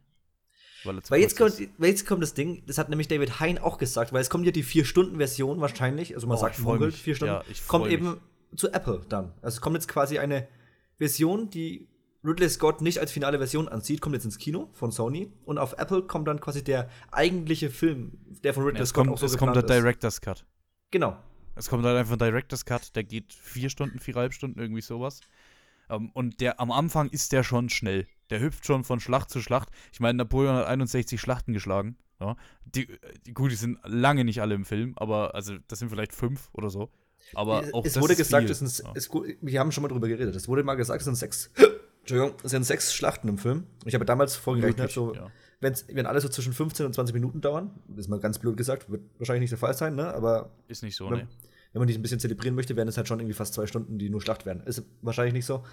weil, 0.85 1.01
weil 1.09 1.21
jetzt, 1.21 1.37
kommt, 1.37 1.61
weil 1.79 1.91
jetzt 1.91 2.07
kommt 2.07 2.23
das 2.23 2.35
Ding, 2.35 2.63
das 2.67 2.79
hat 2.79 2.89
nämlich 2.89 3.09
David 3.09 3.41
Hein 3.41 3.59
auch 3.59 3.79
gesagt, 3.79 4.13
weil 4.13 4.21
es 4.21 4.31
kommt 4.31 4.47
ja 4.47 4.53
die 4.53 4.65
4-Stunden-Version 4.65 5.61
wahrscheinlich, 5.61 6.15
also 6.15 6.27
man 6.27 6.37
oh, 6.37 6.41
sagt 6.41 6.57
Vogel, 6.57 6.93
4 6.93 7.15
Stunden, 7.15 7.35
ja, 7.35 7.45
kommt 7.69 7.85
mich. 7.85 7.95
eben 7.95 8.21
zu 8.57 8.73
Apple 8.73 9.03
dann. 9.09 9.33
Also 9.43 9.57
es 9.57 9.61
kommt 9.61 9.75
jetzt 9.75 9.89
quasi 9.89 10.19
eine 10.19 10.47
Version, 10.99 11.51
die 11.51 11.89
Ridley 12.25 12.49
Scott 12.49 12.81
nicht 12.81 12.99
als 12.99 13.13
finale 13.13 13.39
Version 13.39 13.69
anzieht, 13.69 14.01
kommt 14.01 14.15
jetzt 14.15 14.25
ins 14.25 14.39
Kino 14.39 14.71
von 14.73 14.91
Sony 14.91 15.31
und 15.45 15.59
auf 15.59 15.75
Apple 15.79 16.03
kommt 16.03 16.27
dann 16.27 16.41
quasi 16.41 16.65
der 16.65 16.89
eigentliche 17.11 17.71
Film, 17.71 18.13
der 18.43 18.55
von 18.55 18.65
Ridley 18.65 18.81
ja, 18.81 18.87
Scott 18.87 19.07
kommt, 19.07 19.17
auch 19.17 19.19
so 19.19 19.27
Es 19.27 19.37
kommt 19.37 19.57
der 19.57 19.63
Director's 19.63 20.21
Cut. 20.21 20.45
Genau. 20.91 21.17
Es 21.57 21.69
kommt 21.69 21.85
halt 21.85 21.97
einfach 21.97 22.15
ein 22.15 22.19
Director's 22.19 22.65
Cut, 22.65 22.97
der 22.97 23.05
geht 23.05 23.33
vier 23.33 23.69
Stunden, 23.69 23.99
viereinhalb 23.99 24.33
Stunden, 24.33 24.59
irgendwie 24.59 24.81
sowas. 24.81 25.21
Ähm, 25.89 26.11
und 26.13 26.41
der 26.41 26.61
am 26.61 26.71
Anfang 26.71 27.09
ist 27.11 27.33
der 27.33 27.43
schon 27.43 27.69
schnell. 27.71 28.07
Der 28.31 28.41
hüpft 28.41 28.67
schon 28.67 28.85
von 28.85 29.01
Schlacht 29.01 29.31
zu 29.31 29.41
Schlacht. 29.41 29.69
Ich 29.93 30.01
meine, 30.01 30.17
Napoleon 30.19 30.57
hat 30.57 30.67
61 30.67 31.21
Schlachten 31.21 31.53
geschlagen. 31.53 31.97
Ja. 32.21 32.37
Die, 32.65 32.89
die, 33.27 33.35
gut, 33.35 33.51
die 33.51 33.57
sind 33.57 33.79
lange 33.85 34.25
nicht 34.25 34.41
alle 34.41 34.55
im 34.55 34.65
Film, 34.65 34.95
aber 34.97 35.35
also 35.35 35.57
das 35.69 35.79
sind 35.79 35.91
vielleicht 35.91 36.13
fünf 36.13 36.49
oder 36.53 36.71
so. 36.71 36.91
Aber 37.35 37.65
auch 37.73 37.85
es 37.85 38.01
wurde 38.01 38.17
gesagt, 38.17 38.49
es 38.51 38.59
sind, 38.59 38.87
ja. 38.87 38.93
es, 38.95 39.11
wir 39.13 39.61
haben 39.61 39.73
schon 39.73 39.83
mal 39.83 39.89
drüber 39.89 40.09
geredet. 40.09 40.35
Es 40.35 40.49
wurde 40.49 40.63
mal 40.63 40.75
gesagt, 40.75 41.01
es 41.01 41.05
sind 41.05 41.17
sechs. 41.17 41.51
Entschuldigung, 42.01 42.37
es 42.43 42.51
sind 42.51 42.65
sechs 42.65 42.95
Schlachten 42.95 43.29
im 43.29 43.39
Film. 43.39 43.67
Ich 43.87 43.95
habe 43.95 44.05
damals 44.05 44.37
vorgerechnet, 44.37 44.91
so, 44.91 45.15
ja. 45.15 45.31
wenn 45.61 46.05
alle 46.05 46.21
so 46.21 46.29
zwischen 46.29 46.53
15 46.53 46.85
und 46.85 46.95
20 46.95 47.15
Minuten 47.15 47.41
dauern, 47.41 47.71
ist 47.97 48.09
mal 48.09 48.21
ganz 48.21 48.39
blöd 48.39 48.59
gesagt, 48.59 48.91
wird 48.91 49.03
wahrscheinlich 49.19 49.41
nicht 49.41 49.53
der 49.53 49.59
Fall 49.59 49.73
sein, 49.73 49.95
ne? 49.95 50.13
Aber 50.13 50.51
ist 50.69 50.83
nicht 50.83 50.97
so, 50.97 51.09
ne? 51.09 51.27
Wenn 51.75 51.81
man 51.81 51.89
die 51.89 51.95
ein 51.95 52.03
bisschen 52.03 52.21
zelebrieren 52.21 52.55
möchte, 52.55 52.77
wären 52.77 52.87
es 52.87 52.97
halt 52.97 53.09
schon 53.09 53.19
irgendwie 53.19 53.35
fast 53.35 53.53
zwei 53.53 53.67
Stunden, 53.67 53.99
die 53.99 54.09
nur 54.09 54.23
Schlacht 54.23 54.47
werden. 54.47 54.63
Ist 54.65 54.85
wahrscheinlich 55.03 55.35
nicht 55.35 55.45
so. 55.45 55.65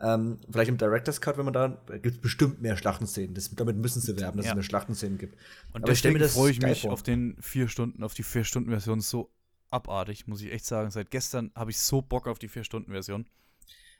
Ähm, 0.00 0.38
vielleicht 0.48 0.68
im 0.68 0.78
Director's 0.78 1.20
Cut, 1.20 1.36
wenn 1.36 1.44
man 1.44 1.52
da, 1.52 1.82
gibt 1.94 2.14
es 2.14 2.20
bestimmt 2.20 2.62
mehr 2.62 2.76
Schlachtenszenen. 2.76 3.34
Das, 3.34 3.50
damit 3.50 3.76
müssen 3.76 4.00
sie 4.00 4.16
werben, 4.20 4.36
dass 4.36 4.46
ja. 4.46 4.52
es 4.52 4.54
mehr 4.54 4.62
Schlachtenszenen 4.62 5.18
gibt. 5.18 5.36
Und 5.72 5.82
Aber 5.82 5.92
deswegen 5.92 6.20
freue 6.28 6.52
ich 6.52 6.62
mich 6.62 6.82
vor. 6.82 6.92
auf 6.92 7.02
den 7.02 7.36
vier 7.40 7.66
Stunden, 7.66 8.04
auf 8.04 8.14
die 8.14 8.22
vier 8.22 8.44
Stunden 8.44 8.70
Version 8.70 9.00
so 9.00 9.32
abartig, 9.70 10.28
muss 10.28 10.40
ich 10.42 10.52
echt 10.52 10.64
sagen. 10.64 10.92
Seit 10.92 11.10
gestern 11.10 11.50
habe 11.56 11.72
ich 11.72 11.80
so 11.80 12.02
Bock 12.02 12.28
auf 12.28 12.38
die 12.38 12.48
vier 12.48 12.62
Stunden 12.62 12.92
Version. 12.92 13.26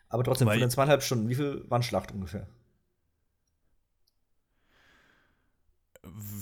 Aber 0.08 0.22
trotzdem, 0.22 0.46
Weil, 0.46 0.54
von 0.54 0.60
den 0.60 0.70
zweieinhalb 0.70 1.02
Stunden, 1.02 1.28
wie 1.28 1.34
viel 1.34 1.64
waren 1.68 1.82
Schlacht 1.82 2.12
ungefähr? 2.12 2.46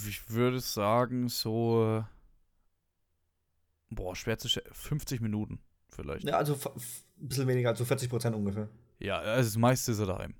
Ich 0.07 0.29
würde 0.29 0.61
sagen, 0.61 1.31
so. 1.31 2.05
Boah, 3.91 4.17
schwer 4.17 4.39
zu 4.39 4.49
50 4.49 5.21
Minuten 5.21 5.61
vielleicht. 5.89 6.25
Ja, 6.25 6.39
also 6.39 6.55
ein 6.55 7.29
bisschen 7.29 7.47
weniger, 7.47 7.71
also 7.71 7.85
40 7.85 8.09
Prozent 8.09 8.37
ungefähr. 8.37 8.69
Ja, 8.99 9.19
also 9.19 9.49
das 9.49 9.57
meiste 9.57 9.93
ist 9.93 9.99
er 9.99 10.07
daheim. 10.07 10.35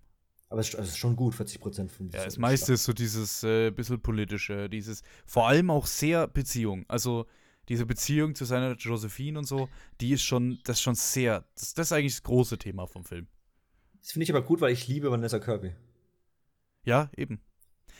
Aber 0.49 0.61
es 0.61 0.75
ist 0.75 0.97
schon 0.97 1.17
gut, 1.17 1.35
40 1.35 1.61
Prozent 1.61 1.91
von 1.91 2.09
Ja, 2.11 2.25
das 2.25 2.39
meiste 2.39 2.73
ist 2.73 2.85
so 2.85 2.93
dieses 2.93 3.43
äh, 3.43 3.71
bisschen 3.71 4.01
politische, 4.01 4.69
dieses, 4.69 5.03
vor 5.25 5.49
allem 5.49 5.71
auch 5.71 5.87
sehr 5.87 6.29
Beziehung. 6.29 6.85
Also 6.89 7.27
diese 7.69 7.85
Beziehung 7.85 8.35
zu 8.35 8.45
seiner 8.45 8.75
Josephine 8.77 9.41
und 9.41 9.45
so, 9.45 9.69
die 10.01 10.13
ist 10.13 10.23
schon, 10.23 10.61
das 10.65 10.77
ist 10.77 10.83
schon 10.83 10.95
sehr, 10.95 11.45
das, 11.55 11.75
das 11.75 11.89
ist 11.89 11.93
eigentlich 11.93 12.15
das 12.15 12.23
große 12.23 12.59
Thema 12.59 12.87
vom 12.87 13.05
Film. 13.05 13.27
Das 14.01 14.13
finde 14.13 14.25
ich 14.25 14.31
aber 14.31 14.43
gut, 14.43 14.61
weil 14.61 14.73
ich 14.73 14.87
liebe 14.87 15.11
Vanessa 15.11 15.41
Kirby. 15.41 15.75
Ja, 16.85 17.11
eben. 17.17 17.41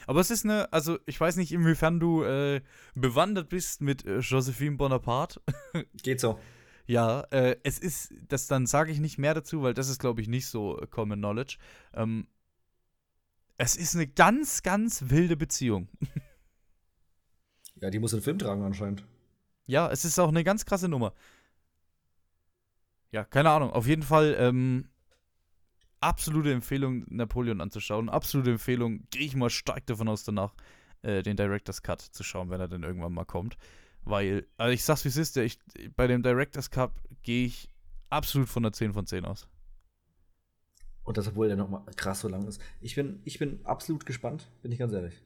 Aber 0.05 0.19
es 0.19 0.31
ist 0.31 0.45
eine, 0.45 0.71
also 0.71 0.99
ich 1.05 1.19
weiß 1.19 1.35
nicht, 1.37 1.51
inwiefern 1.51 1.99
du 1.99 2.23
äh, 2.23 2.61
bewandert 2.95 3.49
bist 3.49 3.81
mit 3.81 4.05
äh, 4.05 4.19
Josephine 4.19 4.77
Bonaparte. 4.77 5.41
Geht 6.03 6.19
so. 6.19 6.39
Ja, 6.85 7.21
äh, 7.31 7.57
es 7.63 7.79
ist, 7.79 8.13
das 8.27 8.47
dann 8.47 8.65
sage 8.65 8.91
ich 8.91 8.99
nicht 8.99 9.17
mehr 9.17 9.33
dazu, 9.33 9.61
weil 9.61 9.73
das 9.73 9.89
ist, 9.89 9.99
glaube 9.99 10.21
ich, 10.21 10.27
nicht 10.27 10.47
so 10.47 10.79
äh, 10.79 10.87
Common 10.87 11.19
Knowledge. 11.19 11.57
Ähm, 11.93 12.27
es 13.57 13.75
ist 13.75 13.95
eine 13.95 14.07
ganz, 14.07 14.63
ganz 14.63 15.05
wilde 15.07 15.35
Beziehung. 15.37 15.89
Ja, 17.79 17.91
die 17.91 17.99
muss 17.99 18.09
den 18.09 18.21
Film 18.21 18.39
tragen 18.39 18.63
anscheinend. 18.63 19.05
Ja, 19.67 19.91
es 19.91 20.05
ist 20.05 20.17
auch 20.17 20.29
eine 20.29 20.43
ganz 20.43 20.65
krasse 20.65 20.87
Nummer. 20.87 21.13
Ja, 23.11 23.23
keine 23.23 23.51
Ahnung. 23.51 23.71
Auf 23.71 23.87
jeden 23.87 24.03
Fall 24.03 24.35
ähm, 24.39 24.89
absolute 25.99 26.51
Empfehlung, 26.51 27.05
Napoleon 27.09 27.61
anzuschauen. 27.61 28.09
Absolute 28.09 28.51
Empfehlung. 28.51 29.07
Gehe 29.11 29.25
ich 29.25 29.35
mal 29.35 29.49
stark 29.49 29.85
davon 29.85 30.07
aus, 30.07 30.23
danach 30.23 30.53
äh, 31.01 31.23
den 31.23 31.37
Director's 31.37 31.81
Cut 31.81 32.01
zu 32.01 32.23
schauen, 32.23 32.49
wenn 32.49 32.59
er 32.59 32.67
dann 32.67 32.83
irgendwann 32.83 33.13
mal 33.13 33.25
kommt. 33.25 33.57
Weil, 34.03 34.47
also 34.57 34.71
ich 34.73 34.83
sag's 34.83 35.03
wie 35.03 35.09
es 35.09 35.17
ist, 35.17 35.35
der, 35.35 35.43
ich, 35.43 35.59
bei 35.95 36.07
dem 36.07 36.23
Director's 36.23 36.69
Cut 36.69 36.91
gehe 37.23 37.45
ich 37.45 37.69
absolut 38.09 38.47
von 38.47 38.63
der 38.63 38.73
10 38.73 38.93
von 38.93 39.05
10 39.05 39.25
aus. 39.25 39.47
Und 41.03 41.17
das, 41.17 41.27
obwohl 41.27 41.47
der 41.47 41.57
noch 41.57 41.69
mal 41.69 41.85
krass 41.95 42.19
so 42.19 42.27
lang 42.27 42.47
ist. 42.47 42.61
Ich 42.81 42.95
bin, 42.95 43.21
ich 43.23 43.39
bin 43.39 43.65
absolut 43.65 44.05
gespannt, 44.05 44.49
bin 44.61 44.71
ich 44.71 44.79
ganz 44.79 44.93
ehrlich. 44.93 45.21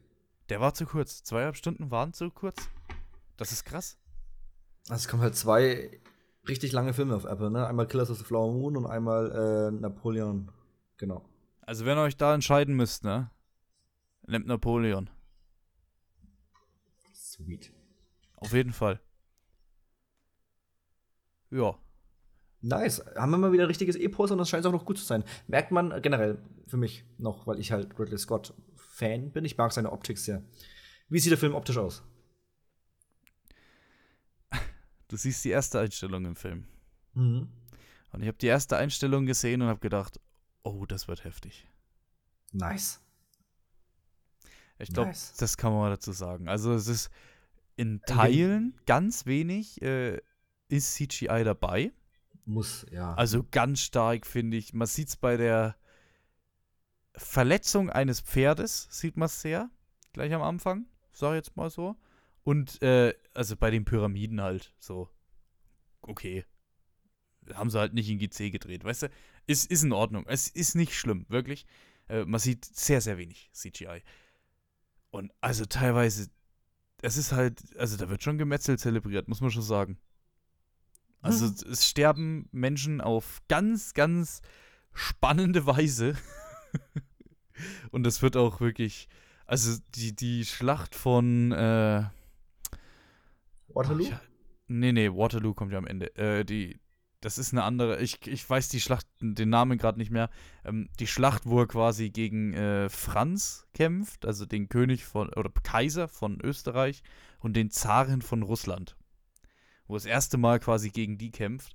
Der 0.48 0.60
war 0.60 0.74
zu 0.74 0.86
kurz. 0.86 1.22
Zweieinhalb 1.22 1.56
Stunden 1.56 1.90
waren 1.90 2.12
zu 2.12 2.30
kurz. 2.30 2.68
Das 3.36 3.52
ist 3.52 3.64
krass. 3.64 3.98
Also 4.88 5.02
es 5.02 5.08
kommen 5.08 5.22
halt 5.22 5.34
zwei 5.36 6.00
richtig 6.48 6.72
lange 6.72 6.92
Filme 6.92 7.14
auf 7.14 7.24
Apple, 7.24 7.50
ne? 7.50 7.66
Einmal 7.66 7.86
Killers 7.86 8.10
of 8.10 8.18
the 8.18 8.24
Flower 8.24 8.52
Moon 8.52 8.76
und 8.76 8.86
einmal 8.86 9.70
äh, 9.70 9.70
Napoleon. 9.72 10.50
Genau. 11.02 11.28
Also 11.62 11.84
wenn 11.84 11.98
ihr 11.98 12.02
euch 12.02 12.16
da 12.16 12.32
entscheiden 12.32 12.76
müsst, 12.76 13.02
ne? 13.02 13.28
Nehmt 14.24 14.46
Napoleon. 14.46 15.10
Sweet. 17.12 17.72
Auf 18.36 18.52
jeden 18.52 18.72
Fall. 18.72 19.00
Ja. 21.50 21.76
Nice. 22.60 23.04
Haben 23.16 23.32
wir 23.32 23.38
mal 23.38 23.50
wieder 23.50 23.68
richtiges 23.68 23.96
Epos 23.96 24.30
und 24.30 24.38
das 24.38 24.48
scheint 24.48 24.64
auch 24.64 24.70
noch 24.70 24.84
gut 24.84 24.96
zu 24.96 25.04
sein. 25.04 25.24
Merkt 25.48 25.72
man 25.72 26.00
generell 26.02 26.40
für 26.68 26.76
mich 26.76 27.04
noch, 27.18 27.48
weil 27.48 27.58
ich 27.58 27.72
halt 27.72 27.98
Ridley 27.98 28.18
Scott 28.18 28.54
Fan 28.76 29.32
bin. 29.32 29.44
Ich 29.44 29.58
mag 29.58 29.72
seine 29.72 29.90
Optik 29.90 30.18
sehr. 30.18 30.44
Wie 31.08 31.18
sieht 31.18 31.32
der 31.32 31.38
Film 31.38 31.56
optisch 31.56 31.78
aus? 31.78 32.04
Du 35.08 35.16
siehst 35.16 35.44
die 35.44 35.50
erste 35.50 35.80
Einstellung 35.80 36.26
im 36.26 36.36
Film. 36.36 36.68
Mhm. 37.14 37.48
Und 38.12 38.22
ich 38.22 38.28
habe 38.28 38.38
die 38.38 38.46
erste 38.46 38.76
Einstellung 38.76 39.26
gesehen 39.26 39.62
und 39.62 39.68
habe 39.68 39.80
gedacht, 39.80 40.20
oh, 40.62 40.86
das 40.86 41.08
wird 41.08 41.24
heftig. 41.24 41.66
Nice. 42.52 43.00
Ich 44.78 44.92
glaube, 44.92 45.08
Nice. 45.08 45.34
das 45.36 45.56
kann 45.56 45.72
man 45.72 45.82
mal 45.82 45.90
dazu 45.90 46.12
sagen. 46.12 46.48
Also 46.48 46.72
es 46.72 46.88
ist 46.88 47.10
in 47.76 48.00
Teilen 48.02 48.78
ganz 48.86 49.26
wenig 49.26 49.80
äh, 49.82 50.20
ist 50.68 50.94
CGI 50.94 51.44
dabei. 51.44 51.92
Muss, 52.44 52.86
ja. 52.90 53.14
Also 53.14 53.44
ganz 53.50 53.80
stark 53.80 54.26
finde 54.26 54.56
ich. 54.56 54.72
Man 54.72 54.86
sieht 54.86 55.08
es 55.08 55.16
bei 55.16 55.36
der 55.36 55.76
Verletzung 57.14 57.90
eines 57.90 58.20
Pferdes, 58.20 58.88
sieht 58.90 59.16
man 59.16 59.26
es 59.26 59.40
sehr, 59.40 59.70
gleich 60.12 60.32
am 60.32 60.42
Anfang, 60.42 60.86
sag 61.12 61.32
ich 61.32 61.36
jetzt 61.36 61.56
mal 61.56 61.70
so. 61.70 61.96
Und 62.42 62.82
äh, 62.82 63.14
also 63.34 63.56
bei 63.56 63.70
den 63.70 63.84
Pyramiden 63.84 64.40
halt 64.40 64.74
so. 64.78 65.08
Okay. 66.00 66.44
Haben 67.54 67.70
sie 67.70 67.78
halt 67.78 67.94
nicht 67.94 68.08
in 68.08 68.18
GC 68.18 68.50
gedreht, 68.50 68.84
weißt 68.84 69.02
du? 69.02 69.10
Ist, 69.46 69.70
ist 69.70 69.82
in 69.82 69.92
Ordnung. 69.92 70.24
Es 70.26 70.48
ist 70.48 70.74
nicht 70.74 70.94
schlimm, 70.94 71.26
wirklich. 71.28 71.66
Äh, 72.08 72.24
man 72.24 72.40
sieht 72.40 72.64
sehr, 72.64 73.00
sehr 73.00 73.18
wenig 73.18 73.50
CGI. 73.52 74.02
Und 75.10 75.32
also 75.40 75.64
teilweise, 75.64 76.28
es 77.02 77.16
ist 77.16 77.32
halt, 77.32 77.76
also 77.76 77.96
da 77.96 78.08
wird 78.08 78.22
schon 78.22 78.38
Gemetzel 78.38 78.78
zelebriert, 78.78 79.28
muss 79.28 79.40
man 79.40 79.50
schon 79.50 79.62
sagen. 79.62 79.98
Also 81.20 81.46
Mhm. 81.46 81.72
es 81.72 81.88
sterben 81.88 82.48
Menschen 82.52 83.00
auf 83.00 83.42
ganz, 83.48 83.94
ganz 83.94 84.40
spannende 84.92 85.66
Weise. 85.66 86.16
Und 87.90 88.04
das 88.04 88.22
wird 88.22 88.36
auch 88.36 88.60
wirklich, 88.60 89.08
also 89.46 89.78
die, 89.94 90.14
die 90.16 90.44
Schlacht 90.44 90.94
von, 90.94 91.52
äh, 91.52 92.04
Waterloo? 93.68 94.02
ich, 94.04 94.12
nee, 94.68 94.92
nee, 94.92 95.08
Waterloo 95.10 95.54
kommt 95.54 95.72
ja 95.72 95.78
am 95.78 95.86
Ende. 95.86 96.14
Äh, 96.16 96.44
die, 96.44 96.80
das 97.22 97.38
ist 97.38 97.52
eine 97.52 97.62
andere, 97.62 98.00
ich, 98.00 98.26
ich 98.26 98.48
weiß 98.48 98.68
die 98.68 98.80
Schlacht, 98.80 99.06
den 99.20 99.48
Namen 99.48 99.78
gerade 99.78 99.98
nicht 99.98 100.10
mehr. 100.10 100.28
Ähm, 100.64 100.88
die 100.98 101.06
Schlacht, 101.06 101.46
wo 101.46 101.60
er 101.60 101.68
quasi 101.68 102.10
gegen 102.10 102.52
äh, 102.52 102.88
Franz 102.88 103.66
kämpft, 103.74 104.26
also 104.26 104.44
den 104.44 104.68
König 104.68 105.04
von, 105.04 105.30
oder 105.30 105.50
Kaiser 105.62 106.08
von 106.08 106.40
Österreich 106.40 107.02
und 107.38 107.54
den 107.54 107.70
Zaren 107.70 108.22
von 108.22 108.42
Russland. 108.42 108.96
Wo 109.86 109.94
er 109.94 109.98
das 109.98 110.04
erste 110.04 110.36
Mal 110.36 110.58
quasi 110.58 110.90
gegen 110.90 111.16
die 111.16 111.30
kämpft. 111.30 111.74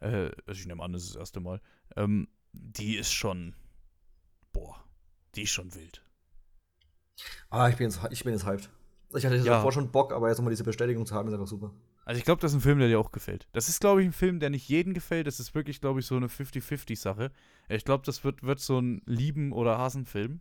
Äh, 0.00 0.30
also 0.46 0.60
ich 0.60 0.66
nehme 0.66 0.82
an, 0.82 0.92
das 0.92 1.04
ist 1.04 1.14
das 1.14 1.20
erste 1.20 1.40
Mal. 1.40 1.62
Ähm, 1.96 2.28
die 2.52 2.96
ist 2.96 3.12
schon, 3.12 3.54
boah, 4.52 4.76
die 5.34 5.42
ist 5.42 5.52
schon 5.52 5.74
wild. 5.74 6.04
Ah, 7.48 7.70
ich 7.70 7.76
bin 7.76 7.88
jetzt, 7.88 8.00
ich 8.10 8.24
bin 8.24 8.34
jetzt 8.34 8.44
hyped. 8.44 8.68
Ich 9.14 9.24
hatte 9.24 9.36
Ja. 9.36 9.44
davor 9.44 9.72
schon 9.72 9.90
Bock, 9.90 10.12
aber 10.12 10.28
jetzt 10.28 10.36
nochmal 10.38 10.52
diese 10.52 10.64
Bestätigung 10.64 11.06
zu 11.06 11.14
haben, 11.14 11.28
ist 11.28 11.34
einfach 11.34 11.46
super. 11.46 11.72
Also 12.04 12.18
ich 12.18 12.24
glaube, 12.24 12.40
das 12.40 12.52
ist 12.52 12.58
ein 12.58 12.60
Film, 12.62 12.78
der 12.78 12.88
dir 12.88 12.98
auch 12.98 13.12
gefällt. 13.12 13.46
Das 13.52 13.68
ist, 13.68 13.80
glaube 13.80 14.02
ich, 14.02 14.08
ein 14.08 14.12
Film, 14.12 14.40
der 14.40 14.50
nicht 14.50 14.68
jedem 14.68 14.92
gefällt. 14.94 15.26
Das 15.26 15.38
ist 15.38 15.54
wirklich, 15.54 15.80
glaube 15.80 16.00
ich, 16.00 16.06
so 16.06 16.16
eine 16.16 16.28
50-50-Sache. 16.28 17.30
Ich 17.68 17.84
glaube, 17.84 18.04
das 18.04 18.24
wird, 18.24 18.42
wird 18.42 18.58
so 18.60 18.80
ein 18.80 19.02
Lieben- 19.06 19.52
oder 19.52 19.78
Hasen-Film. 19.78 20.40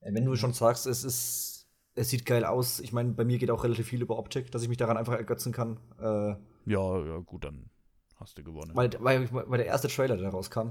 Äh, 0.00 0.14
Wenn 0.14 0.24
du 0.24 0.36
schon 0.36 0.52
sagst, 0.52 0.86
es 0.86 1.02
ist, 1.04 1.66
es 1.94 2.08
sieht 2.10 2.24
geil 2.24 2.44
aus. 2.44 2.78
Ich 2.80 2.92
meine, 2.92 3.12
bei 3.12 3.24
mir 3.24 3.38
geht 3.38 3.50
auch 3.50 3.64
relativ 3.64 3.88
viel 3.88 4.00
über 4.02 4.16
Optik, 4.18 4.50
dass 4.52 4.62
ich 4.62 4.68
mich 4.68 4.78
daran 4.78 4.96
einfach 4.96 5.14
ergötzen 5.14 5.52
kann. 5.52 5.78
Äh, 5.98 6.36
Ja, 6.66 7.04
ja, 7.04 7.18
gut, 7.18 7.44
dann 7.44 7.68
hast 8.16 8.38
du 8.38 8.44
gewonnen. 8.44 8.70
weil, 8.74 8.90
weil, 9.00 9.28
weil 9.32 9.58
der 9.58 9.66
erste 9.66 9.88
Trailer, 9.88 10.16
der 10.16 10.30
rauskam, 10.30 10.70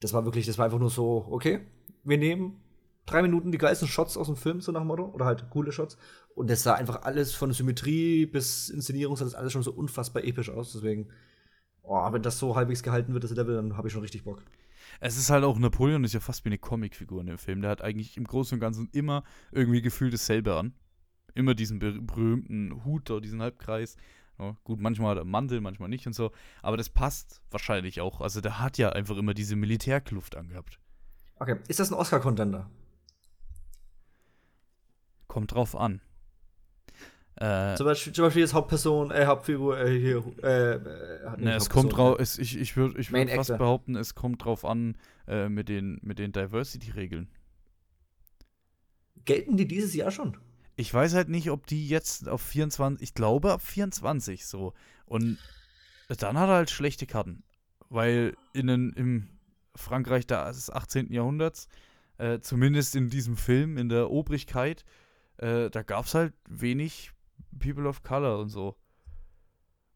das 0.00 0.12
war 0.12 0.24
wirklich, 0.24 0.46
das 0.46 0.58
war 0.58 0.64
einfach 0.64 0.80
nur 0.80 0.90
so, 0.90 1.24
okay, 1.30 1.60
wir 2.02 2.18
nehmen 2.18 2.60
drei 3.06 3.22
Minuten 3.22 3.52
die 3.52 3.58
geilsten 3.58 3.88
Shots 3.88 4.16
aus 4.16 4.26
dem 4.26 4.36
Film, 4.36 4.60
so 4.60 4.72
nach 4.72 4.80
dem 4.80 4.88
Motto, 4.88 5.06
oder 5.06 5.24
halt 5.24 5.48
coole 5.50 5.72
Shots. 5.72 5.96
Und 6.34 6.50
das 6.50 6.62
sah 6.62 6.74
einfach 6.74 7.02
alles 7.02 7.32
von 7.32 7.52
Symmetrie 7.52 8.26
bis 8.26 8.68
Inszenierung, 8.68 9.16
sah 9.16 9.24
das 9.24 9.34
alles 9.34 9.52
schon 9.52 9.62
so 9.62 9.72
unfassbar 9.72 10.24
episch 10.24 10.50
aus. 10.50 10.72
Deswegen, 10.72 11.08
oh, 11.82 12.12
wenn 12.12 12.22
das 12.22 12.38
so 12.38 12.56
halbwegs 12.56 12.82
gehalten 12.82 13.14
wird, 13.14 13.24
das 13.24 13.30
Level, 13.30 13.54
dann 13.54 13.76
habe 13.76 13.88
ich 13.88 13.92
schon 13.92 14.02
richtig 14.02 14.24
Bock. 14.24 14.42
Es 15.00 15.16
ist 15.16 15.30
halt 15.30 15.44
auch, 15.44 15.58
Napoleon 15.58 16.04
ist 16.04 16.14
ja 16.14 16.20
fast 16.20 16.44
wie 16.44 16.48
eine 16.48 16.58
Comicfigur 16.58 17.20
in 17.20 17.26
dem 17.26 17.38
Film. 17.38 17.62
Der 17.62 17.70
hat 17.70 17.82
eigentlich 17.82 18.16
im 18.16 18.24
Großen 18.24 18.56
und 18.56 18.60
Ganzen 18.60 18.88
immer 18.92 19.24
irgendwie 19.50 19.82
gefühlt 19.82 20.12
dasselbe 20.12 20.56
an. 20.56 20.74
Immer 21.34 21.54
diesen 21.54 21.78
ber- 21.78 22.00
berühmten 22.00 22.84
Hut 22.84 23.10
oder 23.10 23.20
diesen 23.20 23.42
Halbkreis. 23.42 23.96
Ja, 24.38 24.56
gut, 24.64 24.80
manchmal 24.80 25.12
hat 25.12 25.18
er 25.18 25.24
Mantel, 25.24 25.60
manchmal 25.60 25.88
nicht 25.88 26.06
und 26.06 26.12
so. 26.12 26.30
Aber 26.62 26.76
das 26.76 26.90
passt 26.90 27.42
wahrscheinlich 27.50 28.00
auch. 28.00 28.20
Also 28.20 28.40
der 28.40 28.60
hat 28.60 28.78
ja 28.78 28.90
einfach 28.90 29.16
immer 29.16 29.34
diese 29.34 29.56
Militärkluft 29.56 30.36
angehabt. 30.36 30.78
Okay, 31.38 31.56
ist 31.68 31.80
das 31.80 31.90
ein 31.90 31.94
Oscar-Contender? 31.94 32.70
Kommt 35.36 35.52
drauf 35.52 35.76
an. 35.76 36.00
Äh, 37.34 37.74
Zum 37.74 37.84
Beispiel, 37.84 38.14
zum 38.14 38.24
Beispiel 38.24 38.40
jetzt 38.40 38.54
Hauptperson, 38.54 39.10
äh, 39.10 39.26
Hauptfigur, 39.26 39.78
äh, 39.78 40.00
hier, 40.00 40.24
äh, 40.42 40.76
äh, 40.76 41.36
Ne, 41.36 41.54
es 41.56 41.68
kommt 41.68 41.94
drauf, 41.94 42.18
äh, 42.18 42.22
es, 42.22 42.38
ich, 42.38 42.58
ich 42.58 42.74
würde 42.74 42.98
ich 42.98 43.12
würd 43.12 43.30
fast 43.32 43.58
behaupten, 43.58 43.96
es 43.96 44.14
kommt 44.14 44.42
drauf 44.42 44.64
an 44.64 44.96
äh, 45.28 45.50
mit 45.50 45.68
den, 45.68 46.00
mit 46.00 46.18
den 46.18 46.32
Diversity-Regeln. 46.32 47.28
Gelten 49.26 49.58
die 49.58 49.68
dieses 49.68 49.92
Jahr 49.92 50.10
schon? 50.10 50.38
Ich 50.76 50.94
weiß 50.94 51.12
halt 51.12 51.28
nicht, 51.28 51.50
ob 51.50 51.66
die 51.66 51.86
jetzt 51.86 52.30
auf 52.30 52.40
24, 52.40 53.02
ich 53.06 53.12
glaube 53.12 53.52
ab 53.52 53.60
24 53.60 54.46
so. 54.46 54.72
Und 55.04 55.36
dann 56.08 56.38
hat 56.38 56.48
er 56.48 56.54
halt 56.54 56.70
schlechte 56.70 57.06
Karten. 57.06 57.42
Weil 57.90 58.38
in 58.54 58.68
den, 58.68 58.94
im 58.94 59.28
Frankreich 59.74 60.26
des 60.26 60.70
18. 60.70 61.12
Jahrhunderts, 61.12 61.68
äh, 62.16 62.40
zumindest 62.40 62.96
in 62.96 63.10
diesem 63.10 63.36
Film, 63.36 63.76
in 63.76 63.90
der 63.90 64.10
Obrigkeit, 64.10 64.86
äh, 65.38 65.70
da 65.70 65.82
gab 65.82 66.06
es 66.06 66.14
halt 66.14 66.34
wenig 66.48 67.12
People 67.58 67.88
of 67.88 68.02
Color 68.02 68.38
und 68.38 68.48
so. 68.48 68.76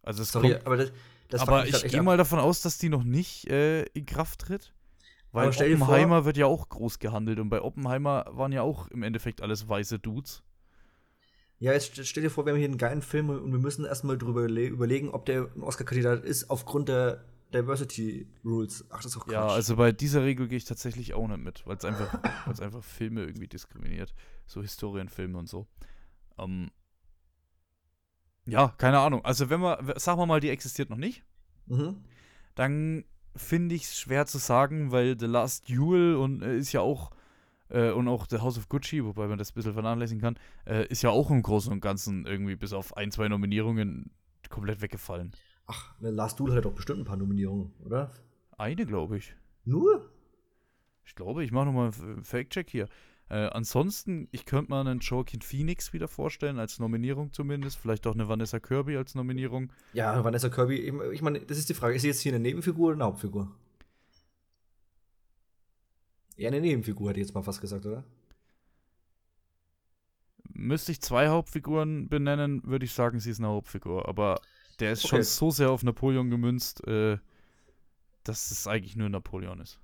Also 0.03 0.23
es 0.23 0.33
Sorry, 0.33 0.53
kommt, 0.53 0.67
aber 0.67 0.77
das, 0.79 0.93
das 1.29 1.41
aber 1.43 1.67
ich 1.67 1.83
gehe 1.89 2.03
mal 2.03 2.17
davon 2.17 2.39
aus, 2.39 2.63
dass 2.63 2.79
die 2.79 2.89
noch 2.89 3.05
nicht 3.05 3.49
äh, 3.51 3.83
in 3.93 4.07
Kraft 4.07 4.41
tritt. 4.41 4.75
Weil 5.33 5.51
dir 5.51 5.57
vor- 5.79 5.87
Oppenheimer 5.87 6.25
wird 6.25 6.37
ja 6.37 6.47
auch 6.47 6.69
groß 6.69 6.99
gehandelt 6.99 7.39
und 7.39 7.51
bei 7.51 7.63
Oppenheimer 7.63 8.25
waren 8.31 8.51
ja 8.51 8.63
auch 8.63 8.89
im 8.89 9.03
Endeffekt 9.05 9.43
alles 9.43 9.69
weiße 9.69 9.99
Dudes. 10.01 10.43
Ja, 11.61 11.73
jetzt 11.73 11.93
st- 11.95 12.05
stell 12.05 12.23
dir 12.25 12.31
vor, 12.31 12.47
wir 12.47 12.53
haben 12.53 12.59
hier 12.59 12.69
einen 12.69 12.79
geilen 12.79 13.03
Film 13.03 13.29
und 13.31 13.53
wir 13.53 13.59
müssen 13.61 13.85
erstmal 13.85 14.19
drüber 14.19 14.49
le- 14.49 14.67
überlegen, 14.67 15.11
ob 15.11 15.27
der 15.27 15.49
ein 15.55 15.63
Oscar-Kandidat 15.63 16.25
ist, 16.25 16.51
aufgrund 16.51 16.89
der 16.89 17.23
Diversity 17.53 18.29
Rules. 18.45 18.85
Ach, 18.91 18.97
das 18.99 19.07
ist 19.07 19.17
doch 19.17 19.25
Quatsch. 19.25 19.33
Ja, 19.33 19.47
also 19.47 19.77
bei 19.77 19.93
dieser 19.93 20.23
Regel 20.25 20.49
gehe 20.49 20.59
ich 20.59 20.65
tatsächlich 20.65 21.15
auch 21.15 21.27
nicht 21.29 21.41
mit, 21.41 21.67
weil 21.67 21.77
es 21.77 21.85
einfach, 21.85 22.19
weil's 22.47 22.61
einfach 22.61 22.83
Filme 22.85 23.23
irgendwie 23.23 23.49
diskriminiert. 23.49 24.15
So 24.47 24.63
Historienfilme 24.63 25.37
und 25.39 25.49
so. 25.49 25.67
Ähm, 26.39 26.71
Ja, 28.47 28.69
keine 28.79 28.99
Ahnung. 28.99 29.25
Also 29.25 29.51
wenn 29.51 29.61
wir, 29.61 29.79
sagen 29.99 30.19
wir 30.21 30.27
mal, 30.27 30.41
die 30.41 30.51
existiert 30.51 30.91
noch 30.91 30.97
nicht, 30.97 31.23
Mhm. 31.67 32.03
dann 32.57 33.05
finde 33.37 33.75
ich 33.77 33.85
es 33.85 33.99
schwer 33.99 34.27
zu 34.27 34.39
sagen, 34.39 34.91
weil 34.91 35.17
The 35.19 35.27
Last 35.27 35.69
Duel 35.69 36.17
und 36.17 36.43
äh, 36.43 36.57
ist 36.59 36.73
ja 36.73 36.81
auch 36.81 37.13
äh, 37.69 37.91
und 37.91 38.09
auch 38.09 38.27
The 38.29 38.39
House 38.39 38.59
of 38.59 38.69
Gucci, 38.69 39.05
wobei 39.05 39.29
man 39.29 39.39
das 39.39 39.53
ein 39.53 39.55
bisschen 39.55 39.75
vernachlässigen 39.75 40.21
kann, 40.21 40.37
äh, 40.67 40.85
ist 40.89 41.03
ja 41.03 41.11
auch 41.11 41.31
im 41.31 41.43
Großen 41.43 41.71
und 41.73 41.81
Ganzen 41.81 42.27
irgendwie 42.27 42.57
bis 42.57 42.73
auf 42.73 42.97
ein, 42.97 43.13
zwei 43.13 43.29
Nominierungen 43.29 44.11
komplett 44.49 44.81
weggefallen. 44.81 45.31
Ach, 45.73 45.95
ne, 46.01 46.11
Last 46.11 46.41
Duel 46.41 46.53
hat 46.55 46.65
doch 46.65 46.73
bestimmt 46.75 46.99
ein 46.99 47.05
paar 47.05 47.17
Nominierungen, 47.17 47.73
oder? 47.85 48.11
Eine, 48.59 48.85
glaube 48.87 49.19
ich. 49.19 49.37
Nur? 49.65 50.11
Ich 51.05 51.15
glaube, 51.15 51.45
ich 51.45 51.53
mache 51.53 51.67
nochmal 51.67 51.93
einen 52.03 52.25
Fake-Check 52.25 52.69
hier. 52.69 52.89
Äh, 53.29 53.47
ansonsten, 53.51 54.27
ich 54.33 54.45
könnte 54.47 54.73
mir 54.73 54.81
einen 54.81 54.99
Joaquin 54.99 55.43
Phoenix 55.43 55.93
wieder 55.93 56.09
vorstellen, 56.09 56.59
als 56.59 56.81
Nominierung 56.81 57.33
zumindest. 57.33 57.79
Vielleicht 57.79 58.05
auch 58.09 58.15
eine 58.15 58.29
Vanessa 58.29 58.59
Kirby 58.59 58.97
als 58.97 59.15
Nominierung. 59.15 59.73
Ja, 59.93 60.25
Vanessa 60.25 60.49
Kirby, 60.49 60.75
ich- 60.75 60.95
ich 61.13 61.23
meine, 61.23 61.39
das 61.41 61.57
ist 61.57 61.69
die 61.69 61.75
Frage, 61.75 61.95
ist 61.95 62.03
sie 62.03 62.09
jetzt 62.09 62.21
hier 62.21 62.33
eine 62.33 62.41
Nebenfigur 62.41 62.89
oder 62.89 62.97
eine 62.97 63.05
Hauptfigur? 63.05 63.55
Eher 66.37 66.49
eine 66.49 66.61
Nebenfigur, 66.61 67.11
hätte 67.11 67.21
ich 67.21 67.27
jetzt 67.27 67.35
mal 67.35 67.43
fast 67.43 67.61
gesagt, 67.61 67.87
oder? 67.87 68.03
Müsste 70.53 70.91
ich 70.91 71.01
zwei 71.01 71.29
Hauptfiguren 71.29 72.09
benennen, 72.09 72.63
würde 72.65 72.85
ich 72.85 72.93
sagen, 72.93 73.21
sie 73.21 73.31
ist 73.31 73.39
eine 73.39 73.49
Hauptfigur. 73.49 74.09
Aber 74.09 74.41
der 74.81 74.93
ist 74.93 75.07
schon 75.07 75.23
Okay. 75.23 75.25
so 75.25 75.51
sehr 75.51 75.71
auf 75.71 75.83
Napoleon 75.83 76.31
gemünzt, 76.31 76.87
äh, 76.87 77.19
dass 78.25 78.51
es 78.51 78.67
eigentlich 78.67 78.97
nur 78.97 79.09
Napoleon 79.09 79.61
ist. 79.61 79.79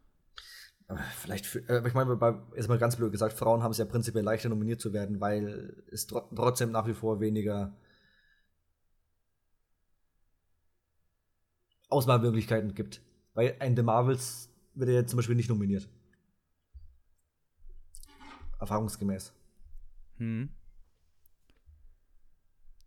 Aber 0.88 1.00
Vielleicht, 1.16 1.46
für, 1.46 1.58
äh, 1.68 1.86
ich 1.86 1.94
meine, 1.94 2.12
ist 2.54 2.68
mal 2.68 2.78
ganz 2.78 2.96
blöd 2.96 3.10
gesagt, 3.12 3.32
Frauen 3.36 3.62
haben 3.62 3.72
es 3.72 3.78
ja 3.78 3.84
prinzipiell 3.84 4.24
leichter 4.24 4.48
nominiert 4.48 4.80
zu 4.80 4.92
werden, 4.92 5.20
weil 5.20 5.82
es 5.90 6.06
tro 6.06 6.20
trotzdem 6.34 6.70
nach 6.70 6.86
wie 6.86 6.94
vor 6.94 7.20
weniger 7.20 7.76
Auswahlmöglichkeiten 11.88 12.74
gibt. 12.74 13.02
Weil 13.34 13.56
ein 13.58 13.74
The 13.76 13.82
Marvels 13.82 14.50
wird 14.74 14.90
ja 14.90 15.04
zum 15.06 15.16
Beispiel 15.16 15.34
nicht 15.36 15.48
nominiert. 15.48 15.88
Erfahrungsgemäß. 18.60 19.32
Hm. 20.18 20.48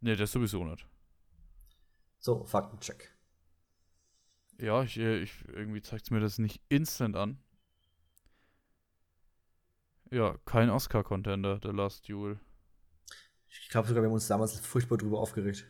Ne, 0.01 0.15
das 0.15 0.31
sowieso 0.31 0.63
nicht. 0.65 0.88
So, 2.19 2.43
Faktencheck. 2.43 3.15
Ja, 4.57 4.83
ich, 4.83 4.97
äh, 4.97 5.19
ich 5.19 5.33
irgendwie 5.47 5.81
zeigt 5.81 6.03
es 6.03 6.11
mir 6.11 6.19
das 6.19 6.37
nicht 6.37 6.61
instant 6.67 7.15
an. 7.15 7.39
Ja, 10.11 10.37
kein 10.45 10.69
Oscar-Contender, 10.69 11.59
The 11.61 11.69
Last 11.69 12.09
Duel. 12.09 12.39
Ich 13.47 13.69
glaube 13.69 13.87
sogar, 13.87 14.03
wir 14.03 14.07
haben 14.07 14.13
uns 14.13 14.27
damals 14.27 14.59
furchtbar 14.59 14.97
drüber 14.97 15.19
aufgeregt. 15.19 15.65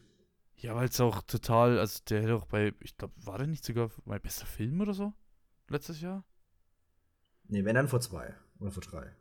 Ja, 0.55 0.75
weil 0.75 0.89
es 0.89 0.99
auch 0.99 1.21
total, 1.21 1.79
also 1.79 2.01
der 2.09 2.21
hätte 2.21 2.35
auch 2.35 2.45
bei, 2.45 2.73
ich 2.81 2.97
glaube, 2.97 3.13
war 3.25 3.37
der 3.37 3.47
nicht 3.47 3.63
sogar 3.63 3.89
mein 4.05 4.21
bester 4.21 4.45
Film 4.45 4.81
oder 4.81 4.93
so? 4.93 5.13
Letztes 5.69 6.01
Jahr? 6.01 6.25
Nee, 7.47 7.63
wenn 7.65 7.75
dann 7.75 7.87
vor 7.87 8.01
zwei 8.01 8.35
oder 8.59 8.71
vor 8.71 8.83
drei. 8.83 9.15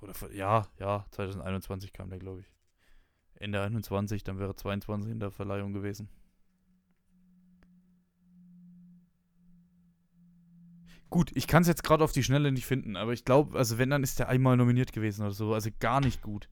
Oder 0.00 0.14
vor, 0.14 0.30
ja, 0.32 0.66
ja, 0.78 1.06
2021 1.10 1.92
kam 1.92 2.10
der, 2.10 2.18
glaube 2.18 2.40
ich. 2.40 2.53
Ende 3.44 3.62
21, 3.62 4.24
dann 4.24 4.38
wäre 4.38 4.56
22 4.56 5.12
in 5.12 5.20
der 5.20 5.30
Verleihung 5.30 5.72
gewesen. 5.72 6.08
Gut, 11.10 11.30
ich 11.34 11.46
kann 11.46 11.62
es 11.62 11.68
jetzt 11.68 11.84
gerade 11.84 12.02
auf 12.02 12.10
die 12.10 12.24
Schnelle 12.24 12.50
nicht 12.50 12.66
finden, 12.66 12.96
aber 12.96 13.12
ich 13.12 13.24
glaube, 13.24 13.56
also 13.56 13.78
wenn, 13.78 13.90
dann 13.90 14.02
ist 14.02 14.18
der 14.18 14.28
einmal 14.28 14.56
nominiert 14.56 14.92
gewesen 14.92 15.22
oder 15.22 15.32
so, 15.32 15.54
also 15.54 15.70
gar 15.78 16.00
nicht 16.00 16.22
gut 16.22 16.48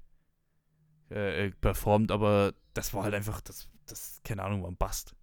äh, 1.10 1.46
äh, 1.46 1.50
performt, 1.50 2.12
aber 2.12 2.54
das 2.74 2.94
war 2.94 3.02
halt 3.02 3.14
einfach, 3.14 3.40
das, 3.40 3.68
das, 3.86 4.20
keine 4.22 4.44
Ahnung, 4.44 4.62
war 4.62 4.70
ein 4.70 4.76
Bast. 4.76 5.16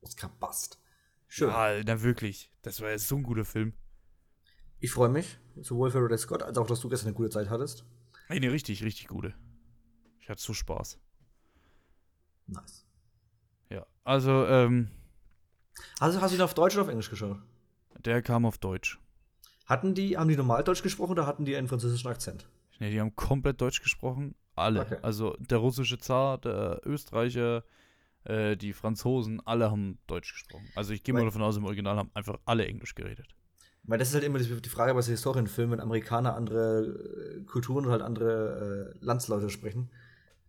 Oscar 0.00 0.28
Bast. 0.38 0.80
Schön. 1.26 1.48
Ja, 1.48 1.82
na 1.84 2.02
wirklich, 2.02 2.52
das 2.62 2.80
war 2.80 2.90
ja 2.90 2.98
so 2.98 3.16
ein 3.16 3.24
guter 3.24 3.44
Film. 3.44 3.72
Ich 4.78 4.92
freue 4.92 5.08
mich, 5.08 5.38
sowohl 5.56 5.90
für 5.90 5.98
Ridley 5.98 6.18
Scott 6.18 6.42
als 6.42 6.56
auch, 6.58 6.66
dass 6.66 6.80
du 6.80 6.88
gestern 6.88 7.08
eine 7.08 7.16
gute 7.16 7.30
Zeit 7.30 7.50
hattest. 7.50 7.84
Eine 8.28 8.52
richtig, 8.52 8.84
richtig 8.84 9.08
gute. 9.08 9.34
Ich 10.26 10.30
hatte 10.30 10.42
so 10.42 10.54
Spaß. 10.54 10.98
Nice. 12.48 12.84
Ja, 13.70 13.86
also, 14.02 14.44
ähm, 14.46 14.88
Also 16.00 16.20
hast 16.20 16.32
du 16.32 16.36
ihn 16.36 16.42
auf 16.42 16.52
Deutsch 16.52 16.74
oder 16.74 16.82
auf 16.82 16.88
Englisch 16.88 17.10
geschaut? 17.10 17.38
der 18.04 18.22
kam 18.22 18.44
auf 18.44 18.58
Deutsch. 18.58 18.98
Hatten 19.66 19.94
die, 19.94 20.16
haben 20.18 20.28
die 20.28 20.36
normal 20.36 20.64
Deutsch 20.64 20.82
gesprochen 20.82 21.12
oder 21.12 21.28
hatten 21.28 21.44
die 21.44 21.54
einen 21.54 21.68
französischen 21.68 22.08
Akzent? 22.08 22.48
Ne, 22.80 22.90
die 22.90 23.00
haben 23.00 23.14
komplett 23.14 23.60
Deutsch 23.60 23.80
gesprochen. 23.80 24.34
Alle. 24.56 24.80
Okay. 24.80 24.98
Also 25.02 25.36
der 25.38 25.58
russische 25.58 25.98
Zar, 25.98 26.38
der 26.38 26.80
Österreicher, 26.84 27.62
äh, 28.24 28.56
die 28.56 28.72
Franzosen, 28.72 29.40
alle 29.46 29.70
haben 29.70 30.00
Deutsch 30.08 30.32
gesprochen. 30.32 30.68
Also 30.74 30.92
ich 30.92 31.04
gehe 31.04 31.14
mal 31.14 31.24
davon 31.24 31.42
aus, 31.42 31.56
im 31.56 31.66
Original 31.66 31.96
haben 31.96 32.10
einfach 32.14 32.40
alle 32.46 32.66
Englisch 32.66 32.96
geredet. 32.96 33.28
Weil 33.84 33.98
das 34.00 34.08
ist 34.08 34.14
halt 34.14 34.24
immer 34.24 34.40
die 34.40 34.60
die 34.60 34.68
Frage 34.68 34.92
bei 34.92 35.02
so 35.02 35.12
Historienfilmen, 35.12 35.78
wenn 35.78 35.80
Amerikaner 35.80 36.34
andere 36.34 37.36
äh, 37.38 37.44
Kulturen 37.44 37.86
und 37.86 37.92
halt 37.92 38.02
andere 38.02 38.94
äh, 39.00 39.04
Landsleute 39.04 39.50
sprechen, 39.50 39.88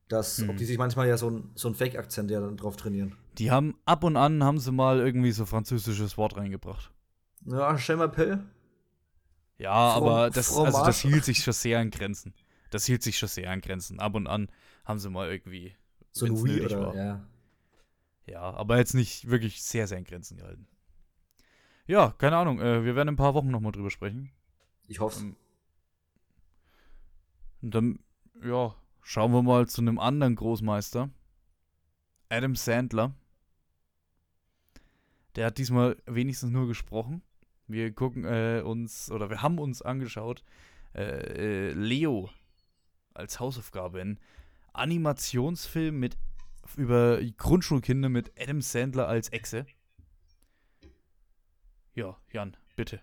dass, 0.07 0.37
Hm. 0.39 0.49
ob 0.49 0.57
die 0.57 0.65
sich 0.65 0.77
manchmal 0.77 1.07
ja 1.07 1.17
so 1.17 1.29
ein, 1.29 1.51
so 1.55 1.67
ein 1.67 1.75
Fake-Akzent 1.75 2.31
ja 2.31 2.39
dann 2.39 2.57
drauf 2.57 2.75
trainieren. 2.77 3.15
Die 3.37 3.51
haben 3.51 3.77
ab 3.85 4.03
und 4.03 4.17
an 4.17 4.43
haben 4.43 4.59
sie 4.59 4.71
mal 4.71 4.99
irgendwie 4.99 5.31
so 5.31 5.45
französisches 5.45 6.17
Wort 6.17 6.37
reingebracht. 6.37 6.91
Ja, 7.45 7.77
Schemmerpell. 7.77 8.43
Ja, 9.57 9.93
From- 9.95 10.03
aber 10.07 10.29
das, 10.29 10.55
also 10.55 10.83
das 10.85 10.99
hielt 11.01 11.25
sich 11.25 11.39
schon 11.43 11.53
sehr 11.53 11.79
an 11.79 11.89
Grenzen. 11.91 12.33
Das 12.69 12.85
hielt 12.85 13.01
sich 13.03 13.17
schon 13.17 13.29
sehr 13.29 13.49
an 13.51 13.61
Grenzen. 13.61 13.99
Ab 13.99 14.15
und 14.15 14.27
an 14.27 14.49
haben 14.85 14.99
sie 14.99 15.09
mal 15.09 15.29
irgendwie. 15.29 15.75
So 16.11 16.25
ein 16.25 16.43
Wii 16.43 16.65
oder, 16.65 16.79
war. 16.87 16.95
ja. 16.95 17.27
Ja, 18.25 18.41
aber 18.41 18.77
jetzt 18.77 18.93
nicht 18.93 19.29
wirklich 19.29 19.63
sehr, 19.63 19.87
sehr 19.87 19.97
an 19.99 20.03
Grenzen 20.03 20.37
gehalten. 20.37 20.67
Ja, 21.85 22.11
keine 22.17 22.35
Ahnung. 22.35 22.59
Äh, 22.59 22.83
wir 22.83 22.95
werden 22.95 23.07
in 23.09 23.13
ein 23.13 23.17
paar 23.17 23.33
Wochen 23.33 23.49
nochmal 23.49 23.71
drüber 23.71 23.89
sprechen. 23.89 24.31
Ich 24.87 24.99
hoffe 24.99 25.21
Ähm, 25.21 25.35
Und 27.61 27.73
dann, 27.75 27.99
ja, 28.43 28.75
schauen 29.07 29.31
wir 29.31 29.41
mal 29.41 29.67
zu 29.67 29.79
einem 29.79 29.99
anderen 29.99 30.35
Großmeister. 30.35 31.09
Adam 32.27 32.57
Sandler. 32.57 33.15
Der 35.35 35.45
hat 35.45 35.57
diesmal 35.57 35.95
wenigstens 36.05 36.51
nur 36.51 36.67
gesprochen. 36.67 37.21
Wir 37.67 37.93
gucken 37.93 38.25
äh, 38.25 38.61
uns, 38.65 39.09
oder 39.09 39.29
wir 39.29 39.41
haben 39.41 39.59
uns 39.59 39.81
angeschaut, 39.81 40.43
äh, 40.93 41.69
äh, 41.69 41.71
Leo 41.71 42.29
als 43.13 43.39
Hausaufgabe. 43.39 44.01
Ein 44.01 44.19
Animationsfilm 44.73 45.97
mit 45.97 46.17
über 46.75 47.21
Grundschulkinder 47.37 48.09
mit 48.09 48.33
Adam 48.37 48.61
Sandler 48.61 49.07
als 49.07 49.31
Echse. 49.31 49.65
Ja, 51.95 52.17
Jan, 52.33 52.57
bitte. 52.75 52.99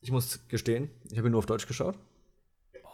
Ich 0.00 0.10
muss 0.10 0.48
gestehen, 0.48 0.90
ich 1.10 1.18
habe 1.18 1.28
nur 1.28 1.40
auf 1.40 1.46
Deutsch 1.46 1.66
geschaut. 1.66 1.98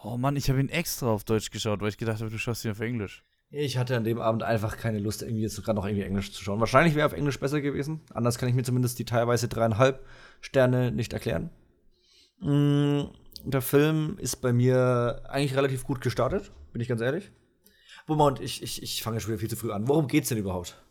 Oh 0.03 0.17
Mann, 0.17 0.35
ich 0.35 0.49
habe 0.49 0.59
ihn 0.59 0.69
extra 0.69 1.07
auf 1.07 1.23
Deutsch 1.23 1.49
geschaut, 1.49 1.79
weil 1.79 1.89
ich 1.89 1.97
gedacht 1.97 2.19
habe, 2.19 2.29
du 2.29 2.37
schaust 2.37 2.65
ihn 2.65 2.71
auf 2.71 2.81
Englisch. 2.81 3.23
Ich 3.51 3.77
hatte 3.77 3.95
an 3.95 4.03
dem 4.03 4.19
Abend 4.19 4.43
einfach 4.43 4.77
keine 4.77 4.99
Lust, 4.99 5.21
irgendwie 5.21 5.43
jetzt 5.43 5.55
sogar 5.55 5.73
noch 5.73 5.85
irgendwie 5.85 6.03
Englisch 6.03 6.33
zu 6.33 6.43
schauen. 6.43 6.59
Wahrscheinlich 6.59 6.95
wäre 6.95 7.05
auf 7.05 7.13
Englisch 7.13 7.39
besser 7.39 7.61
gewesen. 7.61 8.01
Anders 8.13 8.37
kann 8.37 8.49
ich 8.49 8.55
mir 8.55 8.63
zumindest 8.63 8.99
die 8.99 9.05
teilweise 9.05 9.47
dreieinhalb 9.47 10.05
Sterne 10.41 10.91
nicht 10.91 11.13
erklären. 11.13 11.51
Mm, 12.39 13.03
der 13.45 13.61
Film 13.61 14.17
ist 14.19 14.37
bei 14.37 14.51
mir 14.51 15.21
eigentlich 15.29 15.55
relativ 15.55 15.85
gut 15.85 16.01
gestartet, 16.01 16.51
bin 16.73 16.81
ich 16.81 16.89
ganz 16.89 16.99
ehrlich. 16.99 17.31
Moment, 18.05 18.41
ich, 18.41 18.61
ich, 18.61 18.83
ich 18.83 19.03
fange 19.03 19.21
schon 19.21 19.29
wieder 19.29 19.39
viel 19.39 19.49
zu 19.49 19.55
früh 19.55 19.71
an. 19.71 19.87
Worum 19.87 20.07
geht's 20.07 20.29
denn 20.29 20.37
überhaupt? 20.37 20.83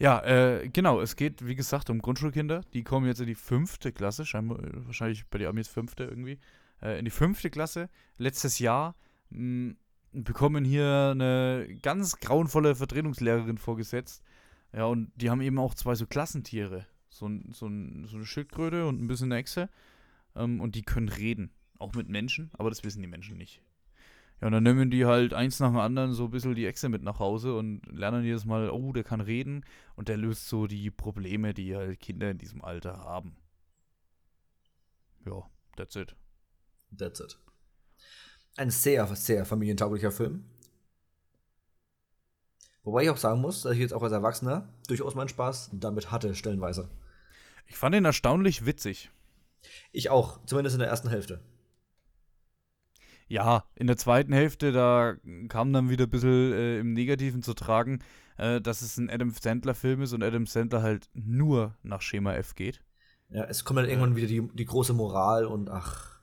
Ja, 0.00 0.24
äh, 0.24 0.68
genau, 0.68 1.00
es 1.00 1.14
geht, 1.14 1.46
wie 1.46 1.54
gesagt, 1.54 1.90
um 1.90 2.00
Grundschulkinder. 2.00 2.62
Die 2.72 2.82
kommen 2.82 3.06
jetzt 3.06 3.20
in 3.20 3.26
die 3.26 3.34
fünfte 3.34 3.92
Klasse, 3.92 4.24
scheinbar, 4.26 4.58
äh, 4.60 4.86
wahrscheinlich 4.86 5.26
bei 5.26 5.38
den 5.38 5.48
Amis 5.48 5.68
fünfte 5.68 6.04
irgendwie. 6.04 6.38
Äh, 6.82 6.98
in 6.98 7.04
die 7.04 7.10
fünfte 7.10 7.50
Klasse, 7.50 7.88
letztes 8.16 8.58
Jahr, 8.58 8.94
mh, 9.30 9.74
bekommen 10.12 10.64
hier 10.64 11.10
eine 11.12 11.68
ganz 11.82 12.18
grauenvolle 12.20 12.74
Vertretungslehrerin 12.74 13.58
vorgesetzt. 13.58 14.22
Ja, 14.72 14.84
und 14.84 15.10
die 15.16 15.30
haben 15.30 15.40
eben 15.40 15.58
auch 15.58 15.74
zwei 15.74 15.94
so 15.94 16.06
Klassentiere. 16.06 16.86
So, 17.10 17.28
so, 17.50 17.52
so 17.52 17.66
eine 18.16 18.26
Schildkröte 18.26 18.86
und 18.86 19.02
ein 19.02 19.08
bisschen 19.08 19.32
eine 19.32 19.40
Echse. 19.40 19.68
Ähm, 20.36 20.60
und 20.60 20.74
die 20.74 20.82
können 20.82 21.08
reden. 21.08 21.50
Auch 21.78 21.94
mit 21.94 22.08
Menschen, 22.08 22.50
aber 22.54 22.70
das 22.70 22.82
wissen 22.82 23.02
die 23.02 23.08
Menschen 23.08 23.36
nicht. 23.36 23.62
Ja, 24.40 24.48
und 24.48 24.52
dann 24.52 24.62
nehmen 24.62 24.90
die 24.90 25.04
halt 25.04 25.34
eins 25.34 25.60
nach 25.60 25.70
dem 25.70 25.78
anderen 25.78 26.12
so 26.12 26.24
ein 26.24 26.30
bisschen 26.30 26.54
die 26.54 26.66
Echse 26.66 26.88
mit 26.88 27.02
nach 27.02 27.18
Hause 27.18 27.56
und 27.56 27.82
lernen 27.86 28.24
jedes 28.24 28.44
Mal, 28.44 28.70
oh, 28.70 28.92
der 28.92 29.04
kann 29.04 29.20
reden 29.20 29.64
und 29.96 30.08
der 30.08 30.16
löst 30.16 30.48
so 30.48 30.66
die 30.66 30.90
Probleme, 30.90 31.54
die 31.54 31.74
halt 31.76 32.00
Kinder 32.00 32.30
in 32.30 32.38
diesem 32.38 32.62
Alter 32.62 32.98
haben. 32.98 33.36
Ja, 35.26 35.42
that's 35.76 35.96
it. 35.96 36.14
That's 36.96 37.20
it. 37.20 37.38
Ein 38.56 38.70
sehr, 38.70 39.06
sehr 39.14 39.44
familientauglicher 39.44 40.10
Film. 40.10 40.44
Wobei 42.82 43.04
ich 43.04 43.10
auch 43.10 43.16
sagen 43.16 43.40
muss, 43.40 43.62
dass 43.62 43.74
ich 43.74 43.80
jetzt 43.80 43.92
auch 43.92 44.02
als 44.02 44.12
Erwachsener 44.12 44.68
durchaus 44.88 45.14
meinen 45.14 45.28
Spaß 45.28 45.70
damit 45.74 46.10
hatte, 46.10 46.34
stellenweise. 46.34 46.88
Ich 47.66 47.76
fand 47.76 47.94
ihn 47.94 48.04
erstaunlich 48.04 48.64
witzig. 48.64 49.10
Ich 49.92 50.10
auch, 50.10 50.44
zumindest 50.46 50.74
in 50.74 50.80
der 50.80 50.88
ersten 50.88 51.10
Hälfte. 51.10 51.40
Ja, 53.28 53.64
in 53.74 53.86
der 53.86 53.98
zweiten 53.98 54.32
Hälfte, 54.32 54.72
da 54.72 55.16
kam 55.48 55.72
dann 55.72 55.90
wieder 55.90 56.04
ein 56.04 56.10
bisschen 56.10 56.52
äh, 56.52 56.78
im 56.78 56.94
Negativen 56.94 57.42
zu 57.42 57.52
tragen, 57.52 57.98
äh, 58.38 58.60
dass 58.60 58.80
es 58.80 58.96
ein 58.96 59.10
Adam 59.10 59.30
Sandler-Film 59.30 60.00
ist 60.00 60.14
und 60.14 60.22
Adam 60.22 60.46
Sandler 60.46 60.82
halt 60.82 61.10
nur 61.12 61.76
nach 61.82 62.00
Schema 62.00 62.34
F 62.34 62.54
geht. 62.54 62.82
Ja, 63.28 63.44
es 63.44 63.64
kommt 63.64 63.80
dann 63.80 63.88
irgendwann 63.88 64.16
wieder 64.16 64.28
die, 64.28 64.48
die 64.54 64.64
große 64.64 64.94
Moral 64.94 65.44
und 65.44 65.68
ach. 65.68 66.17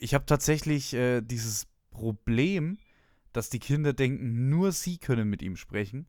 Ich 0.00 0.14
habe 0.14 0.26
tatsächlich 0.26 0.94
äh, 0.94 1.20
dieses 1.20 1.66
Problem, 1.90 2.78
dass 3.32 3.50
die 3.50 3.58
Kinder 3.58 3.92
denken, 3.92 4.48
nur 4.48 4.72
sie 4.72 4.98
können 4.98 5.28
mit 5.28 5.42
ihm 5.42 5.56
sprechen, 5.56 6.06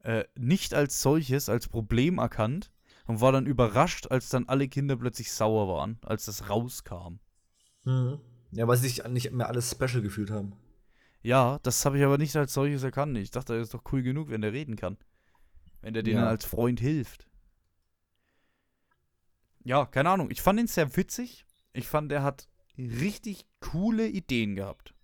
äh, 0.00 0.24
nicht 0.36 0.74
als 0.74 1.02
solches, 1.02 1.48
als 1.48 1.68
Problem 1.68 2.18
erkannt 2.18 2.72
und 3.06 3.20
war 3.20 3.32
dann 3.32 3.46
überrascht, 3.46 4.08
als 4.10 4.28
dann 4.28 4.48
alle 4.48 4.68
Kinder 4.68 4.96
plötzlich 4.96 5.32
sauer 5.32 5.68
waren, 5.68 5.98
als 6.02 6.26
das 6.26 6.48
rauskam. 6.48 7.18
Mhm. 7.84 8.20
Ja, 8.52 8.68
weil 8.68 8.76
sie 8.76 8.88
sich 8.88 9.04
nicht 9.08 9.32
mehr 9.32 9.48
alles 9.48 9.70
special 9.70 10.02
gefühlt 10.02 10.30
haben. 10.30 10.54
Ja, 11.22 11.58
das 11.62 11.84
habe 11.84 11.98
ich 11.98 12.04
aber 12.04 12.18
nicht 12.18 12.36
als 12.36 12.52
solches 12.52 12.82
erkannt. 12.84 13.18
Ich 13.18 13.30
dachte, 13.30 13.54
er 13.54 13.60
ist 13.60 13.74
doch 13.74 13.82
cool 13.92 14.02
genug, 14.02 14.28
wenn 14.30 14.42
der 14.42 14.52
reden 14.52 14.76
kann. 14.76 14.96
Wenn 15.80 15.94
der 15.94 16.02
denen 16.02 16.20
Ja. 16.20 16.28
als 16.28 16.44
Freund 16.44 16.78
hilft. 16.78 17.26
Ja, 19.64 19.84
keine 19.86 20.10
Ahnung. 20.10 20.30
Ich 20.30 20.42
fand 20.42 20.60
ihn 20.60 20.68
sehr 20.68 20.96
witzig. 20.96 21.44
Ich 21.72 21.88
fand, 21.88 22.12
er 22.12 22.22
hat 22.22 22.48
richtig 22.78 23.46
coole 23.60 24.06
Ideen 24.06 24.56
gehabt. 24.56 24.94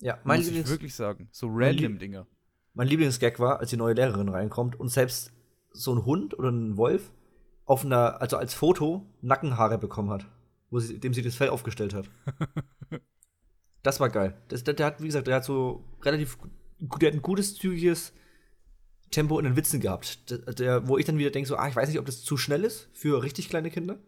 Ja, 0.00 0.18
mein, 0.24 0.38
muss 0.38 0.46
ich 0.46 0.52
Lieblings 0.52 0.70
wirklich 0.70 0.94
sagen. 0.94 1.28
So 1.30 1.48
random 1.50 1.98
Dinger. 1.98 2.26
mein 2.74 2.88
Lieblingsgag 2.88 3.38
war, 3.38 3.60
als 3.60 3.70
die 3.70 3.76
neue 3.76 3.94
Lehrerin 3.94 4.28
reinkommt 4.28 4.78
und 4.78 4.88
selbst 4.88 5.32
so 5.70 5.94
ein 5.94 6.04
Hund 6.04 6.38
oder 6.38 6.50
ein 6.50 6.76
Wolf 6.76 7.12
auf 7.64 7.84
einer, 7.84 8.20
also 8.20 8.36
als 8.36 8.54
Foto 8.54 9.06
Nackenhaare 9.22 9.78
bekommen 9.78 10.10
hat, 10.10 10.26
wo 10.70 10.78
sie, 10.78 10.98
dem 10.98 11.14
sie 11.14 11.22
das 11.22 11.34
Fell 11.34 11.48
aufgestellt 11.48 11.94
hat. 11.94 12.10
das 13.82 14.00
war 14.00 14.10
geil. 14.10 14.36
Das, 14.48 14.64
der, 14.64 14.74
der 14.74 14.86
hat, 14.86 15.00
wie 15.00 15.06
gesagt, 15.06 15.26
der 15.26 15.36
hat 15.36 15.44
so 15.44 15.84
relativ 16.02 16.38
gut, 16.38 17.02
der 17.02 17.08
hat 17.08 17.14
ein 17.14 17.22
gutes, 17.22 17.54
zügiges 17.56 18.12
Tempo 19.10 19.38
in 19.38 19.44
den 19.44 19.56
Witzen 19.56 19.80
gehabt. 19.80 20.30
Der, 20.30 20.38
der, 20.38 20.88
wo 20.88 20.98
ich 20.98 21.06
dann 21.06 21.18
wieder 21.18 21.30
denke, 21.30 21.48
so, 21.48 21.56
ah, 21.56 21.68
ich 21.68 21.76
weiß 21.76 21.88
nicht, 21.88 21.98
ob 21.98 22.06
das 22.06 22.22
zu 22.22 22.36
schnell 22.36 22.64
ist 22.64 22.88
für 22.92 23.22
richtig 23.22 23.48
kleine 23.48 23.70
Kinder. 23.70 23.98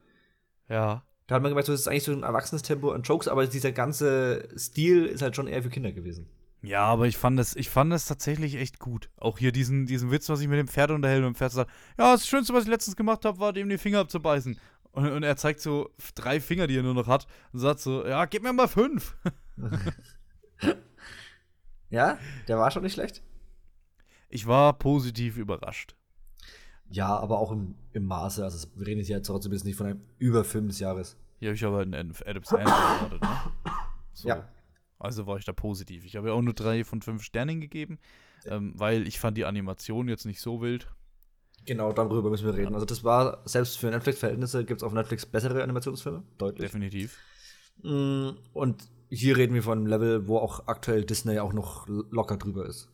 Ja. 0.69 1.06
Da 1.27 1.35
hat 1.35 1.43
man 1.43 1.51
gemerkt, 1.51 1.67
so, 1.67 1.73
das 1.73 1.81
ist 1.81 1.89
eigentlich 1.89 2.05
so 2.05 2.13
ein 2.13 2.23
erwachsenes 2.23 2.63
Tempo 2.63 2.91
an 2.91 3.03
Jokes, 3.03 3.29
aber 3.29 3.47
dieser 3.47 3.73
ganze 3.73 4.49
Stil 4.57 5.07
ist 5.07 5.23
halt 5.23 5.35
schon 5.35 5.49
eher 5.49 5.63
für 5.63 5.71
Kinder 5.71 5.93
gewesen. 5.93 6.29
Ja, 6.63 6.85
aber 6.85 7.07
ich 7.07 7.17
fand 7.17 7.39
das, 7.39 7.55
ich 7.55 7.69
fand 7.69 7.93
das 7.93 8.07
tatsächlich 8.07 8.57
echt 8.57 8.79
gut. 8.79 9.11
Auch 9.17 9.39
hier 9.39 9.53
diesen, 9.53 9.87
diesen 9.87 10.11
Witz, 10.11 10.29
was 10.29 10.41
ich 10.41 10.49
mit 10.49 10.59
dem 10.59 10.69
Pferd 10.69 10.91
unterhält 10.91 11.21
und 11.21 11.33
dem 11.33 11.35
Pferd 11.35 11.53
sagt, 11.53 11.71
ja, 11.99 12.13
das 12.13 12.27
Schönste, 12.27 12.55
was 12.55 12.65
ich 12.65 12.71
letztens 12.71 12.97
gemacht 12.97 13.25
habe, 13.25 13.39
war 13.39 13.53
dem 13.53 13.69
die 13.69 13.79
Finger 13.79 14.01
abzubeißen. 14.01 14.59
Und, 14.93 15.11
und 15.11 15.23
er 15.23 15.37
zeigt 15.37 15.61
so 15.61 15.91
drei 16.15 16.41
Finger, 16.41 16.67
die 16.67 16.77
er 16.77 16.83
nur 16.83 16.95
noch 16.95 17.07
hat, 17.07 17.27
und 17.53 17.61
sagt 17.61 17.81
so, 17.81 18.07
ja, 18.07 18.25
gib 18.25 18.43
mir 18.43 18.53
mal 18.53 18.69
fünf. 18.69 19.17
Ja, 21.91 22.19
der 22.49 22.59
war 22.59 22.71
schon 22.71 22.83
nicht 22.83 22.95
schlecht. 22.95 23.23
Ich 24.29 24.47
war 24.47 24.73
positiv 24.73 25.37
überrascht. 25.37 25.95
Ja, 26.91 27.17
aber 27.19 27.39
auch 27.39 27.53
im, 27.53 27.75
im 27.93 28.05
Maße. 28.05 28.45
Also, 28.45 28.57
es- 28.57 28.69
wir 28.79 28.87
reden 28.87 28.99
jetzt 29.01 29.09
ja 29.09 29.21
trotzdem 29.21 29.53
jetzt 29.53 29.65
nicht 29.65 29.77
von 29.77 29.87
einem 29.87 30.01
Überfilm 30.19 30.69
des 30.69 30.79
Jahres. 30.79 31.17
Hier 31.39 31.49
habe 31.49 31.57
ich 31.57 31.65
aber 31.65 31.81
einen 31.81 31.95
Adam 31.95 32.45
Sandler 32.45 32.71
erwartet, 32.73 33.21
ne? 33.23 33.29
So. 34.13 34.29
Ja. 34.29 34.49
Also 34.99 35.27
war 35.27 35.37
ich 35.37 35.45
da 35.45 35.53
positiv. 35.53 36.07
Ich 36.07 36.17
habe 36.17 36.29
ja 36.29 36.35
auch 36.35 36.41
nur 36.41 36.55
drei 36.55 36.83
von 36.85 37.03
fünf 37.03 37.23
Sternen 37.23 37.61
gegeben, 37.61 37.99
ähm, 38.47 38.73
weil 38.77 39.07
ich 39.07 39.21
fand 39.21 39.37
die 39.37 39.45
Animation 39.45 40.09
jetzt 40.09 40.25
nicht 40.25 40.41
so 40.41 40.63
wild. 40.63 40.89
Genau, 41.67 41.93
darüber 41.93 42.31
müssen 42.31 42.47
wir 42.47 42.55
reden. 42.55 42.73
Also, 42.75 42.87
das 42.87 43.05
war, 43.05 43.43
selbst 43.45 43.77
für 43.77 43.91
Netflix-Verhältnisse 43.91 44.65
gibt 44.65 44.81
es 44.81 44.85
auf 44.87 44.93
Netflix 44.95 45.27
bessere 45.27 45.63
Animationsfilme. 45.63 46.23
Deutlich. 46.39 46.67
Definitiv. 46.71 47.19
Mm, 47.83 48.31
Und 48.55 48.89
hier 49.11 49.37
reden 49.37 49.53
wir 49.55 49.63
von 49.63 49.77
einem 49.79 49.87
Level, 49.87 50.29
wo 50.29 50.39
auch 50.39 50.67
aktuell 50.67 51.05
Disney 51.05 51.39
auch 51.41 51.53
noch 51.53 51.87
locker 51.89 52.39
drüber 52.39 52.65
ist. 52.67 52.89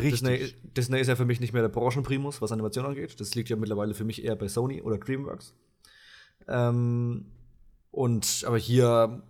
Richtig. 0.00 0.20
Disney, 0.20 0.54
Disney 0.76 1.00
ist 1.00 1.08
ja 1.08 1.16
für 1.16 1.24
mich 1.24 1.40
nicht 1.40 1.52
mehr 1.52 1.62
der 1.62 1.68
Branchenprimus, 1.68 2.40
was 2.42 2.52
Animation 2.52 2.86
angeht. 2.86 3.20
Das 3.20 3.34
liegt 3.34 3.48
ja 3.48 3.56
mittlerweile 3.56 3.94
für 3.94 4.04
mich 4.04 4.24
eher 4.24 4.36
bei 4.36 4.48
Sony 4.48 4.82
oder 4.82 4.98
DreamWorks. 4.98 5.54
Ähm, 6.48 7.26
und 7.90 8.44
aber 8.46 8.58
hier, 8.58 9.22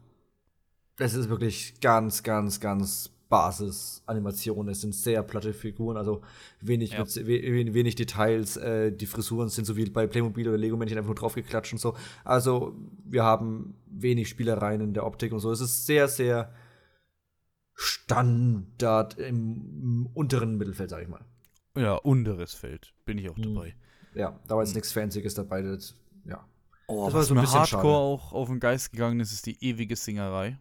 es 0.98 1.14
ist 1.14 1.28
wirklich 1.28 1.80
ganz, 1.80 2.22
ganz, 2.22 2.60
ganz 2.60 3.10
Basis-Animation. 3.28 4.68
Es 4.68 4.80
sind 4.80 4.94
sehr 4.94 5.22
platte 5.22 5.52
Figuren, 5.52 5.96
also 5.96 6.22
wenig, 6.60 6.92
Ja. 6.92 7.00
mit, 7.00 7.16
we, 7.26 7.74
wenig 7.74 7.96
Details. 7.96 8.56
Äh, 8.56 8.92
die 8.92 9.06
Frisuren 9.06 9.48
sind 9.48 9.64
so 9.64 9.76
wie 9.76 9.84
bei 9.90 10.06
Playmobil 10.06 10.48
oder 10.48 10.58
Lego-Männchen 10.58 10.96
einfach 10.98 11.08
nur 11.08 11.16
draufgeklatscht 11.16 11.72
und 11.72 11.78
so. 11.80 11.96
Also 12.24 12.76
wir 13.04 13.24
haben 13.24 13.74
wenig 13.86 14.28
Spielereien 14.28 14.80
in 14.80 14.94
der 14.94 15.06
Optik 15.06 15.32
und 15.32 15.40
so. 15.40 15.50
Es 15.50 15.60
ist 15.60 15.86
sehr, 15.86 16.08
sehr 16.08 16.52
Standard 17.76 19.18
im, 19.18 20.08
unteren 20.14 20.56
Mittelfeld, 20.56 20.90
sag 20.90 21.02
ich 21.02 21.08
mal. 21.08 21.24
ja, 21.76 21.94
unteres 21.94 22.54
Feld. 22.54 22.92
Bin 23.04 23.18
ich 23.18 23.28
auch 23.30 23.36
Hm. 23.36 23.54
dabei. 23.54 23.76
Ja, 24.14 24.40
da 24.48 24.56
war 24.56 24.64
jetzt 24.64 24.74
nichts 24.74 24.92
Fancyes 24.92 25.34
dabei. 25.34 25.60
Das, 25.62 25.94
ja. 26.24 26.42
Oh, 26.88 27.04
Das 27.06 27.14
war 27.14 27.22
so 27.24 27.34
ein 27.34 27.40
bisschen 27.42 27.60
Hardcore 27.60 27.82
schade. 27.82 27.94
auch 27.96 28.32
auf 28.32 28.48
den 28.48 28.60
Geist 28.60 28.92
gegangen 28.92 29.20
ist, 29.20 29.32
ist 29.32 29.44
die 29.46 29.62
ewige 29.62 29.94
Singerei. 29.94 30.58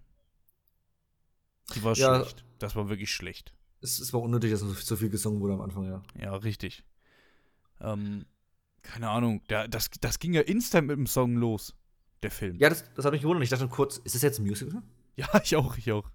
Die 1.73 1.83
war 1.83 1.95
Ja. 1.95 2.19
schlecht. 2.19 2.43
Das 2.59 2.75
war 2.75 2.89
wirklich 2.89 3.11
schlecht. 3.11 3.53
Es, 3.81 3.99
es 3.99 4.11
war 4.13 4.21
unnötig, 4.21 4.51
dass 4.51 4.59
so, 4.59 4.73
so 4.73 4.95
viel 4.97 5.09
gesungen 5.09 5.39
wurde 5.39 5.53
am 5.53 5.61
Anfang, 5.61 5.85
ja. 5.85 6.01
Ja, 6.19 6.35
richtig. 6.35 6.83
Ähm, 7.79 8.25
keine 8.81 9.09
Ahnung. 9.09 9.41
Der, 9.49 9.67
das, 9.67 9.89
das 10.01 10.19
ging 10.19 10.33
ja 10.33 10.41
instant 10.41 10.87
mit 10.87 10.97
dem 10.97 11.07
Song 11.07 11.35
los, 11.37 11.73
der 12.23 12.31
Film. 12.31 12.57
Ja, 12.59 12.69
das, 12.69 12.83
das 12.95 13.05
hat 13.05 13.13
mich 13.13 13.21
gewundert. 13.21 13.43
Ich 13.43 13.49
dachte 13.49 13.67
kurz, 13.69 13.97
ist 13.99 14.15
das 14.15 14.21
jetzt 14.21 14.39
ein 14.39 14.45
Musical? 14.45 14.81
Ja, 15.15 15.27
ich 15.43 15.55
auch, 15.55 15.77
ich 15.77 15.91
auch. 15.91 16.09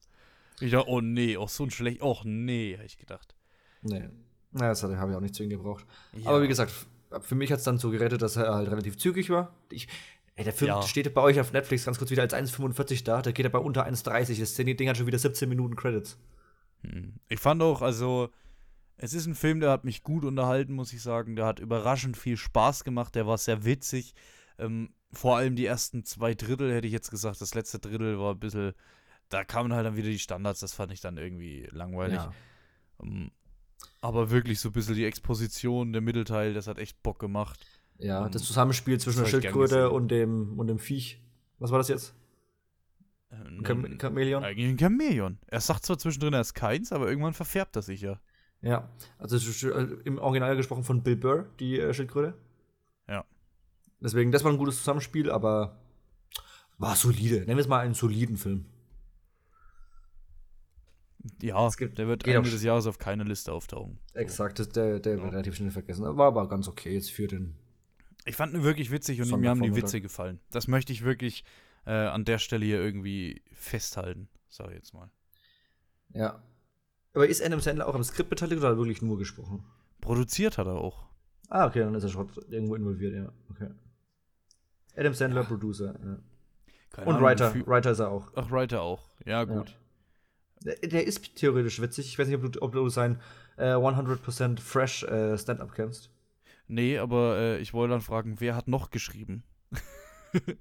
Ich 0.61 0.73
dachte, 0.73 0.89
oh 0.89 1.01
nee, 1.01 1.37
auch 1.37 1.49
so 1.49 1.65
ein 1.65 1.71
schlecht. 1.71 2.03
Och 2.03 2.25
nee, 2.25 2.77
hab 2.79 2.85
ich 2.85 2.97
gedacht. 2.97 3.35
Nee. 3.83 4.09
Naja, 4.53 4.69
das 4.71 4.83
habe 4.83 4.93
ich 4.95 5.17
auch 5.17 5.21
nicht 5.21 5.35
zwingend 5.35 5.55
gebraucht. 5.55 5.87
Ja. 6.17 6.31
Aber 6.31 6.43
wie 6.43 6.49
gesagt, 6.49 6.73
für 7.21 7.35
mich 7.35 7.51
hat 7.53 7.59
es 7.59 7.65
dann 7.65 7.79
so 7.79 7.91
gerettet, 7.91 8.23
dass 8.23 8.37
er 8.37 8.53
halt 8.55 8.71
relativ 8.71 8.97
zügig 8.99 9.31
war. 9.31 9.55
Ich, 9.71 9.89
ey, 10.37 10.45
der 10.45 10.53
Film 10.53 10.69
Ja. 10.69 10.83
steht 10.83 11.13
bei 11.15 11.21
euch 11.23 11.39
auf 11.41 11.53
Netflix 11.53 11.85
ganz 11.85 11.99
kurz 11.99 12.11
wieder 12.11 12.23
als 12.23 12.35
1,45 12.35 13.05
da. 13.05 13.23
Der 13.23 13.33
geht 13.33 13.47
er 13.47 13.51
bei 13.51 13.59
unter 13.59 13.87
1,30. 13.87 14.39
Das 14.41 14.55
Ding 14.55 14.77
Ding 14.77 14.89
hat 14.89 14.97
schon 14.97 15.07
wieder 15.07 15.19
17 15.19 15.49
Minuten 15.49 15.77
Credits. 15.77 16.19
Hm. 16.83 17.15
Ich 17.29 17.39
fand 17.41 17.63
auch, 17.63 17.81
also, 17.83 18.31
es 18.97 19.13
ist 19.15 19.27
ein 19.27 19.35
Film, 19.35 19.61
der 19.61 19.71
hat 19.71 19.85
mich 19.85 20.03
gut 20.03 20.25
unterhalten, 20.25 20.73
muss 20.75 20.93
ich 20.93 21.03
sagen. 21.03 21.37
Der 21.37 21.47
hat 21.47 21.59
überraschend 21.61 22.17
viel 22.17 22.37
Spaß 22.37 22.85
gemacht, 22.85 23.15
der 23.15 23.27
war 23.27 23.39
sehr 23.39 23.65
witzig. 23.65 24.15
Ähm, 24.59 24.93
vor 25.13 25.37
allem 25.37 25.57
die 25.57 25.67
ersten 25.67 26.05
zwei 26.05 26.35
Drittel, 26.35 26.73
hätte 26.73 26.87
ich 26.87 26.93
jetzt 26.93 27.11
gesagt. 27.11 27.41
Das 27.41 27.55
letzte 27.55 27.79
Drittel 27.79 28.19
war 28.19 28.35
ein 28.35 28.41
bisschen, 28.41 28.73
da 29.31 29.45
kamen 29.45 29.73
halt 29.73 29.87
dann 29.87 29.97
wieder 29.97 30.09
die 30.09 30.19
Standards, 30.19 30.61
das 30.61 30.75
fand 30.75 30.93
ich 30.93 31.01
dann 31.01 31.17
irgendwie 31.17 31.67
langweilig. 31.71 32.17
Ja. 32.17 32.33
Ähm, 33.03 33.31
aber 34.01 34.31
wirklich 34.31 34.61
so 34.61 34.69
ein 34.69 34.73
bisschen 34.73 34.95
die 34.95 35.05
Exposition, 35.05 35.93
der 35.93 36.03
Mittelteil, 36.03 36.53
das 36.53 36.67
hat 36.67 36.79
echt 36.79 37.03
Bock 37.03 37.19
gemacht. 37.19 37.65
Ja, 37.99 38.27
Ähm, 38.27 38.33
das 38.33 38.43
Zusammenspiel 38.43 38.99
zwischen 38.99 39.19
der 39.19 39.25
das 39.25 39.31
Schildkröte 39.31 39.91
und 39.91 40.09
dem, 40.09 40.59
und 40.59 40.67
dem 40.67 40.79
Viech. 40.79 41.21
Was 41.59 41.71
war 41.71 41.79
das 41.79 41.89
jetzt? 41.89 42.15
Ein 43.31 43.63
Cham 43.65 43.99
Chamäleon? 43.99 44.43
Eigentlich 44.43 44.69
ein 44.69 44.79
Chamäleon. 44.79 45.39
Er 45.47 45.61
sagt 45.61 45.85
zwar 45.85 45.99
zwischendrin, 45.99 46.35
er 46.35 46.41
ist 46.41 46.55
keins, 46.55 46.93
aber 46.93 47.09
irgendwann 47.09 47.35
verfärbt 47.35 47.77
er 47.77 47.83
sich 47.83 48.01
ja. 48.01 48.19
Ja, 48.63 48.91
also 49.19 49.37
äh, 49.69 49.83
im 50.05 50.19
Original 50.19 50.57
gesprochen 50.57 50.85
von 50.85 51.03
Bill 51.03 51.17
Burr, 51.17 51.47
die 51.61 51.79
äh, 51.79 51.95
Schildkröte. 51.95 52.35
Ja. 53.09 53.25
Deswegen, 54.01 54.33
das 54.33 54.45
war 54.45 54.51
ein 54.51 54.59
gutes 54.59 54.79
Zusammenspiel, 54.79 55.31
aber 55.31 55.79
war 56.79 56.97
solide. 56.97 57.41
Nennen 57.41 57.57
wir 57.57 57.59
es 57.59 57.69
mal 57.69 57.81
einen 57.81 57.95
soliden 57.95 58.37
Film. 58.37 58.67
Ja, 61.43 61.67
Es 61.67 61.77
gibt- 61.77 61.99
der 61.99 62.07
wird 62.09 62.27
Ende 62.27 62.49
des 62.51 62.63
Jahres 62.63 62.87
auf 62.87 62.99
keiner 62.99 63.25
Liste 63.25 63.53
auftauchen. 63.53 63.99
Exakt, 64.15 64.59
das- 64.59 64.71
der, 64.71 65.01
der 65.01 65.17
Ja. 65.17 65.23
wird 65.23 65.33
relativ 65.33 65.57
schnell 65.57 65.71
vergessen. 65.71 66.05
War 66.05 66.27
aber 66.29 66.49
ganz 66.49 66.67
okay 66.69 66.95
jetzt 66.95 67.11
für 67.11 67.27
den. 67.27 67.55
Ich 68.25 68.37
fand 68.37 68.55
ihn 68.55 68.63
wirklich 68.65 68.91
witzig 68.91 69.21
und 69.21 69.41
mir 69.41 69.51
haben 69.51 69.63
die. 69.63 69.75
Witze 69.75 70.01
gefallen. 70.01 70.41
Das 70.51 70.67
möchte 70.69 70.93
ich 70.93 71.05
wirklich 71.05 71.45
äh, 71.87 71.93
an 71.93 72.27
der 72.27 72.39
Stelle 72.39 72.65
hier 72.67 72.79
irgendwie 72.81 73.43
festhalten, 73.53 74.29
sage 74.51 74.71
ich 74.73 74.77
jetzt 74.77 74.93
mal. 74.93 75.11
Ja. 76.13 76.43
Aber 77.15 77.27
ist 77.27 77.43
Adam 77.43 77.59
Sandler 77.61 77.89
auch 77.89 77.95
am 77.95 78.05
Skript 78.05 78.29
beteiligt 78.29 78.59
oder 78.59 78.69
hat 78.69 78.75
er 78.75 78.79
wirklich 78.79 79.01
nur 79.01 79.19
gesprochen? 79.19 79.65
Produziert 80.03 80.59
hat 80.59 80.67
er 80.67 80.75
auch. 80.75 81.05
Ah, 81.49 81.67
okay, 81.67 81.81
dann 81.81 81.95
ist 81.95 82.03
er 82.05 82.11
schon 82.11 82.29
irgendwo 82.51 82.75
involviert, 82.77 83.15
ja. 83.15 83.33
Okay. 83.51 83.71
Adam 84.95 85.15
Sandler, 85.15 85.45
Producer, 85.45 85.95
ja. 86.05 86.19
Keine 86.91 87.09
Und 87.09 87.15
Ahnung, 87.17 87.23
Writer. 87.29 87.55
Writer 87.67 87.91
ist 87.93 87.99
er 88.01 88.11
auch. 88.11 88.31
Ach, 88.37 88.51
Writer 88.51 88.83
auch. 88.83 89.09
Ja, 89.25 89.45
gut. 89.45 89.69
Der, 89.69 89.75
der 90.61 91.07
ist 91.07 91.37
theoretisch 91.37 91.81
witzig. 91.81 92.07
Ich 92.07 92.19
weiß 92.19 92.29
nicht, 92.29 92.43
ob 92.43 92.53
du, 92.53 92.63
ob 92.63 92.73
du 92.73 92.89
sein 92.89 93.21
äh, 93.57 93.73
100% 93.75 94.61
Fresh 94.61 95.03
äh, 95.05 95.37
Stand-Up 95.39 95.75
kennst. 95.75 96.11
Nee, 96.69 96.99
aber 96.99 97.37
äh, 97.39 97.59
ich 97.61 97.73
wollte 97.73 97.93
dann 97.93 98.01
fragen, 98.01 98.41
wer 98.41 98.55
hat 98.55 98.69
noch 98.69 98.91
geschrieben? 98.91 99.43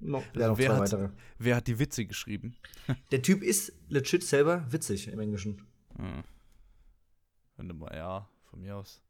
No, 0.00 0.22
ja, 0.34 0.48
noch 0.48 0.58
wer 0.58 0.70
zwei 0.70 0.74
hat- 0.74 0.80
weitere. 0.80 1.10
Wer 1.38 1.56
hat 1.56 1.66
die 1.66 1.78
Witze 1.78 2.06
geschrieben? 2.06 2.56
Der 3.12 3.22
Typ 3.22 3.42
ist 3.42 3.72
legit 3.88 4.24
selber 4.24 4.66
witzig 4.72 5.08
im 5.08 5.20
Englischen. 5.20 5.66
Hm. 5.96 6.24
Wenn 7.56 7.78
mal, 7.78 7.94
ja, 7.94 8.28
von 8.44 8.60
mir 8.60 8.76
aus. 8.76 9.02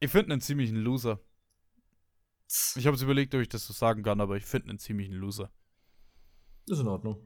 Ich 0.00 0.10
finde 0.10 0.32
einen 0.32 0.40
ziemlichen 0.40 0.76
Loser. 0.76 1.20
Ich 2.76 2.86
habe 2.86 2.96
es 2.96 3.02
überlegt, 3.02 3.34
ob 3.34 3.40
ich 3.40 3.48
das 3.48 3.66
so 3.66 3.72
sagen 3.72 4.02
kann, 4.02 4.20
aber 4.20 4.36
ich 4.36 4.44
finde 4.44 4.68
einen 4.68 4.78
ziemlichen 4.78 5.14
Loser. 5.14 5.50
Ist 6.68 6.80
in 6.80 6.88
Ordnung. 6.88 7.18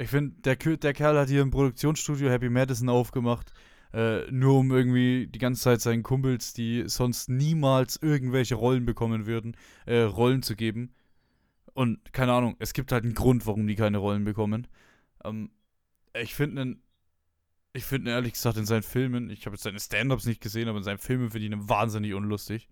Ich 0.00 0.08
finde, 0.08 0.36
der, 0.42 0.54
der 0.54 0.92
Kerl 0.92 1.18
hat 1.18 1.28
hier 1.28 1.42
im 1.42 1.50
Produktionsstudio 1.50 2.30
Happy 2.30 2.48
Madison 2.48 2.88
aufgemacht, 2.88 3.52
äh, 3.92 4.30
nur 4.30 4.58
um 4.58 4.70
irgendwie 4.70 5.26
die 5.26 5.40
ganze 5.40 5.62
Zeit 5.62 5.80
seinen 5.80 6.04
Kumpels, 6.04 6.52
die 6.52 6.84
sonst 6.86 7.28
niemals 7.28 7.96
irgendwelche 8.00 8.54
Rollen 8.54 8.86
bekommen 8.86 9.26
würden, 9.26 9.56
äh, 9.86 10.02
Rollen 10.02 10.42
zu 10.42 10.54
geben. 10.54 10.94
Und 11.74 12.12
keine 12.12 12.32
Ahnung, 12.32 12.54
es 12.60 12.74
gibt 12.74 12.92
halt 12.92 13.02
einen 13.02 13.14
Grund, 13.14 13.44
warum 13.46 13.66
die 13.66 13.74
keine 13.74 13.98
Rollen 13.98 14.24
bekommen. 14.24 14.68
Ähm, 15.24 15.50
ich 16.14 16.34
finde 16.34 16.62
ihn, 16.62 16.82
ich 17.72 17.84
finde 17.84 18.12
ehrlich 18.12 18.34
gesagt 18.34 18.56
in 18.56 18.66
seinen 18.66 18.84
Filmen, 18.84 19.30
ich 19.30 19.46
habe 19.46 19.54
jetzt 19.54 19.64
seine 19.64 19.80
Stand-Ups 19.80 20.26
nicht 20.26 20.40
gesehen, 20.40 20.68
aber 20.68 20.78
in 20.78 20.84
seinen 20.84 20.98
Filmen 20.98 21.30
finde 21.30 21.46
ich 21.46 21.52
ihn 21.52 21.68
wahnsinnig 21.68 22.14
unlustig. 22.14 22.68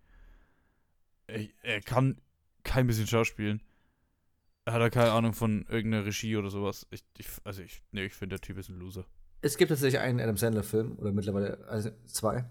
Er, 1.27 1.47
er 1.63 1.81
kann 1.81 2.21
kein 2.63 2.87
bisschen 2.87 3.09
schauspielen. 3.09 3.63
Er 4.67 4.73
hat 4.73 4.81
ja 4.81 4.91
keine 4.91 5.13
Ahnung 5.13 5.33
von 5.33 5.65
irgendeiner 5.69 6.05
Regie 6.05 6.37
oder 6.37 6.51
sowas. 6.51 6.89
Ich, 6.91 7.05
ich, 7.19 7.29
also 7.45 7.63
ich, 7.63 7.85
nee, 7.93 8.07
ich 8.07 8.15
finde, 8.15 8.35
der 8.35 8.41
Typ 8.41 8.59
ist 8.59 8.69
ein 8.69 8.79
Loser. 8.81 9.07
Es 9.41 9.57
gibt 9.57 9.69
tatsächlich 9.69 10.01
einen 10.01 10.21
Adam 10.21 10.37
Sandler-Film, 10.37 10.99
oder 10.99 11.13
mittlerweile 11.13 11.65
also 11.69 11.91
zwei, 12.07 12.45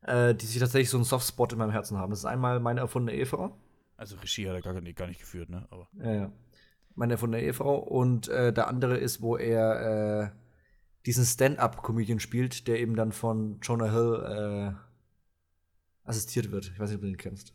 äh, 0.00 0.34
die 0.34 0.46
sich 0.46 0.58
tatsächlich 0.58 0.88
so 0.88 0.96
einen 0.96 1.04
Softspot 1.04 1.52
in 1.52 1.58
meinem 1.58 1.72
Herzen 1.72 1.98
haben. 1.98 2.08
Das 2.10 2.20
ist 2.20 2.24
einmal 2.24 2.60
meine 2.60 2.80
erfundene 2.80 3.16
Ehefrau. 3.18 3.60
Also 3.98 4.16
Regie 4.16 4.48
hat 4.48 4.54
er 4.54 4.62
gar 4.62 4.80
nicht, 4.80 4.96
gar 4.96 5.06
nicht 5.06 5.20
geführt, 5.20 5.50
ne? 5.50 5.66
Aber 5.68 5.86
Ja, 6.02 6.12
ja. 6.12 6.32
Meine 6.94 7.12
erfundene 7.12 7.44
Ehefrau. 7.44 7.76
Und 7.76 8.28
äh, 8.28 8.54
der 8.54 8.66
andere 8.66 8.96
ist, 8.96 9.20
wo 9.20 9.36
er 9.36 10.22
äh, 10.22 10.30
diesen 11.04 11.26
Stand-up-Comedian 11.26 12.20
spielt, 12.20 12.68
der 12.68 12.80
eben 12.80 12.96
dann 12.96 13.12
von 13.12 13.60
Jonah 13.60 13.90
Hill 13.90 14.74
äh, 14.74 16.08
assistiert 16.08 16.50
wird. 16.52 16.70
Ich 16.72 16.80
weiß 16.80 16.88
nicht, 16.88 16.96
ob 16.96 17.02
du 17.02 17.08
den 17.08 17.18
kennst. 17.18 17.52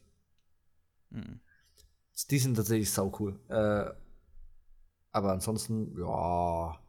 mhm. 1.10 1.40
Die 2.24 2.40
sind 2.40 2.56
tatsächlich 2.56 2.92
sau 2.92 3.12
cool. 3.20 3.40
Äh, 3.50 3.92
aber 5.12 5.32
ansonsten, 5.32 5.98
ja. 5.98 6.80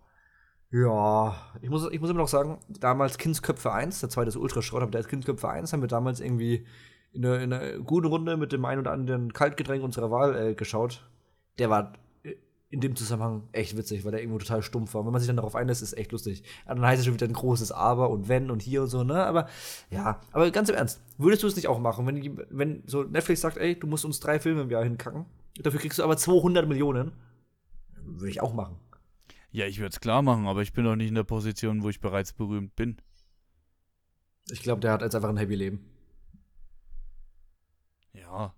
Ja. 0.70 1.36
Ich 1.62 1.70
muss, 1.70 1.88
ich 1.90 2.00
muss 2.00 2.10
immer 2.10 2.20
noch 2.20 2.28
sagen, 2.28 2.58
damals 2.68 3.18
Kindsköpfe 3.18 3.72
1, 3.72 4.00
der 4.00 4.08
zweite 4.08 4.28
ist 4.28 4.36
Ultraschrott, 4.36 4.82
aber 4.82 4.90
der 4.90 5.00
ist 5.00 5.08
Kindsköpfe 5.08 5.48
1, 5.48 5.72
haben 5.72 5.80
wir 5.80 5.88
damals 5.88 6.20
irgendwie 6.20 6.66
in 7.12 7.24
einer, 7.24 7.40
in 7.40 7.52
einer 7.52 7.78
guten 7.78 8.06
Runde 8.06 8.36
mit 8.36 8.52
dem 8.52 8.64
einen 8.64 8.80
oder 8.80 8.92
anderen 8.92 9.32
Kaltgetränk 9.32 9.82
unserer 9.82 10.10
Wahl 10.10 10.36
äh, 10.36 10.54
geschaut. 10.54 11.08
Der 11.58 11.70
war 11.70 11.94
in 12.68 12.80
dem 12.80 12.96
Zusammenhang 12.96 13.48
echt 13.52 13.76
witzig, 13.76 14.04
weil 14.04 14.10
der 14.10 14.20
irgendwo 14.20 14.38
total 14.38 14.62
stumpf 14.62 14.94
war. 14.94 15.00
Und 15.00 15.06
wenn 15.06 15.12
man 15.12 15.20
sich 15.20 15.28
dann 15.28 15.36
darauf 15.36 15.54
einlässt, 15.54 15.82
ist 15.82 15.92
es 15.92 15.98
echt 15.98 16.12
lustig. 16.12 16.42
Aber 16.64 16.76
dann 16.76 16.86
heißt 16.86 16.98
es 16.98 17.06
schon 17.06 17.14
wieder 17.14 17.26
ein 17.26 17.32
großes 17.32 17.70
Aber 17.70 18.10
und 18.10 18.28
wenn 18.28 18.50
und 18.50 18.60
hier 18.60 18.82
und 18.82 18.88
so, 18.88 19.04
ne? 19.04 19.24
Aber 19.24 19.48
ja, 19.90 20.20
aber 20.32 20.50
ganz 20.50 20.68
im 20.68 20.74
Ernst, 20.74 21.00
würdest 21.16 21.42
du 21.42 21.46
es 21.46 21.56
nicht 21.56 21.68
auch 21.68 21.78
machen, 21.78 22.06
wenn, 22.06 22.38
wenn 22.50 22.82
so 22.86 23.04
Netflix 23.04 23.40
sagt, 23.40 23.56
ey, 23.56 23.78
du 23.78 23.86
musst 23.86 24.04
uns 24.04 24.18
drei 24.18 24.40
Filme 24.40 24.62
im 24.62 24.70
Jahr 24.70 24.82
hinkacken, 24.82 25.26
dafür 25.62 25.78
kriegst 25.78 25.98
du 25.98 26.02
aber 26.02 26.16
200 26.16 26.66
Millionen, 26.66 27.12
würde 28.04 28.30
ich 28.30 28.42
auch 28.42 28.52
machen. 28.52 28.76
Ja, 29.52 29.66
ich 29.66 29.78
würde 29.78 29.90
es 29.90 30.00
klar 30.00 30.22
machen, 30.22 30.46
aber 30.46 30.62
ich 30.62 30.72
bin 30.72 30.84
doch 30.84 30.96
nicht 30.96 31.08
in 31.08 31.14
der 31.14 31.24
Position, 31.24 31.82
wo 31.82 31.88
ich 31.88 32.00
bereits 32.00 32.32
berühmt 32.32 32.74
bin. 32.74 32.96
Ich 34.50 34.62
glaube, 34.62 34.80
der 34.80 34.92
hat 34.92 35.02
jetzt 35.02 35.14
einfach 35.14 35.28
ein 35.28 35.36
Happy 35.36 35.54
Leben. 35.54 35.88
Ja, 38.12 38.54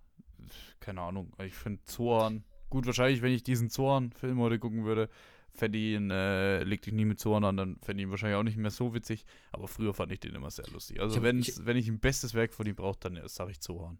keine 0.79 1.01
Ahnung. 1.01 1.31
Ich 1.43 1.53
finde 1.53 1.81
Zoan. 1.85 2.43
Gut, 2.69 2.85
wahrscheinlich, 2.85 3.21
wenn 3.21 3.31
ich 3.33 3.43
diesen 3.43 3.69
Zoan-Film 3.69 4.39
heute 4.39 4.59
gucken 4.59 4.85
würde, 4.85 5.09
fände 5.53 5.77
ich 5.79 5.95
ihn, 5.95 6.11
äh, 6.11 6.63
leg 6.63 6.81
dich 6.83 6.93
nie 6.93 7.05
mit 7.05 7.19
Zoan 7.19 7.43
an, 7.43 7.57
dann 7.57 7.77
fände 7.81 8.01
ich 8.01 8.07
ihn 8.07 8.11
wahrscheinlich 8.11 8.37
auch 8.37 8.43
nicht 8.43 8.57
mehr 8.57 8.69
so 8.71 8.93
witzig. 8.93 9.25
Aber 9.51 9.67
früher 9.67 9.93
fand 9.93 10.11
ich 10.11 10.19
den 10.19 10.35
immer 10.35 10.51
sehr 10.51 10.67
lustig. 10.67 10.99
Also, 11.01 11.13
Ich 11.13 11.17
hab- 11.17 11.23
wenn, 11.23 11.39
ich- 11.39 11.65
wenn 11.65 11.77
ich 11.77 11.87
ein 11.87 11.99
bestes 11.99 12.33
Werk 12.35 12.53
von 12.53 12.65
ihm 12.67 12.75
brauche, 12.75 12.99
dann 12.99 13.19
sage 13.27 13.51
ich 13.51 13.59
Zoan. 13.59 13.97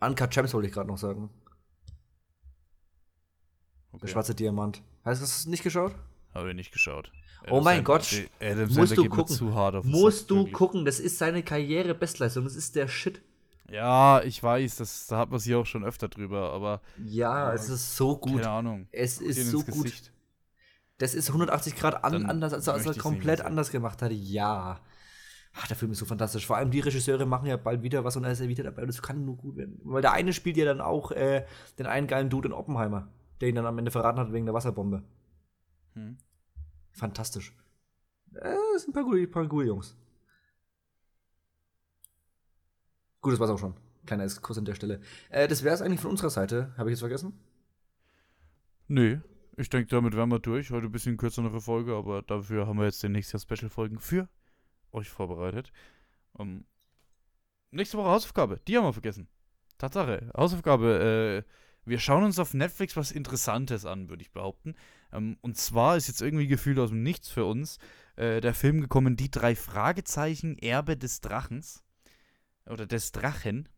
Uncut 0.00 0.30
Gems 0.30 0.54
wollte 0.54 0.68
ich 0.68 0.74
gerade 0.74 0.88
noch 0.88 0.98
sagen. 0.98 1.30
Der 3.92 3.96
Okay. 4.02 4.08
schwarze 4.08 4.34
Diamant. 4.34 4.82
Hast 5.04 5.20
du 5.20 5.24
es 5.24 5.46
nicht 5.46 5.62
geschaut? 5.62 5.94
Habe 6.32 6.50
ich 6.50 6.56
nicht 6.56 6.72
geschaut. 6.72 7.12
Oh 7.50 7.60
mein 7.60 7.78
Sandler- 7.78 7.82
Gott. 7.84 8.24
Adam 8.40 8.58
Musst 8.64 8.74
Sandler 8.74 8.96
du 8.96 9.08
gucken. 9.08 9.90
Musst 9.90 10.30
du 10.30 10.46
gucken, 10.50 10.84
das 10.84 10.98
ist 10.98 11.18
seine 11.18 11.42
Karriere-Bestleistung. 11.42 12.44
Das 12.44 12.56
ist 12.56 12.74
der 12.74 12.88
Shit. 12.88 13.20
Ja, 13.74 14.22
ich 14.22 14.40
weiß, 14.40 14.76
das, 14.76 15.08
da 15.08 15.18
hat 15.18 15.30
man 15.30 15.40
sich 15.40 15.52
auch 15.54 15.66
schon 15.66 15.84
öfter 15.84 16.08
drüber, 16.08 16.52
aber 16.52 16.80
Ja, 17.04 17.52
es 17.52 17.68
ist 17.68 17.96
so 17.96 18.16
gut. 18.16 18.36
keine 18.36 18.50
Ahnung. 18.50 18.86
Es 18.92 19.20
ist 19.20 19.50
so 19.50 19.62
gut. 19.64 19.84
Gesicht. 19.84 20.12
Das 20.98 21.12
ist 21.12 21.28
180 21.28 21.74
Grad 21.74 22.04
an, 22.04 22.24
anders, 22.26 22.52
als, 22.52 22.68
als 22.68 22.86
er 22.86 22.94
komplett 22.94 23.38
sehen. 23.38 23.46
anders 23.46 23.72
gemacht 23.72 24.00
hat. 24.00 24.12
Ja. 24.12 24.78
Ach, 25.56 25.66
der 25.66 25.76
Film 25.76 25.90
ist 25.90 25.98
so 25.98 26.04
fantastisch. 26.04 26.46
Vor 26.46 26.56
allem 26.56 26.70
die 26.70 26.80
Regisseure 26.80 27.26
machen 27.26 27.46
ja 27.46 27.56
bald 27.56 27.82
wieder 27.82 28.04
was 28.04 28.16
und 28.16 28.22
er 28.24 28.30
ist 28.30 28.40
ja 28.40 28.46
wieder 28.48 28.62
dabei. 28.62 28.82
Und 28.82 28.88
das 28.88 29.02
kann 29.02 29.24
nur 29.24 29.36
gut 29.36 29.56
werden. 29.56 29.80
Weil 29.82 30.02
der 30.02 30.12
eine 30.12 30.32
spielt 30.32 30.56
ja 30.56 30.64
dann 30.64 30.80
auch 30.80 31.10
äh, 31.10 31.44
den 31.78 31.86
einen 31.86 32.06
geilen 32.06 32.30
Dude 32.30 32.48
in 32.48 32.54
Oppenheimer, 32.54 33.08
der 33.40 33.48
ihn 33.48 33.56
dann 33.56 33.66
am 33.66 33.78
Ende 33.78 33.90
verraten 33.90 34.20
hat 34.20 34.32
wegen 34.32 34.46
der 34.46 34.54
Wasserbombe. 34.54 35.02
Hm. 35.94 36.16
Fantastisch. 36.92 37.52
Äh, 38.34 38.54
das 38.74 38.82
sind 38.82 38.90
ein 38.90 38.94
paar 38.94 39.04
gute, 39.04 39.26
paar 39.26 39.46
gute 39.48 39.66
Jungs. 39.66 39.96
Gut, 43.24 43.32
das 43.32 43.40
war's 43.40 43.48
auch 43.48 43.58
schon. 43.58 43.74
Kleiner 44.04 44.28
Kurs 44.28 44.58
an 44.58 44.66
der 44.66 44.74
Stelle. 44.74 45.00
Äh, 45.30 45.48
das 45.48 45.64
wär's 45.64 45.80
eigentlich 45.80 46.00
von 46.00 46.10
unserer 46.10 46.28
Seite. 46.28 46.74
Habe 46.76 46.90
ich 46.90 46.92
jetzt 46.92 47.00
vergessen? 47.00 47.32
Nö, 48.86 49.20
ich 49.56 49.70
denke, 49.70 49.88
damit 49.88 50.14
wären 50.14 50.28
wir 50.28 50.40
durch. 50.40 50.70
Heute 50.70 50.88
ein 50.88 50.92
bisschen 50.92 51.16
kürzere 51.16 51.58
Folge, 51.62 51.94
aber 51.94 52.20
dafür 52.20 52.66
haben 52.66 52.78
wir 52.78 52.84
jetzt 52.84 53.02
den 53.02 53.12
nächsten 53.12 53.38
Special-Folgen 53.38 53.98
für 53.98 54.28
euch 54.92 55.08
vorbereitet. 55.08 55.72
Ähm, 56.38 56.66
nächste 57.70 57.96
Woche 57.96 58.10
Hausaufgabe, 58.10 58.60
die 58.68 58.76
haben 58.76 58.84
wir 58.84 58.92
vergessen. 58.92 59.26
Tatsache, 59.78 60.30
Hausaufgabe, 60.36 61.44
äh, 61.46 61.50
wir 61.86 62.00
schauen 62.00 62.24
uns 62.24 62.38
auf 62.38 62.52
Netflix 62.52 62.94
was 62.94 63.10
Interessantes 63.10 63.86
an, 63.86 64.10
würde 64.10 64.20
ich 64.20 64.32
behaupten. 64.32 64.74
Ähm, 65.14 65.38
und 65.40 65.56
zwar 65.56 65.96
ist 65.96 66.08
jetzt 66.08 66.20
irgendwie 66.20 66.46
gefühlt 66.46 66.78
aus 66.78 66.90
dem 66.90 67.02
Nichts 67.02 67.30
für 67.30 67.46
uns 67.46 67.78
äh, 68.16 68.42
der 68.42 68.52
Film 68.52 68.82
gekommen, 68.82 69.16
die 69.16 69.30
drei 69.30 69.56
Fragezeichen, 69.56 70.58
Erbe 70.58 70.98
des 70.98 71.22
Drachens. 71.22 71.83
Oder 72.66 72.86
des 72.86 73.12
Drachen. 73.12 73.68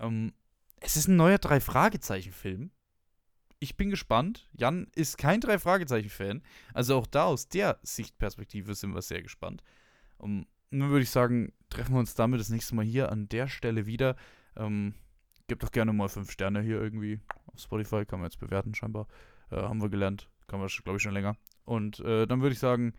Ähm, 0.00 0.32
es 0.80 0.96
ist 0.96 1.08
ein 1.08 1.16
neuer 1.16 1.38
Drei-Fragezeichen-Film 1.38 2.70
ich 3.62 3.76
bin 3.76 3.90
gespannt. 3.90 4.48
Jan 4.54 4.88
ist 4.96 5.18
kein 5.18 5.40
Drei-Fragezeichen-Fan. 5.40 6.42
Also 6.74 6.96
auch 6.96 7.06
da 7.06 7.24
aus 7.24 7.48
der 7.48 7.78
Sichtperspektive 7.84 8.74
sind 8.74 8.92
wir 8.92 9.02
sehr 9.02 9.22
gespannt. 9.22 9.62
Um, 10.18 10.46
nun 10.70 10.90
würde 10.90 11.04
ich 11.04 11.10
sagen, 11.10 11.52
treffen 11.70 11.94
wir 11.94 12.00
uns 12.00 12.14
damit 12.14 12.40
das 12.40 12.48
nächste 12.48 12.74
Mal 12.74 12.84
hier 12.84 13.12
an 13.12 13.28
der 13.28 13.46
Stelle 13.46 13.86
wieder. 13.86 14.16
Ähm, 14.56 14.94
gebt 15.46 15.62
doch 15.62 15.70
gerne 15.70 15.92
mal 15.92 16.08
fünf 16.08 16.32
Sterne 16.32 16.60
hier 16.60 16.80
irgendwie 16.80 17.20
auf 17.46 17.60
Spotify. 17.60 18.04
Kann 18.04 18.18
man 18.18 18.28
jetzt 18.28 18.40
bewerten, 18.40 18.74
scheinbar. 18.74 19.06
Äh, 19.52 19.56
haben 19.56 19.80
wir 19.80 19.90
gelernt. 19.90 20.28
Kann 20.48 20.58
man, 20.58 20.68
glaube 20.68 20.96
ich, 20.96 21.02
schon 21.02 21.14
länger. 21.14 21.36
Und 21.64 22.00
äh, 22.00 22.26
dann 22.26 22.42
würde 22.42 22.54
ich 22.54 22.58
sagen, 22.58 22.94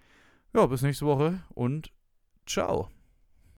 ja, 0.55 0.65
bis 0.65 0.81
nächste 0.81 1.05
Woche 1.05 1.43
und 1.49 1.91
ciao. 2.45 2.89